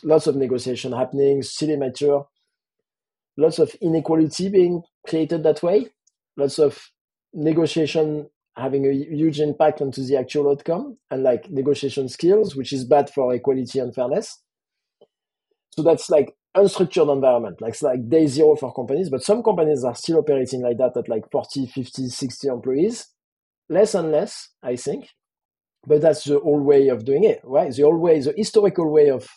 Lots 0.02 0.26
of 0.26 0.36
negotiation 0.36 0.92
happening, 0.92 1.42
still 1.42 1.70
immature. 1.70 2.26
Lots 3.36 3.58
of 3.58 3.74
inequality 3.80 4.48
being 4.48 4.82
created 5.06 5.42
that 5.44 5.62
way. 5.62 5.86
Lots 6.36 6.58
of 6.58 6.90
negotiation 7.32 8.28
having 8.56 8.86
a 8.86 8.92
huge 8.92 9.40
impact 9.40 9.80
onto 9.80 10.04
the 10.04 10.16
actual 10.16 10.50
outcome 10.50 10.98
and 11.10 11.22
like 11.22 11.48
negotiation 11.48 12.08
skills, 12.08 12.54
which 12.54 12.72
is 12.72 12.84
bad 12.84 13.08
for 13.08 13.34
equality 13.34 13.78
and 13.78 13.94
fairness. 13.94 14.42
So 15.70 15.82
that's 15.82 16.10
like 16.10 16.34
unstructured 16.56 17.12
environment, 17.12 17.60
like 17.60 17.80
like 17.82 18.08
day 18.08 18.26
zero 18.26 18.56
for 18.56 18.72
companies, 18.74 19.08
but 19.08 19.22
some 19.22 19.42
companies 19.42 19.84
are 19.84 19.94
still 19.94 20.18
operating 20.18 20.62
like 20.62 20.78
that 20.78 20.96
at 20.96 21.08
like 21.08 21.30
40, 21.30 21.66
50, 21.66 22.08
60 22.08 22.48
employees. 22.48 23.06
Less 23.68 23.94
and 23.94 24.10
less, 24.10 24.48
I 24.62 24.76
think. 24.76 25.08
But 25.86 26.00
that's 26.00 26.24
the 26.24 26.40
old 26.40 26.64
way 26.64 26.88
of 26.88 27.04
doing 27.04 27.24
it, 27.24 27.40
right? 27.44 27.72
The 27.72 27.84
old 27.84 28.00
way, 28.00 28.20
the 28.20 28.34
historical 28.36 28.90
way 28.92 29.10
of, 29.10 29.28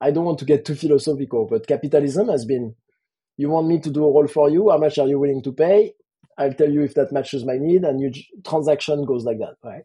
I 0.00 0.10
don't 0.10 0.24
want 0.24 0.38
to 0.38 0.44
get 0.44 0.64
too 0.64 0.74
philosophical, 0.74 1.46
but 1.50 1.66
capitalism 1.66 2.28
has 2.28 2.44
been, 2.44 2.74
you 3.36 3.50
want 3.50 3.66
me 3.66 3.80
to 3.80 3.90
do 3.90 4.04
a 4.04 4.12
role 4.12 4.28
for 4.28 4.48
you, 4.48 4.70
how 4.70 4.78
much 4.78 4.98
are 4.98 5.08
you 5.08 5.18
willing 5.18 5.42
to 5.42 5.52
pay? 5.52 5.94
I'll 6.38 6.54
tell 6.54 6.70
you 6.70 6.82
if 6.82 6.94
that 6.94 7.12
matches 7.12 7.44
my 7.44 7.58
need, 7.58 7.84
and 7.84 8.00
your 8.00 8.10
transaction 8.46 9.04
goes 9.04 9.24
like 9.24 9.38
that, 9.38 9.56
right? 9.64 9.82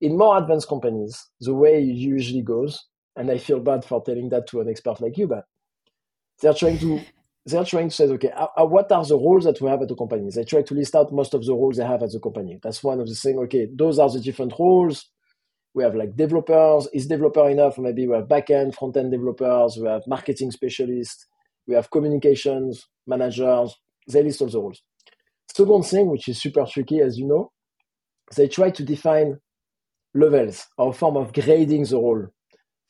In 0.00 0.18
more 0.18 0.36
advanced 0.36 0.68
companies, 0.68 1.26
the 1.40 1.54
way 1.54 1.80
usually 1.80 2.42
goes, 2.42 2.84
and 3.16 3.30
I 3.30 3.38
feel 3.38 3.60
bad 3.60 3.84
for 3.84 4.02
telling 4.04 4.28
that 4.28 4.46
to 4.48 4.60
an 4.60 4.68
expert 4.68 5.00
like 5.00 5.16
you, 5.16 5.26
but 5.26 5.44
they're 6.40 6.54
trying 6.54 6.78
to 6.78 7.00
they're 7.46 7.64
trying 7.64 7.88
to 7.88 7.94
say, 7.94 8.04
okay, 8.04 8.30
uh, 8.30 8.46
uh, 8.60 8.64
what 8.66 8.92
are 8.92 9.04
the 9.04 9.16
roles 9.16 9.44
that 9.44 9.60
we 9.60 9.70
have 9.70 9.80
at 9.80 9.88
the 9.88 9.94
company? 9.94 10.28
They 10.34 10.44
try 10.44 10.62
to 10.62 10.74
list 10.74 10.94
out 10.94 11.12
most 11.12 11.32
of 11.32 11.44
the 11.44 11.54
roles 11.54 11.78
they 11.78 11.86
have 11.86 12.02
at 12.02 12.12
the 12.12 12.20
company. 12.20 12.58
That's 12.62 12.84
one 12.84 13.00
of 13.00 13.08
the 13.08 13.14
things. 13.14 13.38
Okay, 13.44 13.68
those 13.74 13.98
are 13.98 14.10
the 14.10 14.20
different 14.20 14.52
roles. 14.58 15.08
We 15.74 15.82
have 15.84 15.94
like 15.94 16.16
developers. 16.16 16.88
Is 16.92 17.06
developer 17.06 17.48
enough? 17.48 17.78
Maybe 17.78 18.06
we 18.06 18.14
have 18.14 18.28
backend, 18.28 18.74
front 18.74 18.96
end 18.96 19.12
developers. 19.12 19.78
We 19.80 19.88
have 19.88 20.02
marketing 20.06 20.50
specialists. 20.50 21.26
We 21.66 21.74
have 21.74 21.90
communications 21.90 22.86
managers. 23.06 23.74
They 24.06 24.22
list 24.22 24.40
all 24.42 24.48
the 24.48 24.60
roles. 24.60 24.82
Second 25.54 25.84
thing, 25.86 26.08
which 26.10 26.28
is 26.28 26.40
super 26.40 26.64
tricky, 26.66 27.00
as 27.00 27.18
you 27.18 27.26
know, 27.26 27.52
they 28.36 28.48
try 28.48 28.70
to 28.70 28.84
define 28.84 29.38
levels 30.14 30.66
or 30.76 30.92
form 30.92 31.16
of 31.16 31.32
grading 31.32 31.84
the 31.84 31.96
role 31.96 32.26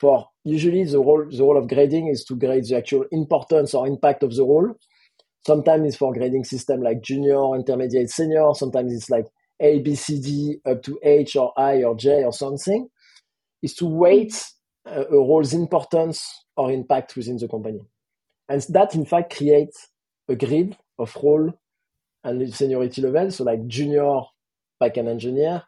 for 0.00 0.26
usually 0.48 0.84
the 0.84 0.98
role 0.98 1.26
the 1.30 1.42
role 1.42 1.58
of 1.58 1.68
grading 1.68 2.08
is 2.08 2.24
to 2.24 2.34
grade 2.36 2.64
the 2.64 2.76
actual 2.76 3.04
importance 3.10 3.74
or 3.74 3.86
impact 3.86 4.22
of 4.22 4.34
the 4.34 4.42
role. 4.42 4.74
Sometimes 5.46 5.86
it's 5.86 5.96
for 5.96 6.12
grading 6.12 6.44
system 6.44 6.82
like 6.82 7.02
junior, 7.02 7.54
intermediate, 7.54 8.10
senior. 8.10 8.52
Sometimes 8.54 8.92
it's 8.92 9.08
like 9.08 9.26
A, 9.60 9.80
B, 9.80 9.94
C, 9.94 10.20
D 10.20 10.56
up 10.66 10.82
to 10.82 10.98
H 11.02 11.36
or 11.36 11.52
I 11.58 11.82
or 11.82 11.96
J 11.96 12.24
or 12.24 12.32
something. 12.32 12.88
Is 13.62 13.74
to 13.74 13.86
weight 13.86 14.44
a, 14.86 15.02
a 15.02 15.16
role's 15.16 15.52
importance 15.52 16.20
or 16.56 16.70
impact 16.70 17.16
within 17.16 17.36
the 17.38 17.48
company, 17.48 17.80
and 18.48 18.64
that 18.70 18.94
in 18.94 19.04
fact 19.04 19.36
creates 19.36 19.88
a 20.28 20.36
grid 20.36 20.76
of 20.98 21.16
role 21.22 21.52
and 22.24 22.54
seniority 22.54 23.02
level. 23.02 23.30
So 23.30 23.44
like 23.44 23.66
junior 23.66 24.20
backend 24.82 25.08
engineer, 25.08 25.62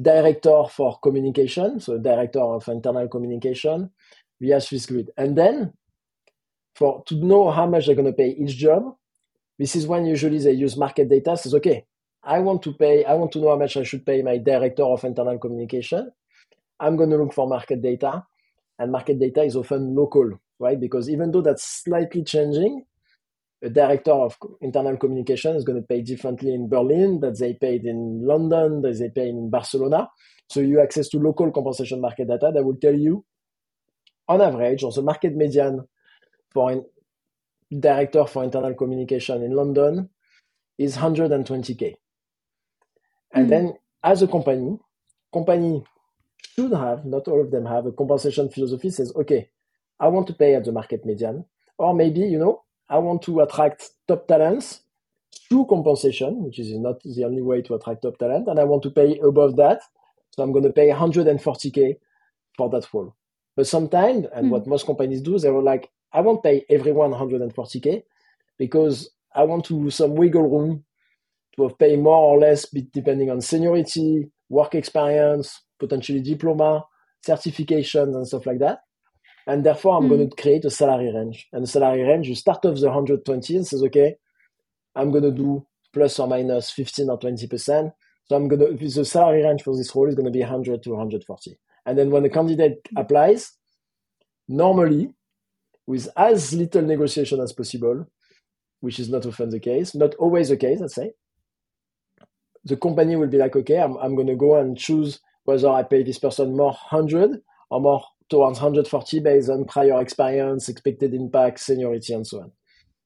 director 0.00 0.64
for 0.70 0.98
communication, 1.02 1.80
so 1.80 1.98
director 1.98 2.40
of 2.40 2.66
internal 2.68 3.08
communication 3.08 3.90
via 4.40 4.56
SwissGrid. 4.56 5.08
And 5.16 5.36
then 5.36 5.72
for 6.74 7.02
to 7.06 7.14
know 7.16 7.50
how 7.50 7.66
much 7.66 7.86
they're 7.86 7.94
going 7.94 8.06
to 8.06 8.12
pay 8.12 8.30
each 8.30 8.56
job, 8.56 8.96
this 9.58 9.76
is 9.76 9.86
when 9.86 10.06
usually 10.06 10.38
they 10.38 10.52
use 10.52 10.76
market 10.76 11.08
data. 11.08 11.36
Says, 11.36 11.54
okay, 11.54 11.84
I 12.22 12.38
want 12.38 12.62
to 12.62 12.72
pay, 12.72 13.04
I 13.04 13.14
want 13.14 13.32
to 13.32 13.40
know 13.40 13.50
how 13.50 13.58
much 13.58 13.76
I 13.76 13.82
should 13.82 14.06
pay 14.06 14.22
my 14.22 14.38
director 14.38 14.84
of 14.84 15.04
internal 15.04 15.38
communication. 15.38 16.10
I'm 16.80 16.96
going 16.96 17.10
to 17.10 17.16
look 17.16 17.32
for 17.32 17.46
market 17.46 17.82
data, 17.82 18.24
and 18.78 18.90
market 18.90 19.20
data 19.20 19.42
is 19.42 19.54
often 19.54 19.94
local, 19.94 20.40
right? 20.58 20.80
Because 20.80 21.08
even 21.10 21.30
though 21.30 21.42
that's 21.42 21.62
slightly 21.62 22.24
changing, 22.24 22.84
a 23.62 23.70
director 23.70 24.12
of 24.12 24.36
internal 24.60 24.96
communication 24.96 25.54
is 25.54 25.64
going 25.64 25.80
to 25.80 25.86
pay 25.86 26.02
differently 26.02 26.52
in 26.52 26.68
Berlin 26.68 27.20
that 27.20 27.38
they 27.38 27.54
paid 27.54 27.84
in 27.84 28.20
London, 28.26 28.82
that 28.82 28.98
they 28.98 29.08
pay 29.08 29.28
in 29.28 29.50
Barcelona. 29.50 30.08
So 30.50 30.60
you 30.60 30.80
access 30.82 31.08
to 31.10 31.18
local 31.18 31.50
compensation 31.52 32.00
market 32.00 32.28
data 32.28 32.50
that 32.52 32.64
will 32.64 32.76
tell 32.76 32.94
you, 32.94 33.24
on 34.28 34.40
average, 34.40 34.82
or 34.82 34.90
the 34.92 35.02
market 35.02 35.36
median 35.36 35.86
for 36.52 36.72
a 36.72 36.80
director 37.78 38.26
for 38.26 38.42
internal 38.42 38.74
communication 38.74 39.42
in 39.42 39.52
London 39.52 40.10
is 40.78 40.96
120k. 40.96 41.94
And 43.32 43.46
mm. 43.46 43.48
then 43.48 43.72
as 44.02 44.22
a 44.22 44.28
company, 44.28 44.76
company 45.32 45.84
should 46.54 46.72
have, 46.72 47.04
not 47.04 47.28
all 47.28 47.40
of 47.40 47.50
them 47.50 47.66
have, 47.66 47.86
a 47.86 47.92
compensation 47.92 48.50
philosophy 48.50 48.90
says, 48.90 49.12
okay, 49.14 49.48
I 50.00 50.08
want 50.08 50.26
to 50.26 50.34
pay 50.34 50.54
at 50.54 50.64
the 50.64 50.72
market 50.72 51.06
median. 51.06 51.44
Or 51.78 51.94
maybe, 51.94 52.20
you 52.20 52.38
know, 52.38 52.62
I 52.88 52.98
want 52.98 53.22
to 53.22 53.40
attract 53.40 53.90
top 54.06 54.26
talents 54.28 54.82
through 55.48 55.66
compensation, 55.66 56.44
which 56.44 56.58
is 56.58 56.72
not 56.78 57.02
the 57.02 57.24
only 57.24 57.42
way 57.42 57.62
to 57.62 57.74
attract 57.74 58.02
top 58.02 58.18
talent, 58.18 58.48
and 58.48 58.58
I 58.58 58.64
want 58.64 58.82
to 58.84 58.90
pay 58.90 59.18
above 59.18 59.56
that. 59.56 59.80
So 60.30 60.42
I'm 60.42 60.52
going 60.52 60.64
to 60.64 60.72
pay 60.72 60.88
140k 60.88 61.96
for 62.56 62.70
that 62.70 62.86
role. 62.92 63.14
But 63.56 63.66
sometimes, 63.66 64.26
and 64.34 64.46
mm. 64.46 64.50
what 64.50 64.66
most 64.66 64.86
companies 64.86 65.20
do, 65.20 65.38
they 65.38 65.50
were 65.50 65.62
like, 65.62 65.90
I 66.12 66.20
won't 66.20 66.42
pay 66.42 66.64
everyone 66.68 67.12
140k 67.12 68.02
because 68.58 69.10
I 69.34 69.44
want 69.44 69.64
to 69.66 69.90
some 69.90 70.14
wiggle 70.14 70.48
room 70.48 70.84
to 71.56 71.68
pay 71.78 71.96
more 71.96 72.34
or 72.34 72.38
less 72.38 72.66
depending 72.92 73.30
on 73.30 73.40
seniority, 73.40 74.30
work 74.48 74.74
experience, 74.74 75.60
potentially 75.78 76.20
diploma, 76.20 76.84
certifications, 77.26 78.14
and 78.14 78.26
stuff 78.26 78.46
like 78.46 78.58
that. 78.60 78.80
And 79.46 79.64
therefore, 79.64 79.96
I'm 79.96 80.04
mm. 80.04 80.10
going 80.10 80.30
to 80.30 80.42
create 80.42 80.64
a 80.64 80.70
salary 80.70 81.12
range. 81.12 81.48
And 81.52 81.64
the 81.64 81.66
salary 81.66 82.02
range, 82.02 82.28
you 82.28 82.34
start 82.34 82.64
off 82.64 82.78
the 82.78 82.86
120 82.86 83.56
and 83.56 83.66
says, 83.66 83.82
okay, 83.84 84.16
I'm 84.94 85.10
going 85.10 85.24
to 85.24 85.32
do 85.32 85.66
plus 85.92 86.18
or 86.18 86.28
minus 86.28 86.70
15 86.70 87.10
or 87.10 87.18
20%. 87.18 87.92
So 88.26 88.36
I'm 88.36 88.48
going 88.48 88.78
to, 88.78 88.88
the 88.88 89.04
salary 89.04 89.42
range 89.42 89.62
for 89.62 89.76
this 89.76 89.94
role 89.94 90.08
is 90.08 90.14
going 90.14 90.26
to 90.26 90.30
be 90.30 90.40
100 90.40 90.82
to 90.82 90.90
140. 90.90 91.58
And 91.84 91.98
then 91.98 92.10
when 92.10 92.22
the 92.22 92.30
candidate 92.30 92.78
applies, 92.96 93.52
normally 94.48 95.12
with 95.86 96.08
as 96.16 96.52
little 96.52 96.82
negotiation 96.82 97.40
as 97.40 97.52
possible, 97.52 98.06
which 98.80 98.98
is 98.98 99.08
not 99.08 99.26
often 99.26 99.50
the 99.50 99.60
case, 99.60 99.94
not 99.94 100.14
always 100.16 100.48
the 100.48 100.56
case, 100.56 100.80
let's 100.80 100.94
say, 100.94 101.12
the 102.64 102.76
company 102.76 103.16
will 103.16 103.28
be 103.28 103.38
like, 103.38 103.56
okay, 103.56 103.78
I'm, 103.78 103.96
I'm 103.96 104.14
going 104.14 104.28
to 104.28 104.36
go 104.36 104.58
and 104.58 104.78
choose 104.78 105.20
whether 105.44 105.68
I 105.68 105.82
pay 105.82 106.04
this 106.04 106.18
person 106.18 106.56
more 106.56 106.76
100 106.90 107.40
or 107.70 107.80
more 107.80 108.04
towards 108.32 108.58
140 108.58 109.20
based 109.20 109.50
on 109.50 109.66
prior 109.66 110.00
experience, 110.00 110.70
expected 110.70 111.12
impact, 111.12 111.60
seniority, 111.60 112.14
and 112.14 112.26
so 112.26 112.40
on. 112.40 112.52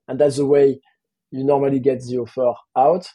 And 0.07 0.21
that's 0.21 0.37
the 0.37 0.47
way 0.47 0.81
you 1.33 1.45
normally 1.45 1.81
get 1.81 2.01
the 2.03 2.19
offer 2.19 2.53
out. 2.77 3.09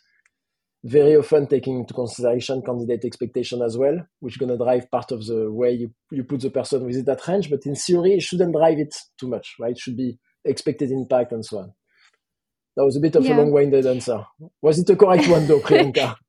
Very 0.84 1.16
often 1.16 1.48
taking 1.48 1.80
into 1.80 1.94
consideration 1.94 2.64
candidate 2.64 3.06
expectation 3.06 3.62
as 3.62 3.78
well, 3.78 3.98
which 4.20 4.34
is 4.34 4.38
going 4.38 4.52
to 4.52 4.62
drive 4.62 4.92
part 4.92 5.12
of 5.12 5.26
the 5.26 5.50
way 5.50 5.72
you, 5.72 5.94
you 6.12 6.24
put 6.26 6.42
the 6.42 6.50
person 6.50 6.86
within 6.86 7.06
that 7.06 7.26
range. 7.28 7.50
But 7.50 7.66
in 7.66 7.76
theory, 7.76 8.16
it 8.16 8.24
shouldn't 8.24 8.54
drive 8.54 8.80
it 8.80 8.94
too 9.18 9.30
much, 9.30 9.56
right? 9.58 9.72
It 9.72 9.80
should 9.80 9.96
be 9.96 10.20
expected 10.44 10.92
impact 10.92 11.32
and 11.32 11.46
so 11.46 11.60
on. 11.60 11.74
That 12.76 12.84
was 12.84 12.98
a 12.98 13.00
bit 13.00 13.16
of 13.16 13.24
yeah. 13.24 13.36
a 13.36 13.38
long-winded 13.38 13.86
answer. 13.86 14.26
Was 14.62 14.80
it 14.80 14.90
a 14.90 14.96
correct 14.98 15.30
one 15.30 15.48
though, 15.48 15.62
Priyanka? 15.62 16.16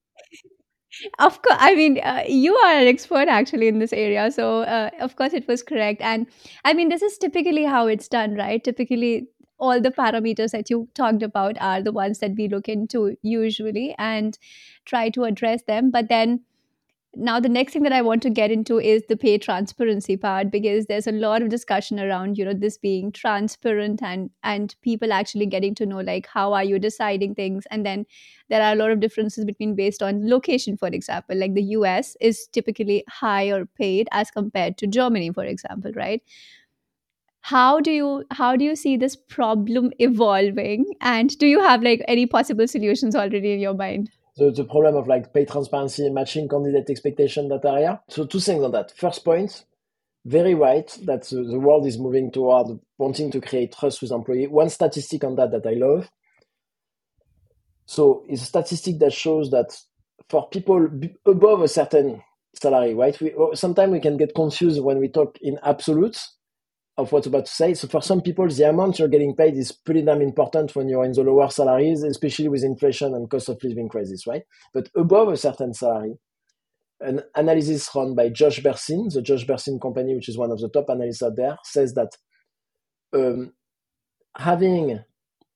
Of 1.18 1.40
course, 1.42 1.56
I 1.58 1.74
mean, 1.74 1.98
uh, 2.02 2.24
you 2.28 2.54
are 2.56 2.72
an 2.80 2.86
expert 2.86 3.28
actually 3.28 3.68
in 3.68 3.78
this 3.78 3.92
area. 3.92 4.30
So, 4.30 4.62
uh, 4.62 4.90
of 5.00 5.16
course, 5.16 5.32
it 5.32 5.48
was 5.48 5.62
correct. 5.62 6.02
And 6.02 6.26
I 6.64 6.74
mean, 6.74 6.88
this 6.88 7.02
is 7.02 7.16
typically 7.18 7.64
how 7.64 7.86
it's 7.86 8.08
done, 8.08 8.34
right? 8.34 8.62
Typically, 8.62 9.28
all 9.58 9.80
the 9.80 9.90
parameters 9.90 10.50
that 10.50 10.68
you 10.70 10.88
talked 10.94 11.22
about 11.22 11.56
are 11.60 11.80
the 11.82 11.92
ones 11.92 12.18
that 12.18 12.32
we 12.36 12.48
look 12.48 12.68
into 12.68 13.16
usually 13.22 13.94
and 13.98 14.38
try 14.84 15.08
to 15.10 15.24
address 15.24 15.62
them. 15.62 15.90
But 15.90 16.08
then, 16.08 16.40
now 17.14 17.38
the 17.38 17.48
next 17.48 17.74
thing 17.74 17.82
that 17.82 17.92
i 17.92 18.00
want 18.00 18.22
to 18.22 18.30
get 18.30 18.50
into 18.50 18.78
is 18.80 19.02
the 19.08 19.16
pay 19.16 19.36
transparency 19.36 20.16
part 20.16 20.50
because 20.50 20.86
there's 20.86 21.06
a 21.06 21.12
lot 21.12 21.42
of 21.42 21.50
discussion 21.50 22.00
around 22.00 22.38
you 22.38 22.44
know 22.44 22.54
this 22.54 22.78
being 22.78 23.12
transparent 23.12 24.02
and 24.02 24.30
and 24.42 24.74
people 24.80 25.12
actually 25.12 25.44
getting 25.44 25.74
to 25.74 25.84
know 25.84 26.00
like 26.00 26.26
how 26.26 26.52
are 26.54 26.64
you 26.64 26.78
deciding 26.78 27.34
things? 27.34 27.64
And 27.70 27.84
then 27.84 28.06
there 28.48 28.62
are 28.62 28.72
a 28.72 28.76
lot 28.76 28.90
of 28.90 29.00
differences 29.00 29.44
between 29.44 29.74
based 29.74 30.02
on 30.02 30.28
location 30.28 30.76
for 30.76 30.88
example. 30.88 31.36
Like 31.36 31.54
the 31.54 31.62
us 31.62 32.16
is 32.20 32.46
typically 32.48 33.04
higher 33.08 33.66
paid 33.66 34.08
as 34.12 34.30
compared 34.30 34.78
to 34.78 34.86
germany 34.86 35.30
for 35.32 35.44
example 35.44 35.92
right? 35.94 36.22
How 37.42 37.78
do 37.80 37.90
you 37.90 38.24
how 38.30 38.56
do 38.56 38.64
you 38.64 38.74
see 38.74 38.96
this 38.96 39.16
problem 39.16 39.92
evolving? 39.98 40.86
And 41.00 41.36
do 41.38 41.46
you 41.46 41.60
have 41.60 41.82
like 41.82 42.02
any 42.08 42.26
possible 42.26 42.66
solutions 42.66 43.14
already 43.14 43.52
in 43.52 43.60
your 43.60 43.74
mind 43.74 44.10
the, 44.36 44.50
the 44.50 44.64
problem 44.64 44.96
of 44.96 45.06
like 45.06 45.32
pay 45.32 45.44
transparency 45.44 46.06
and 46.06 46.14
matching 46.14 46.48
candidate 46.48 46.88
expectation 46.88 47.48
that 47.48 47.64
area. 47.64 48.00
So 48.08 48.26
two 48.26 48.40
things 48.40 48.64
on 48.64 48.72
that. 48.72 48.92
First 48.96 49.24
point, 49.24 49.64
very 50.24 50.54
right 50.54 50.86
that 51.04 51.24
the, 51.24 51.42
the 51.42 51.58
world 51.58 51.86
is 51.86 51.98
moving 51.98 52.30
toward 52.30 52.78
wanting 52.98 53.30
to 53.32 53.40
create 53.40 53.74
trust 53.78 54.00
with 54.00 54.12
employee. 54.12 54.46
One 54.46 54.70
statistic 54.70 55.24
on 55.24 55.36
that 55.36 55.50
that 55.50 55.66
I 55.66 55.74
love. 55.74 56.10
So 57.86 58.24
it's 58.28 58.42
a 58.42 58.46
statistic 58.46 58.98
that 59.00 59.12
shows 59.12 59.50
that 59.50 59.76
for 60.28 60.48
people 60.48 60.88
above 61.26 61.62
a 61.62 61.68
certain 61.68 62.22
salary, 62.54 62.94
right? 62.94 63.20
We 63.20 63.34
sometimes 63.54 63.92
we 63.92 64.00
can 64.00 64.16
get 64.16 64.34
confused 64.34 64.82
when 64.82 64.98
we 64.98 65.08
talk 65.08 65.36
in 65.42 65.58
absolutes 65.62 66.36
of 66.98 67.10
what's 67.10 67.26
about 67.26 67.46
to 67.46 67.52
say. 67.52 67.74
So 67.74 67.88
for 67.88 68.02
some 68.02 68.20
people, 68.20 68.46
the 68.48 68.68
amount 68.68 68.98
you're 68.98 69.08
getting 69.08 69.34
paid 69.34 69.56
is 69.56 69.72
pretty 69.72 70.02
damn 70.02 70.20
important 70.20 70.76
when 70.76 70.88
you're 70.88 71.04
in 71.04 71.12
the 71.12 71.22
lower 71.22 71.48
salaries, 71.48 72.02
especially 72.02 72.48
with 72.48 72.64
inflation 72.64 73.14
and 73.14 73.30
cost 73.30 73.48
of 73.48 73.62
living 73.62 73.88
crisis, 73.88 74.26
right? 74.26 74.42
But 74.74 74.90
above 74.94 75.28
a 75.28 75.36
certain 75.36 75.72
salary, 75.72 76.14
an 77.00 77.22
analysis 77.34 77.88
run 77.94 78.14
by 78.14 78.28
Josh 78.28 78.60
Bersin, 78.60 79.12
the 79.12 79.22
Josh 79.22 79.46
Bersin 79.46 79.80
company, 79.80 80.14
which 80.14 80.28
is 80.28 80.38
one 80.38 80.50
of 80.50 80.60
the 80.60 80.68
top 80.68 80.90
analysts 80.90 81.22
out 81.22 81.36
there, 81.36 81.56
says 81.64 81.94
that 81.94 82.16
um, 83.14 83.52
having 84.36 85.00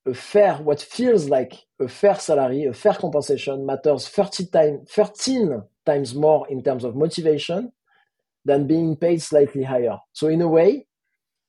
a 0.06 0.14
fair, 0.14 0.54
what 0.54 0.80
feels 0.80 1.28
like 1.28 1.54
a 1.80 1.88
fair 1.88 2.14
salary, 2.16 2.64
a 2.64 2.72
fair 2.72 2.94
compensation 2.94 3.66
matters 3.66 4.08
30 4.08 4.46
time, 4.46 4.84
13 4.88 5.62
times 5.84 6.14
more 6.14 6.46
in 6.48 6.62
terms 6.62 6.84
of 6.84 6.96
motivation 6.96 7.72
than 8.44 8.66
being 8.66 8.96
paid 8.96 9.20
slightly 9.20 9.64
higher. 9.64 9.98
So 10.12 10.28
in 10.28 10.40
a 10.40 10.48
way, 10.48 10.85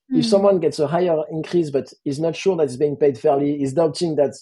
if 0.10 0.26
hmm. 0.26 0.30
someone 0.30 0.60
gets 0.60 0.80
a 0.80 0.88
higher 0.88 1.24
increase 1.32 1.70
but 1.70 1.92
is 2.06 2.20
not 2.20 2.36
sure 2.36 2.56
that 2.58 2.64
it's 2.64 2.76
being 2.76 2.96
paid 2.96 3.18
fairly, 3.18 3.62
is 3.62 3.74
doubting 3.74 4.16
that 4.16 4.36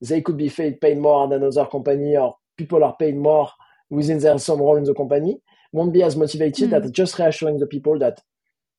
they 0.00 0.20
could 0.20 0.36
be 0.36 0.50
paid, 0.50 0.98
more 0.98 1.28
than 1.28 1.42
other 1.42 1.66
company 1.66 2.16
or 2.16 2.36
people 2.56 2.84
are 2.84 2.96
paid 2.96 3.16
more 3.16 3.50
within 3.90 4.18
their 4.18 4.38
some 4.38 4.58
role 4.58 4.76
in 4.76 4.84
the 4.84 4.94
company, 4.94 5.38
won't 5.72 5.92
be 5.92 6.02
as 6.02 6.16
motivated 6.16 6.70
mm. 6.70 6.92
just 6.92 7.18
reassuring 7.18 7.58
the 7.58 7.66
people 7.66 7.98
that 7.98 8.20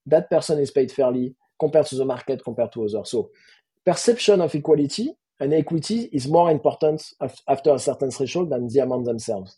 that 0.05 0.29
person 0.29 0.59
is 0.59 0.71
paid 0.71 0.91
fairly 0.91 1.35
compared 1.59 1.85
to 1.85 1.95
the 1.95 2.05
market, 2.05 2.43
compared 2.43 2.71
to 2.71 2.83
others. 2.85 3.09
So 3.09 3.29
perception 3.85 4.41
of 4.41 4.53
equality 4.53 5.13
and 5.39 5.53
equity 5.53 6.09
is 6.11 6.27
more 6.27 6.49
important 6.49 7.03
after 7.47 7.73
a 7.73 7.79
certain 7.79 8.11
threshold 8.11 8.49
than 8.49 8.67
the 8.67 8.79
amount 8.79 9.05
themselves. 9.05 9.57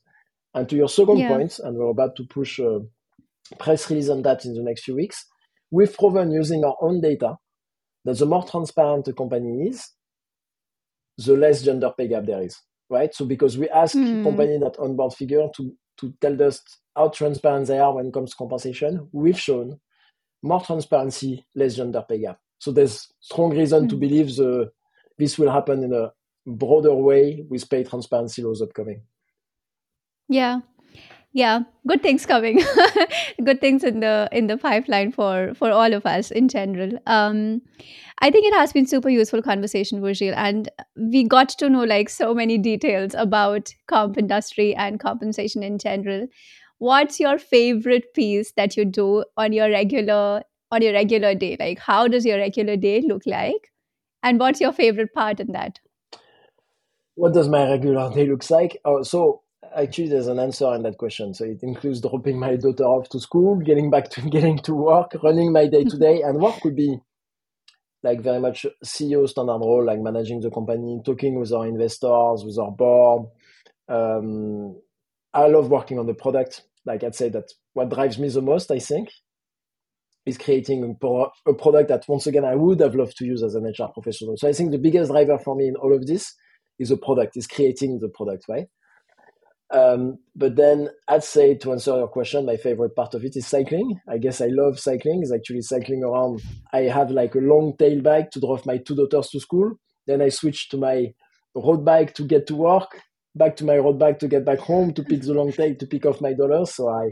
And 0.53 0.67
to 0.69 0.75
your 0.75 0.89
second 0.89 1.17
yeah. 1.17 1.29
point, 1.29 1.59
and 1.59 1.77
we're 1.77 1.89
about 1.89 2.15
to 2.17 2.25
push 2.25 2.59
a 2.59 2.81
press 3.59 3.89
release 3.89 4.09
on 4.09 4.21
that 4.23 4.45
in 4.45 4.55
the 4.55 4.63
next 4.63 4.83
few 4.83 4.95
weeks, 4.95 5.25
we've 5.71 5.95
proven 5.95 6.32
using 6.32 6.63
our 6.63 6.75
own 6.82 7.01
data 7.01 7.38
that 8.05 8.17
the 8.17 8.25
more 8.25 8.43
transparent 8.43 9.08
a 9.08 9.13
company 9.13 9.67
is, 9.67 9.91
the 11.17 11.34
less 11.34 11.62
gender 11.62 11.91
pay 11.97 12.08
gap 12.08 12.25
there 12.25 12.41
is, 12.41 12.58
right? 12.89 13.13
So 13.13 13.25
because 13.25 13.58
we 13.58 13.69
ask 13.69 13.95
mm. 13.95 14.23
companies 14.23 14.62
that 14.62 14.79
onboard 14.79 15.13
figure 15.13 15.47
to 15.58 15.73
to 15.97 16.13
tell 16.21 16.41
us 16.41 16.62
how 16.95 17.10
transparent 17.10 17.67
they 17.67 17.77
are 17.77 17.93
when 17.93 18.08
it 18.08 18.13
comes 18.13 18.32
to 18.32 18.38
compensation, 18.38 19.10
we've 19.12 19.38
shown 19.38 19.77
more 20.41 20.62
transparency, 20.62 21.45
less 21.55 21.75
gender 21.75 22.03
pay 22.08 22.21
gap. 22.21 22.39
So 22.60 22.71
there's 22.71 23.12
strong 23.19 23.51
reason 23.55 23.86
mm. 23.86 23.89
to 23.89 23.95
believe 23.95 24.36
the 24.36 24.71
this 25.17 25.38
will 25.38 25.51
happen 25.51 25.84
in 25.84 25.93
a 25.93 26.12
broader 26.47 26.93
way 26.93 27.43
with 27.49 27.69
pay 27.69 27.84
transparency 27.84 28.41
laws 28.41 28.62
upcoming. 28.62 29.01
Yeah, 30.29 30.62
yeah 31.33 31.61
good 31.87 32.01
things 32.01 32.25
coming. 32.25 32.61
Good 33.43 33.61
things 33.61 33.83
in 33.83 33.99
the 33.99 34.29
in 34.31 34.47
the 34.47 34.57
pipeline 34.57 35.11
for 35.11 35.53
for 35.55 35.71
all 35.71 35.93
of 35.93 36.05
us 36.05 36.31
in 36.31 36.47
general. 36.47 36.91
Um 37.07 37.61
i 38.21 38.29
think 38.29 38.45
it 38.45 38.53
has 38.53 38.73
been 38.73 38.85
super 38.85 39.09
useful 39.09 39.41
conversation 39.41 40.01
Virgile, 40.01 40.35
and 40.35 40.69
we 41.13 41.23
got 41.23 41.49
to 41.49 41.69
know 41.69 41.83
like 41.83 42.09
so 42.09 42.33
many 42.33 42.57
details 42.57 43.15
about 43.25 43.73
comp 43.87 44.17
industry 44.17 44.75
and 44.75 44.99
compensation 44.99 45.63
in 45.63 45.77
general. 45.77 46.27
What's 46.77 47.19
your 47.19 47.37
favorite 47.37 48.13
piece 48.13 48.53
that 48.53 48.77
you 48.77 48.85
do 48.85 49.25
on 49.37 49.53
your 49.53 49.69
regular 49.69 50.43
on 50.71 50.81
your 50.81 50.93
regular 50.93 51.35
day? 51.35 51.57
Like 51.59 51.79
how 51.79 52.07
does 52.07 52.25
your 52.25 52.37
regular 52.37 52.77
day 52.77 53.01
look 53.01 53.23
like? 53.25 53.71
And 54.21 54.39
what's 54.39 54.61
your 54.61 54.73
favorite 54.73 55.13
part 55.13 55.39
in 55.39 55.53
that? 55.53 55.79
What 57.15 57.33
does 57.33 57.47
my 57.49 57.69
regular 57.69 58.13
day 58.13 58.27
looks 58.27 58.51
like? 58.51 58.77
Oh, 58.85 59.03
so 59.03 59.41
actually 59.75 60.10
there's 60.10 60.27
an 60.27 60.39
answer 60.39 60.73
in 60.75 60.84
that 60.84 60.97
question. 60.97 61.34
So 61.34 61.45
it 61.45 61.60
includes 61.63 62.01
dropping 62.01 62.39
my 62.39 62.55
daughter 62.55 62.84
off 62.84 63.10
to 63.10 63.19
school 63.19 63.58
getting 63.58 63.89
back 63.89 64.10
to 64.12 64.21
getting 64.29 64.58
to 64.60 64.73
work 64.73 65.12
running 65.23 65.51
my 65.51 65.67
day 65.67 65.84
to 65.84 65.97
day 65.97 66.21
and 66.21 66.39
work 66.39 66.60
could 66.62 66.75
be 66.75 66.97
like 68.01 68.21
very 68.21 68.39
much 68.39 68.65
ceo 68.86 69.27
standard 69.27 69.60
role 69.60 69.86
like 69.86 69.99
managing 69.99 70.39
the 70.39 70.49
company 70.49 71.01
talking 71.05 71.38
with 71.38 71.51
our 71.51 71.67
investors 71.67 72.43
with 72.45 72.58
our 72.60 72.71
board. 72.71 73.27
Um, 73.88 74.79
i 75.34 75.47
love 75.47 75.69
working 75.69 75.99
on 75.99 76.05
the 76.05 76.13
product. 76.13 76.63
Like 76.86 77.03
i'd 77.03 77.15
say 77.15 77.29
that 77.29 77.51
what 77.73 77.89
drives 77.89 78.17
me 78.17 78.29
the 78.29 78.41
most 78.41 78.71
i 78.71 78.79
think 78.79 79.10
is 80.25 80.38
creating 80.38 80.84
a, 81.01 81.25
a 81.49 81.53
product 81.53 81.89
that 81.89 82.05
once 82.08 82.27
again 82.27 82.45
i 82.45 82.55
would 82.55 82.79
have 82.79 82.95
loved 82.95 83.17
to 83.17 83.25
use 83.25 83.43
as 83.43 83.55
an 83.55 83.65
hr 83.65 83.88
professional. 83.93 84.38
So 84.38 84.47
i 84.47 84.53
think 84.53 84.71
the 84.71 84.77
biggest 84.77 85.12
driver 85.12 85.38
for 85.38 85.55
me 85.55 85.67
in 85.67 85.75
all 85.75 85.93
of 85.93 86.08
this 86.08 86.34
is 86.79 86.91
a 86.91 86.97
product 86.97 87.36
is 87.36 87.47
creating 87.47 87.99
the 87.99 88.10
product 88.10 88.45
right 88.47 88.67
um, 89.71 90.17
but 90.36 90.55
then 90.55 90.89
I'd 91.08 91.23
say 91.23 91.55
to 91.55 91.71
answer 91.71 91.97
your 91.97 92.08
question, 92.08 92.45
my 92.45 92.58
favorite 92.58 92.95
part 92.95 93.13
of 93.13 93.23
it 93.23 93.36
is 93.36 93.45
cycling. 93.45 93.99
I 94.08 94.17
guess 94.17 94.41
I 94.41 94.47
love 94.47 94.79
cycling. 94.79 95.21
It's 95.21 95.34
actually 95.34 95.62
cycling 95.62 96.03
around. 96.03 96.41
I 96.73 96.82
have 96.82 97.12
like 97.12 97.36
a 97.36 97.39
long 97.39 97.75
tail 97.77 98.01
bike 98.01 98.32
to 98.32 98.39
drive 98.39 98.65
my 98.65 98.77
two 98.77 98.95
daughters 98.95 99.29
to 99.29 99.39
school. 99.39 99.73
Then 100.08 100.21
I 100.21 100.29
switch 100.29 100.69
to 100.69 100.77
my 100.77 101.13
road 101.53 101.86
bike 101.86 102.15
to 102.15 102.23
get 102.23 102.47
to 102.47 102.55
work, 102.55 102.99
back 103.36 103.55
to 103.58 103.65
my 103.65 103.77
road 103.77 103.99
bike 103.99 104.19
to 104.19 104.27
get 104.27 104.43
back 104.43 104.60
home 104.60 104.93
to 104.95 105.03
pick 105.03 105.21
the 105.21 105.34
long 105.34 105.51
tail 105.51 105.75
to 105.75 105.86
pick 105.86 106.05
off 106.05 106.21
my 106.21 106.34
daughters. 106.34 106.73
So 106.73 106.89
I, 106.89 107.12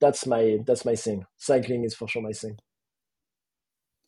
that's 0.00 0.26
my 0.26 0.58
that's 0.66 0.84
my 0.84 0.96
thing. 0.96 1.24
Cycling 1.38 1.84
is 1.84 1.94
for 1.94 2.08
sure 2.08 2.22
my 2.22 2.32
thing 2.32 2.58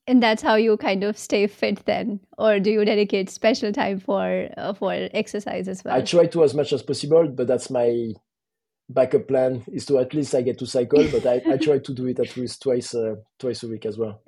and 0.08 0.22
that's 0.22 0.42
how 0.42 0.54
you 0.56 0.76
kind 0.78 1.04
of 1.04 1.16
stay 1.16 1.46
fit 1.46 1.84
then? 1.84 2.18
Or 2.38 2.58
do 2.58 2.70
you 2.70 2.84
dedicate 2.84 3.30
special 3.30 3.72
time 3.72 4.00
for 4.00 4.48
uh, 4.56 4.72
for 4.72 5.08
exercise 5.12 5.68
as 5.68 5.84
well? 5.84 5.94
I 5.94 6.00
try 6.00 6.26
to 6.26 6.42
as 6.42 6.54
much 6.54 6.72
as 6.72 6.82
possible 6.82 7.28
but 7.28 7.46
that's 7.46 7.70
my 7.70 8.14
backup 8.88 9.28
plan 9.28 9.62
is 9.70 9.84
to 9.84 9.98
at 9.98 10.14
least 10.14 10.34
i 10.34 10.40
get 10.40 10.58
to 10.58 10.64
cycle 10.64 11.06
but 11.12 11.26
i, 11.26 11.42
I 11.52 11.58
try 11.58 11.78
to 11.78 11.92
do 11.92 12.06
it 12.06 12.18
at 12.18 12.34
least 12.38 12.62
twice 12.62 12.94
uh, 12.94 13.16
twice 13.38 13.62
a 13.62 13.68
week 13.68 13.84
as 13.84 13.98
well. 13.98 14.22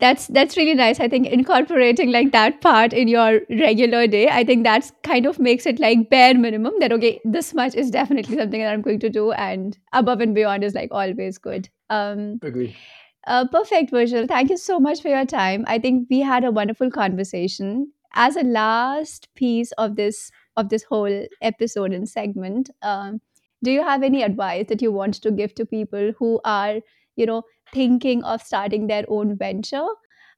That's 0.00 0.26
that's 0.26 0.56
really 0.56 0.74
nice. 0.74 0.98
I 0.98 1.08
think 1.08 1.28
incorporating 1.28 2.10
like 2.10 2.32
that 2.32 2.60
part 2.60 2.92
in 2.92 3.06
your 3.08 3.40
regular 3.48 4.06
day 4.06 4.28
i 4.28 4.42
think 4.44 4.64
that's 4.64 4.92
kind 5.04 5.24
of 5.24 5.38
makes 5.38 5.66
it 5.66 5.78
like 5.78 6.10
bare 6.10 6.34
minimum 6.34 6.74
that 6.80 6.92
okay 6.92 7.20
this 7.24 7.54
much 7.54 7.74
is 7.74 7.90
definitely 7.90 8.36
something 8.36 8.60
that 8.60 8.72
i'm 8.72 8.82
going 8.82 8.98
to 9.00 9.08
do 9.08 9.30
and 9.32 9.78
above 9.92 10.20
and 10.20 10.34
beyond 10.34 10.64
is 10.64 10.74
like 10.74 10.90
always 10.90 11.38
good. 11.38 11.68
Um 11.90 12.40
agree 12.42 12.76
uh, 13.26 13.46
perfect, 13.48 13.90
Virgile. 13.90 14.28
Thank 14.28 14.50
you 14.50 14.56
so 14.56 14.78
much 14.78 15.00
for 15.02 15.08
your 15.08 15.24
time. 15.24 15.64
I 15.66 15.78
think 15.78 16.08
we 16.10 16.20
had 16.20 16.44
a 16.44 16.50
wonderful 16.50 16.90
conversation. 16.90 17.92
As 18.14 18.36
a 18.36 18.42
last 18.42 19.28
piece 19.34 19.72
of 19.72 19.96
this 19.96 20.30
of 20.56 20.68
this 20.68 20.84
whole 20.84 21.26
episode 21.42 21.92
and 21.92 22.08
segment, 22.08 22.70
um, 22.82 23.20
do 23.62 23.72
you 23.72 23.82
have 23.82 24.02
any 24.02 24.22
advice 24.22 24.66
that 24.68 24.82
you 24.82 24.92
want 24.92 25.14
to 25.14 25.30
give 25.30 25.54
to 25.56 25.66
people 25.66 26.12
who 26.18 26.40
are, 26.44 26.80
you 27.16 27.26
know, 27.26 27.42
thinking 27.72 28.22
of 28.22 28.42
starting 28.42 28.86
their 28.86 29.04
own 29.08 29.36
venture? 29.36 29.86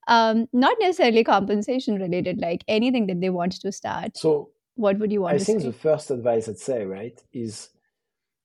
Um, 0.09 0.47
not 0.53 0.77
necessarily 0.81 1.25
compensation 1.25 1.97
related, 1.97 2.39
like 2.39 2.65
anything 2.69 3.09
that 3.09 3.21
they 3.21 3.31
want 3.31 3.61
to 3.61 3.73
start. 3.73 4.17
So, 4.17 4.51
what 4.77 4.99
would 4.99 5.11
you 5.11 5.23
want? 5.23 5.35
I 5.35 5.39
think 5.39 5.61
say? 5.61 5.67
the 5.67 5.73
first 5.73 6.11
advice 6.11 6.49
I'd 6.49 6.59
say, 6.59 6.85
right, 6.85 7.21
is 7.33 7.71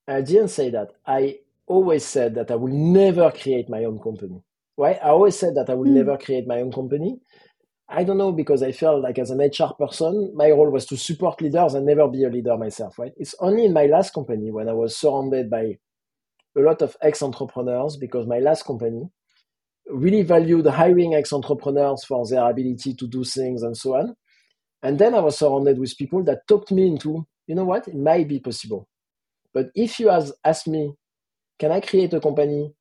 I 0.08 0.20
didn't 0.20 0.48
say 0.48 0.70
that. 0.70 0.92
I 1.06 1.38
always 1.66 2.04
said 2.04 2.34
that 2.34 2.50
I 2.50 2.56
will 2.56 2.72
never 2.72 3.30
create 3.30 3.68
my 3.68 3.84
own 3.84 4.00
company. 4.00 4.42
Right? 4.76 4.98
I 5.02 5.08
always 5.08 5.38
said 5.38 5.54
that 5.56 5.70
I 5.70 5.74
will 5.74 5.88
mm. 5.88 5.94
never 5.94 6.16
create 6.16 6.46
my 6.46 6.60
own 6.60 6.72
company. 6.72 7.18
I 7.88 8.04
don't 8.04 8.18
know 8.18 8.32
because 8.32 8.62
I 8.62 8.72
felt 8.72 9.02
like 9.02 9.18
as 9.18 9.30
an 9.30 9.40
HR 9.40 9.74
person, 9.78 10.32
my 10.34 10.50
role 10.50 10.70
was 10.70 10.86
to 10.86 10.96
support 10.96 11.42
leaders 11.42 11.74
and 11.74 11.84
never 11.84 12.08
be 12.08 12.24
a 12.24 12.28
leader 12.28 12.56
myself. 12.56 12.98
Right? 12.98 13.12
It's 13.16 13.34
only 13.40 13.66
in 13.66 13.72
my 13.72 13.86
last 13.86 14.14
company 14.14 14.50
when 14.50 14.68
I 14.68 14.72
was 14.72 14.96
surrounded 14.96 15.50
by 15.50 15.78
a 16.56 16.60
lot 16.60 16.82
of 16.82 16.96
ex-entrepreneurs 17.02 17.96
because 17.98 18.26
my 18.26 18.38
last 18.38 18.64
company 18.64 19.08
really 19.88 20.22
valued 20.22 20.66
hiring 20.66 21.14
ex-entrepreneurs 21.14 22.04
for 22.04 22.26
their 22.28 22.48
ability 22.48 22.94
to 22.94 23.06
do 23.08 23.24
things 23.24 23.62
and 23.62 23.76
so 23.76 23.96
on. 23.96 24.14
And 24.82 24.98
then 24.98 25.14
I 25.14 25.20
was 25.20 25.38
surrounded 25.38 25.78
with 25.78 25.96
people 25.98 26.24
that 26.24 26.46
talked 26.48 26.72
me 26.72 26.86
into, 26.86 27.26
you 27.46 27.54
know 27.54 27.64
what, 27.64 27.88
it 27.88 27.94
might 27.94 28.28
be 28.28 28.40
possible 28.40 28.88
But 29.54 29.66
if 29.74 30.00
you 30.00 30.10
ask, 30.10 30.32
ask 30.44 30.66
me, 30.66 30.94
can 31.62 31.70
I 31.70 31.78
create 31.78 32.12
a 32.12 32.18
company 32.18 32.74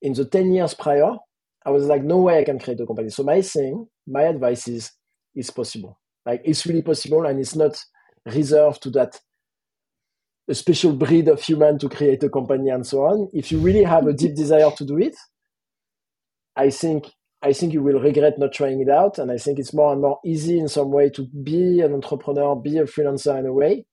in 0.00 0.12
the 0.12 0.24
10 0.24 0.52
years 0.52 0.74
prior? 0.74 1.16
I 1.64 1.70
was 1.70 1.86
like, 1.86 2.04
no 2.04 2.18
way 2.18 2.38
I 2.38 2.44
can 2.44 2.60
create 2.60 2.78
a 2.78 2.86
company. 2.86 3.10
So 3.10 3.24
my 3.24 3.42
thing, 3.42 3.88
my 4.06 4.22
advice 4.22 4.68
is, 4.68 4.92
it's 5.34 5.50
possible. 5.50 5.98
Like 6.24 6.40
it's 6.44 6.64
really 6.66 6.82
possible 6.82 7.26
and 7.26 7.40
it's 7.40 7.56
not 7.56 7.76
reserved 8.24 8.84
to 8.84 8.90
that 8.90 9.18
a 10.48 10.54
special 10.54 10.92
breed 10.92 11.26
of 11.26 11.42
human 11.42 11.80
to 11.80 11.88
create 11.88 12.22
a 12.22 12.28
company 12.28 12.70
and 12.70 12.86
so 12.86 13.00
on. 13.00 13.28
If 13.32 13.50
you 13.50 13.58
really 13.58 13.82
have 13.82 14.06
a 14.06 14.12
deep 14.12 14.30
mm-hmm. 14.30 14.40
desire 14.40 14.70
to 14.70 14.84
do 14.84 14.98
it, 14.98 15.16
I 16.54 16.70
think 16.70 17.10
I 17.42 17.52
think 17.52 17.72
you 17.72 17.82
will 17.82 17.98
regret 17.98 18.38
not 18.38 18.52
trying 18.52 18.80
it 18.80 18.88
out. 18.88 19.18
And 19.18 19.32
I 19.32 19.38
think 19.38 19.58
it's 19.58 19.74
more 19.74 19.92
and 19.92 20.00
more 20.00 20.20
easy 20.24 20.60
in 20.60 20.68
some 20.68 20.92
way 20.92 21.10
to 21.10 21.26
be 21.42 21.80
an 21.80 21.92
entrepreneur, 21.92 22.54
be 22.54 22.78
a 22.78 22.84
freelancer 22.84 23.36
in 23.36 23.46
a 23.46 23.52
way. 23.52 23.84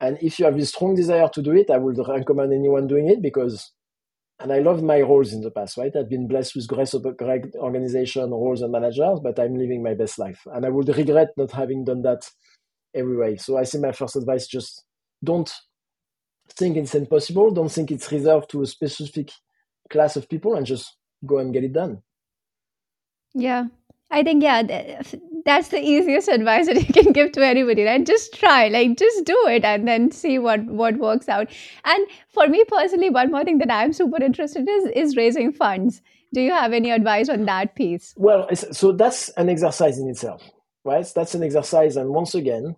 And 0.00 0.18
if 0.20 0.38
you 0.38 0.44
have 0.44 0.56
this 0.56 0.70
strong 0.70 0.94
desire 0.94 1.28
to 1.32 1.42
do 1.42 1.52
it, 1.52 1.70
I 1.70 1.78
would 1.78 1.98
recommend 1.98 2.52
anyone 2.52 2.86
doing 2.86 3.08
it 3.08 3.22
because, 3.22 3.72
and 4.38 4.52
I 4.52 4.58
loved 4.58 4.82
my 4.82 5.00
roles 5.00 5.32
in 5.32 5.40
the 5.40 5.50
past, 5.50 5.78
right? 5.78 5.94
I've 5.96 6.10
been 6.10 6.28
blessed 6.28 6.54
with 6.54 6.66
great, 6.68 6.92
great 7.16 7.54
organization, 7.56 8.30
roles, 8.30 8.60
and 8.60 8.72
managers, 8.72 9.20
but 9.22 9.38
I'm 9.38 9.54
living 9.54 9.82
my 9.82 9.94
best 9.94 10.18
life. 10.18 10.40
And 10.52 10.66
I 10.66 10.68
would 10.68 10.88
regret 10.88 11.28
not 11.38 11.52
having 11.52 11.84
done 11.84 12.02
that 12.02 12.28
every 12.94 13.16
way. 13.16 13.36
So 13.36 13.56
I 13.56 13.64
think 13.64 13.84
my 13.84 13.92
first 13.92 14.16
advice 14.16 14.46
just 14.46 14.84
don't 15.24 15.50
think 16.50 16.76
it's 16.76 16.94
impossible, 16.94 17.50
don't 17.50 17.72
think 17.72 17.90
it's 17.90 18.12
reserved 18.12 18.50
to 18.50 18.62
a 18.62 18.66
specific 18.66 19.30
class 19.88 20.16
of 20.16 20.28
people, 20.28 20.54
and 20.56 20.66
just 20.66 20.94
go 21.24 21.38
and 21.38 21.52
get 21.54 21.64
it 21.64 21.72
done. 21.72 22.02
Yeah. 23.34 23.66
I 24.10 24.22
think, 24.22 24.42
yeah, 24.42 25.02
that's 25.46 25.68
the 25.68 25.80
easiest 25.80 26.28
advice 26.28 26.66
that 26.72 26.86
you 26.86 26.92
can 26.92 27.12
give 27.12 27.32
to 27.32 27.46
anybody, 27.46 27.84
right? 27.84 28.04
Just 28.04 28.34
try, 28.34 28.68
like, 28.68 28.98
just 28.98 29.24
do 29.24 29.38
it 29.46 29.64
and 29.64 29.88
then 29.88 30.10
see 30.10 30.38
what, 30.38 30.64
what 30.66 30.98
works 30.98 31.28
out. 31.28 31.48
And 31.84 32.06
for 32.28 32.46
me 32.48 32.64
personally, 32.68 33.08
one 33.08 33.30
more 33.30 33.44
thing 33.44 33.58
that 33.58 33.72
I'm 33.72 33.92
super 33.92 34.22
interested 34.22 34.68
in 34.68 34.68
is, 34.68 34.84
is 34.94 35.16
raising 35.16 35.52
funds. 35.52 36.02
Do 36.34 36.42
you 36.42 36.50
have 36.50 36.72
any 36.72 36.90
advice 36.90 37.28
on 37.28 37.46
that 37.46 37.76
piece? 37.76 38.12
Well, 38.16 38.48
so 38.54 38.92
that's 38.92 39.30
an 39.30 39.48
exercise 39.48 39.98
in 39.98 40.08
itself, 40.10 40.42
right? 40.84 41.06
That's 41.14 41.34
an 41.34 41.44
exercise. 41.44 41.96
And 41.96 42.10
once 42.10 42.34
again, 42.34 42.76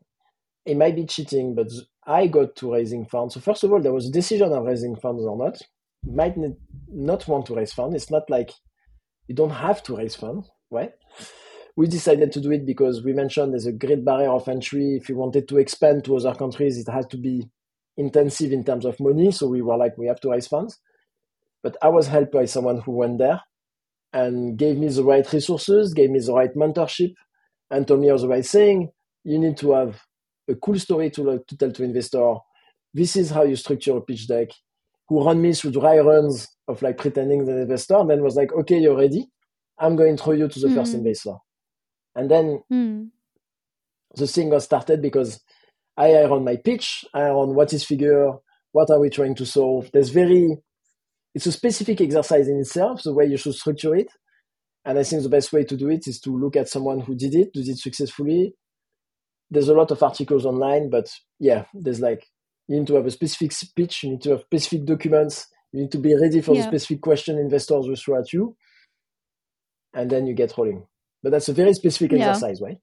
it 0.65 0.77
might 0.77 0.95
be 0.95 1.07
cheating, 1.07 1.55
but 1.55 1.69
I 2.07 2.27
got 2.27 2.55
to 2.57 2.73
raising 2.75 3.07
funds. 3.07 3.35
So 3.35 3.41
first 3.41 3.65
of 3.65 3.73
all, 3.73 3.81
there 3.81 3.93
was 3.93 4.07
a 4.07 4.13
decision 4.13 4.53
on 4.53 4.65
raising 4.65 4.97
funds 4.97 5.25
or 5.25 5.37
not. 5.37 5.61
Might 6.05 6.37
not 6.89 7.27
want 7.27 7.47
to 7.47 7.55
raise 7.55 7.73
funds. 7.73 7.97
It's 7.97 8.11
not 8.11 8.29
like 8.31 8.53
you 9.27 9.35
don't 9.35 9.51
have 9.51 9.83
to 9.85 9.97
raise 9.97 10.15
funds, 10.15 10.49
right? 10.71 10.93
We 11.79 11.87
decided 11.87 12.33
to 12.33 12.41
do 12.41 12.51
it 12.51 12.67
because 12.67 13.05
we 13.05 13.13
mentioned 13.13 13.53
there's 13.53 13.67
a 13.67 13.71
great 13.71 14.05
barrier 14.05 14.31
of 14.31 14.49
entry. 14.49 14.97
If 14.97 15.09
you 15.09 15.15
wanted 15.15 15.47
to 15.47 15.59
expand 15.59 16.05
to 16.07 16.17
other 16.17 16.35
countries, 16.35 16.77
it 16.77 16.91
had 16.91 17.09
to 17.11 17.17
be 17.17 17.49
intensive 17.97 18.51
in 18.51 18.65
terms 18.65 18.85
of 18.85 18.99
money. 18.99 19.31
So 19.31 19.47
we 19.47 19.63
were 19.63 19.77
like, 19.77 19.97
we 19.97 20.09
have 20.09 20.19
to 20.23 20.31
raise 20.33 20.49
funds. 20.49 20.77
But 21.63 21.77
I 21.81 21.87
was 21.87 22.09
helped 22.09 22.33
by 22.33 22.47
someone 22.47 22.81
who 22.81 22.91
went 22.91 23.19
there 23.19 23.41
and 24.13 24.59
gave 24.59 24.77
me 24.77 24.89
the 24.89 25.05
right 25.05 25.33
resources, 25.33 25.95
gave 25.95 26.11
me 26.11 26.19
the 26.19 26.33
right 26.33 26.53
mentorship, 26.57 27.15
and 27.71 27.87
told 27.87 28.01
me 28.01 28.11
all 28.11 28.19
the 28.19 28.27
right 28.27 28.45
thing. 28.45 28.91
You 29.23 29.39
need 29.39 29.57
to 29.59 29.71
have 29.75 30.01
a 30.51 30.57
cool 30.57 30.81
story 30.81 31.11
to, 31.11 31.45
to 31.47 31.57
tell 31.57 31.71
to 31.71 31.85
investor. 31.85 32.39
This 32.93 33.15
is 33.15 33.31
how 33.31 33.45
you 33.45 33.55
structure 33.55 33.97
a 33.97 34.01
pitch 34.01 34.27
deck. 34.27 34.49
Who 35.09 35.25
run 35.25 35.41
me 35.41 35.53
through 35.53 35.71
dry 35.71 36.01
runs 36.01 36.49
of 36.67 36.83
like 36.83 36.99
pretending 36.99 37.45
the 37.45 37.57
investor, 37.57 37.99
and 37.99 38.11
then 38.11 38.25
was 38.25 38.35
like, 38.35 38.53
okay, 38.53 38.79
you're 38.79 38.99
ready. 38.99 39.29
I'm 39.79 39.95
going 39.95 40.17
to 40.17 40.21
throw 40.25 40.33
you 40.33 40.49
to 40.49 40.59
the 40.59 40.67
mm. 40.67 40.75
first 40.75 40.93
investor. 40.93 41.35
And 42.15 42.31
then 42.31 42.63
mm. 42.73 43.09
the 44.15 44.27
thing 44.27 44.51
got 44.51 44.63
started 44.63 45.01
because 45.03 45.41
I 45.97 46.15
iron 46.15 46.45
my 46.45 46.57
pitch, 46.57 47.05
I 47.15 47.23
iron 47.23 47.55
what 47.55 47.73
is 47.73 47.85
figure, 47.85 48.33
what 48.73 48.91
are 48.91 49.01
we 49.01 49.11
trying 49.11 49.35
to 49.37 49.47
solve. 49.47 49.91
There's 49.93 50.11
very, 50.11 50.57
it's 51.35 51.47
a 51.47 51.53
specific 51.53 52.01
exercise 52.01 52.49
in 52.49 52.59
itself, 52.59 53.03
the 53.03 53.15
way 53.15 53.27
you 53.27 53.37
should 53.37 53.55
structure 53.55 53.95
it. 53.95 54.09
And 54.85 54.99
I 54.99 55.03
think 55.03 55.23
the 55.23 55.29
best 55.29 55.53
way 55.53 55.65
to 55.65 55.77
do 55.77 55.89
it 55.91 56.07
is 56.07 56.21
to 56.21 56.31
look 56.31 56.57
at 56.57 56.69
someone 56.69 57.01
who 57.01 57.15
did 57.15 57.35
it, 57.35 57.53
did 57.53 57.69
it 57.69 57.79
successfully. 57.79 58.55
There's 59.51 59.69
a 59.69 59.75
lot 59.75 59.91
of 59.91 60.03
articles 60.03 60.47
online, 60.47 60.91
but 60.91 61.11
yeah, 61.39 61.65
there's 61.75 62.01
like, 62.01 62.27
you 62.69 62.79
need 62.79 62.87
to 62.89 62.95
have 62.97 63.07
a 63.07 63.11
specific 63.11 63.53
pitch, 63.75 64.03
you 64.03 64.11
need 64.11 64.23
to 64.23 64.31
have 64.31 64.43
specific 64.43 64.87
documents, 64.87 65.47
you 65.73 65.83
need 65.83 65.93
to 65.93 65.99
be 65.99 66.15
ready 66.15 66.41
for 66.41 66.55
yeah. 66.55 66.63
the 66.63 66.69
specific 66.69 67.03
question 67.03 67.39
investors 67.39 67.87
will 67.89 67.97
throw 67.97 68.21
at 68.21 68.33
you. 68.33 68.57
And 69.95 70.11
then 70.11 70.27
you 70.27 70.35
get 70.35 70.57
rolling. 70.57 70.87
But 71.23 71.33
that's 71.33 71.49
a 71.49 71.53
very 71.53 71.75
specific 71.75 72.13
yeah. 72.13 72.29
exercise, 72.29 72.61
right? 72.61 72.79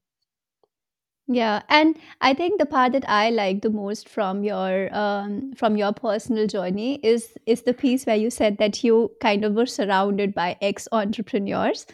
Yeah, 1.28 1.62
and 1.68 1.96
I 2.20 2.34
think 2.34 2.60
the 2.60 2.66
part 2.66 2.92
that 2.92 3.08
I 3.08 3.30
like 3.30 3.62
the 3.62 3.70
most 3.70 4.08
from 4.08 4.44
your 4.44 4.94
um, 4.96 5.54
from 5.56 5.76
your 5.76 5.92
personal 5.92 6.46
journey 6.46 7.00
is 7.02 7.32
is 7.46 7.62
the 7.62 7.74
piece 7.74 8.06
where 8.06 8.14
you 8.14 8.30
said 8.30 8.58
that 8.58 8.84
you 8.84 9.10
kind 9.20 9.44
of 9.44 9.54
were 9.54 9.66
surrounded 9.66 10.34
by 10.34 10.56
ex 10.62 10.86
entrepreneurs, 10.92 11.84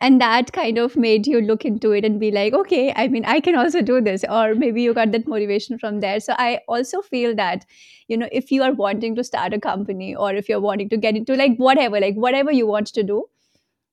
and 0.00 0.20
that 0.20 0.52
kind 0.52 0.76
of 0.76 0.96
made 0.96 1.26
you 1.26 1.40
look 1.40 1.64
into 1.64 1.92
it 1.92 2.04
and 2.04 2.20
be 2.20 2.30
like, 2.30 2.52
okay, 2.52 2.92
I 2.94 3.08
mean, 3.08 3.24
I 3.24 3.40
can 3.40 3.56
also 3.56 3.80
do 3.80 4.02
this, 4.02 4.22
or 4.28 4.54
maybe 4.54 4.82
you 4.82 4.92
got 4.92 5.12
that 5.12 5.26
motivation 5.26 5.78
from 5.78 6.00
there. 6.00 6.20
So 6.20 6.34
I 6.36 6.60
also 6.68 7.00
feel 7.00 7.34
that, 7.36 7.64
you 8.06 8.18
know, 8.18 8.28
if 8.30 8.52
you 8.52 8.62
are 8.62 8.74
wanting 8.74 9.16
to 9.16 9.24
start 9.24 9.54
a 9.54 9.60
company 9.60 10.14
or 10.14 10.34
if 10.34 10.46
you're 10.48 10.60
wanting 10.60 10.90
to 10.90 10.98
get 10.98 11.16
into 11.16 11.34
like 11.36 11.56
whatever, 11.56 12.00
like 12.00 12.16
whatever 12.16 12.52
you 12.52 12.66
want 12.66 12.88
to 12.88 13.02
do, 13.02 13.24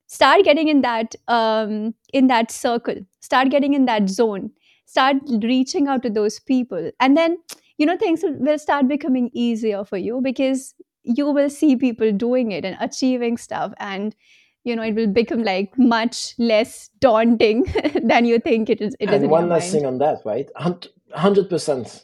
start 0.08 0.44
getting 0.44 0.68
in 0.68 0.82
that 0.82 1.16
um, 1.28 1.94
in 2.14 2.28
that 2.28 2.52
circle. 2.52 2.96
Start 3.22 3.50
getting 3.50 3.74
in 3.74 3.86
that 3.86 4.10
zone. 4.10 4.52
Start 4.86 5.18
reaching 5.44 5.88
out 5.88 6.04
to 6.04 6.10
those 6.10 6.40
people. 6.40 6.92
And 7.00 7.18
then 7.18 7.38
you 7.78 7.86
know 7.86 7.98
things 7.98 8.24
will 8.24 8.60
start 8.60 8.88
becoming 8.88 9.30
easier 9.34 9.84
for 9.84 9.98
you 9.98 10.22
because 10.22 10.74
you 11.04 11.30
will 11.30 11.50
see 11.50 11.76
people 11.76 12.12
doing 12.12 12.52
it 12.52 12.66
and 12.66 12.78
achieving 12.80 13.38
stuff. 13.38 13.74
And 13.78 14.16
you 14.64 14.76
know 14.76 14.84
it 14.84 14.96
will 14.96 15.08
become 15.08 15.44
like 15.44 15.78
much 15.78 16.34
less 16.38 16.90
daunting 17.00 17.66
than 18.04 18.26
you 18.26 18.40
think 18.40 18.70
it 18.70 18.82
is 18.82 18.96
it 19.00 19.10
and 19.10 19.24
is 19.24 19.30
one 19.30 19.50
last 19.50 19.64
mind. 19.64 19.72
thing 19.72 19.86
on 19.86 19.98
that 20.00 20.22
right? 20.26 20.50
100% 20.60 22.04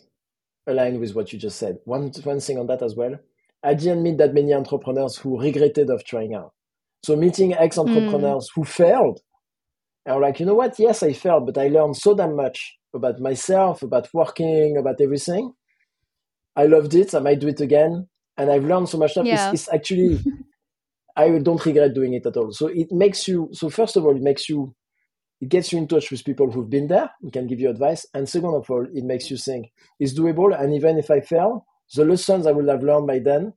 aligned 0.67 0.99
with 0.99 1.15
what 1.15 1.33
you 1.33 1.39
just 1.39 1.57
said. 1.57 1.79
One 1.85 2.11
one 2.23 2.39
thing 2.39 2.59
on 2.59 2.67
that 2.67 2.81
as 2.81 2.95
well. 2.95 3.17
I 3.63 3.73
didn't 3.75 4.03
meet 4.03 4.17
that 4.17 4.33
many 4.33 4.53
entrepreneurs 4.53 5.17
who 5.17 5.39
regretted 5.39 5.89
of 5.89 6.03
trying 6.03 6.33
out 6.33 6.53
so 7.03 7.15
meeting 7.15 7.53
ex 7.53 7.77
entrepreneurs 7.77 8.49
mm. 8.49 8.55
who 8.55 8.63
failed, 8.63 9.19
I'm 10.05 10.21
like, 10.21 10.39
you 10.39 10.45
know 10.45 10.55
what? 10.55 10.77
Yes, 10.79 11.03
I 11.03 11.13
failed, 11.13 11.45
but 11.45 11.57
I 11.57 11.67
learned 11.67 11.97
so 11.97 12.15
damn 12.15 12.35
much 12.35 12.77
about 12.93 13.19
myself, 13.19 13.83
about 13.83 14.09
working, 14.13 14.77
about 14.77 14.99
everything. 15.01 15.53
I 16.55 16.65
loved 16.65 16.93
it. 16.95 17.13
I 17.13 17.19
might 17.19 17.39
do 17.39 17.47
it 17.47 17.61
again, 17.61 18.07
and 18.37 18.51
I've 18.51 18.65
learned 18.65 18.89
so 18.89 18.97
much 18.97 19.11
stuff. 19.11 19.25
Yeah. 19.25 19.51
It's, 19.51 19.67
it's 19.67 19.73
actually, 19.73 20.19
I 21.15 21.29
don't 21.39 21.65
regret 21.65 21.93
doing 21.93 22.13
it 22.13 22.25
at 22.25 22.37
all. 22.37 22.51
So 22.51 22.67
it 22.67 22.91
makes 22.91 23.27
you. 23.27 23.49
So 23.51 23.69
first 23.69 23.95
of 23.95 24.05
all, 24.05 24.15
it 24.15 24.23
makes 24.23 24.49
you. 24.49 24.75
It 25.39 25.49
gets 25.49 25.71
you 25.71 25.79
in 25.79 25.87
touch 25.87 26.11
with 26.11 26.23
people 26.23 26.51
who've 26.51 26.69
been 26.69 26.87
there, 26.87 27.09
who 27.19 27.31
can 27.31 27.47
give 27.47 27.59
you 27.59 27.71
advice. 27.71 28.05
And 28.13 28.29
second 28.29 28.53
of 28.53 28.69
all, 28.69 28.85
it 28.93 29.03
makes 29.03 29.31
you 29.31 29.37
think 29.37 29.71
it's 29.99 30.13
doable. 30.13 30.59
And 30.59 30.71
even 30.71 30.99
if 30.99 31.09
I 31.09 31.19
fail, 31.19 31.65
the 31.95 32.05
lessons 32.05 32.45
I 32.45 32.51
would 32.51 32.67
have 32.67 32.83
learned 32.83 33.07
by 33.07 33.17
then 33.17 33.53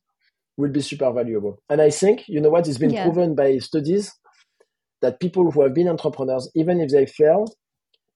will 0.56 0.70
be 0.70 0.80
super 0.80 1.12
valuable. 1.12 1.60
And 1.68 1.80
I 1.80 1.90
think, 1.90 2.28
you 2.28 2.40
know 2.40 2.50
what, 2.50 2.68
it's 2.68 2.78
been 2.78 2.90
yeah. 2.90 3.04
proven 3.04 3.34
by 3.34 3.58
studies 3.58 4.12
that 5.02 5.20
people 5.20 5.50
who 5.50 5.62
have 5.62 5.74
been 5.74 5.88
entrepreneurs, 5.88 6.50
even 6.54 6.80
if 6.80 6.90
they 6.90 7.06
failed, 7.06 7.54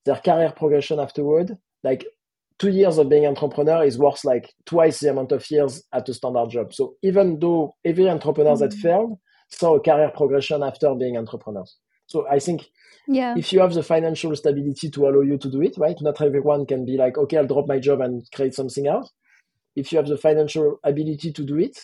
their 0.04 0.16
career 0.16 0.52
progression 0.56 1.00
afterward, 1.00 1.56
like 1.84 2.06
two 2.58 2.70
years 2.70 2.98
of 2.98 3.08
being 3.08 3.26
entrepreneur 3.26 3.84
is 3.84 3.98
worth 3.98 4.24
like 4.24 4.52
twice 4.66 5.00
the 5.00 5.10
amount 5.10 5.32
of 5.32 5.48
years 5.50 5.82
at 5.92 6.08
a 6.08 6.14
standard 6.14 6.50
job. 6.50 6.72
So 6.72 6.94
even 7.02 7.38
though 7.40 7.76
every 7.84 8.08
entrepreneur 8.08 8.54
mm-hmm. 8.54 8.68
that 8.68 8.74
failed 8.74 9.18
saw 9.50 9.76
a 9.76 9.80
career 9.80 10.10
progression 10.14 10.62
after 10.62 10.94
being 10.94 11.16
entrepreneurs. 11.16 11.76
So 12.06 12.26
I 12.28 12.38
think 12.38 12.66
yeah. 13.06 13.34
if 13.36 13.52
you 13.52 13.60
have 13.60 13.74
the 13.74 13.82
financial 13.82 14.34
stability 14.34 14.90
to 14.90 15.08
allow 15.08 15.20
you 15.20 15.38
to 15.38 15.50
do 15.50 15.62
it, 15.62 15.76
right? 15.78 15.96
Not 16.00 16.20
everyone 16.20 16.66
can 16.66 16.84
be 16.84 16.96
like, 16.96 17.18
okay, 17.18 17.36
I'll 17.36 17.46
drop 17.46 17.66
my 17.68 17.78
job 17.78 18.00
and 18.00 18.22
create 18.34 18.54
something 18.54 18.86
else. 18.86 19.10
If 19.76 19.92
you 19.92 19.98
have 19.98 20.08
the 20.08 20.16
financial 20.16 20.78
ability 20.84 21.32
to 21.32 21.44
do 21.44 21.58
it, 21.58 21.78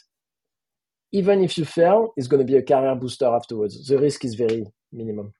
even 1.13 1.45
if 1.45 1.57
you 1.57 1.65
fail, 1.65 2.13
it's 2.17 2.27
going 2.27 2.45
to 2.45 2.51
be 2.51 2.59
a 2.59 2.63
career 2.63 2.95
booster 2.95 3.27
afterwards. 3.27 3.87
The 3.87 3.99
risk 3.99 4.25
is 4.25 4.35
very 4.35 4.67
minimum. 4.93 5.33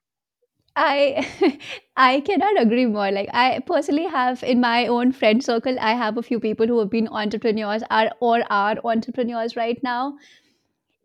I 0.75 1.59
I 1.97 2.21
cannot 2.21 2.61
agree 2.61 2.85
more. 2.85 3.11
Like 3.11 3.29
I 3.33 3.59
personally 3.65 4.05
have 4.05 4.43
in 4.43 4.59
my 4.59 4.87
own 4.87 5.11
friend 5.11 5.43
circle, 5.43 5.77
I 5.79 5.93
have 5.93 6.17
a 6.17 6.23
few 6.23 6.39
people 6.39 6.67
who 6.67 6.79
have 6.79 6.89
been 6.89 7.07
entrepreneurs 7.07 7.83
are 7.89 8.11
or 8.19 8.41
are 8.51 8.77
entrepreneurs 8.83 9.55
right 9.55 9.81
now. 9.83 10.17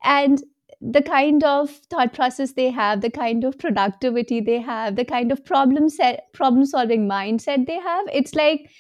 And 0.03 0.43
the 0.81 1.03
kind 1.03 1.45
of 1.45 1.71
thought 1.91 2.15
process 2.15 2.53
they 2.53 2.71
have, 2.71 3.03
the 3.03 3.11
kind 3.11 3.45
of 3.45 3.59
productivity 3.59 4.41
they 4.41 4.61
have, 4.61 4.97
the 4.97 5.05
kind 5.05 5.31
of 5.31 5.45
problem 5.45 5.89
set 5.89 6.33
problem 6.33 6.65
solving 6.65 7.09
mindset 7.09 7.67
they 7.67 7.79
have, 7.79 8.07
it's 8.13 8.35
like 8.35 8.71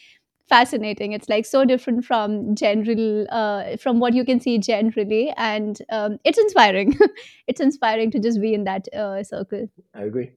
fascinating. 0.50 1.12
It's 1.12 1.28
like 1.28 1.46
so 1.46 1.64
different 1.64 2.04
from 2.04 2.54
general, 2.54 3.26
uh, 3.30 3.76
from 3.78 4.00
what 4.00 4.12
you 4.12 4.24
can 4.24 4.40
see 4.40 4.58
generally, 4.58 5.32
and 5.38 5.80
um, 5.90 6.18
it's 6.24 6.38
inspiring. 6.38 6.98
it's 7.46 7.60
inspiring 7.60 8.10
to 8.10 8.18
just 8.18 8.40
be 8.40 8.52
in 8.52 8.64
that 8.64 8.92
uh, 8.92 9.22
circle. 9.22 9.68
I 9.94 10.02
agree. 10.02 10.32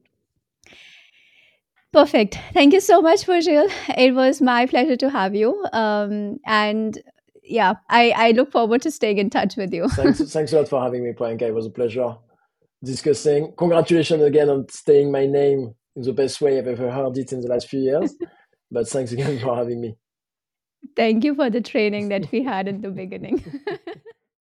Perfect. 1.92 2.38
Thank 2.52 2.72
you 2.72 2.80
so 2.80 3.02
much, 3.02 3.26
Virgile. 3.26 3.70
It 3.96 4.14
was 4.14 4.40
my 4.40 4.66
pleasure 4.66 4.96
to 4.96 5.10
have 5.10 5.34
you. 5.34 5.64
Um, 5.72 6.38
and 6.46 6.98
yeah, 7.42 7.74
I, 7.88 8.12
I 8.16 8.30
look 8.32 8.50
forward 8.50 8.82
to 8.82 8.90
staying 8.90 9.18
in 9.18 9.30
touch 9.30 9.56
with 9.56 9.72
you. 9.72 9.88
thanks, 9.88 10.20
thanks 10.32 10.52
a 10.52 10.56
lot 10.56 10.68
for 10.68 10.82
having 10.82 11.04
me, 11.04 11.12
Priyanka. 11.12 11.42
It 11.42 11.54
was 11.54 11.66
a 11.66 11.70
pleasure 11.70 12.16
discussing. 12.82 13.52
Congratulations 13.56 14.22
again 14.22 14.48
on 14.48 14.68
staying 14.70 15.12
my 15.12 15.26
name 15.26 15.74
in 15.96 16.02
the 16.02 16.12
best 16.12 16.40
way 16.40 16.58
I've 16.58 16.66
ever 16.66 16.90
heard 16.90 17.16
it 17.16 17.32
in 17.32 17.40
the 17.40 17.48
last 17.48 17.68
few 17.68 17.80
years. 17.80 18.14
but 18.70 18.88
thanks 18.88 19.12
again 19.12 19.38
for 19.38 19.54
having 19.54 19.80
me. 19.80 19.96
Thank 20.96 21.24
you 21.24 21.34
for 21.34 21.50
the 21.50 21.60
training 21.60 22.08
that 22.08 22.30
we 22.32 22.42
had 22.42 22.68
in 22.68 22.80
the 22.80 22.90
beginning. 23.02 23.44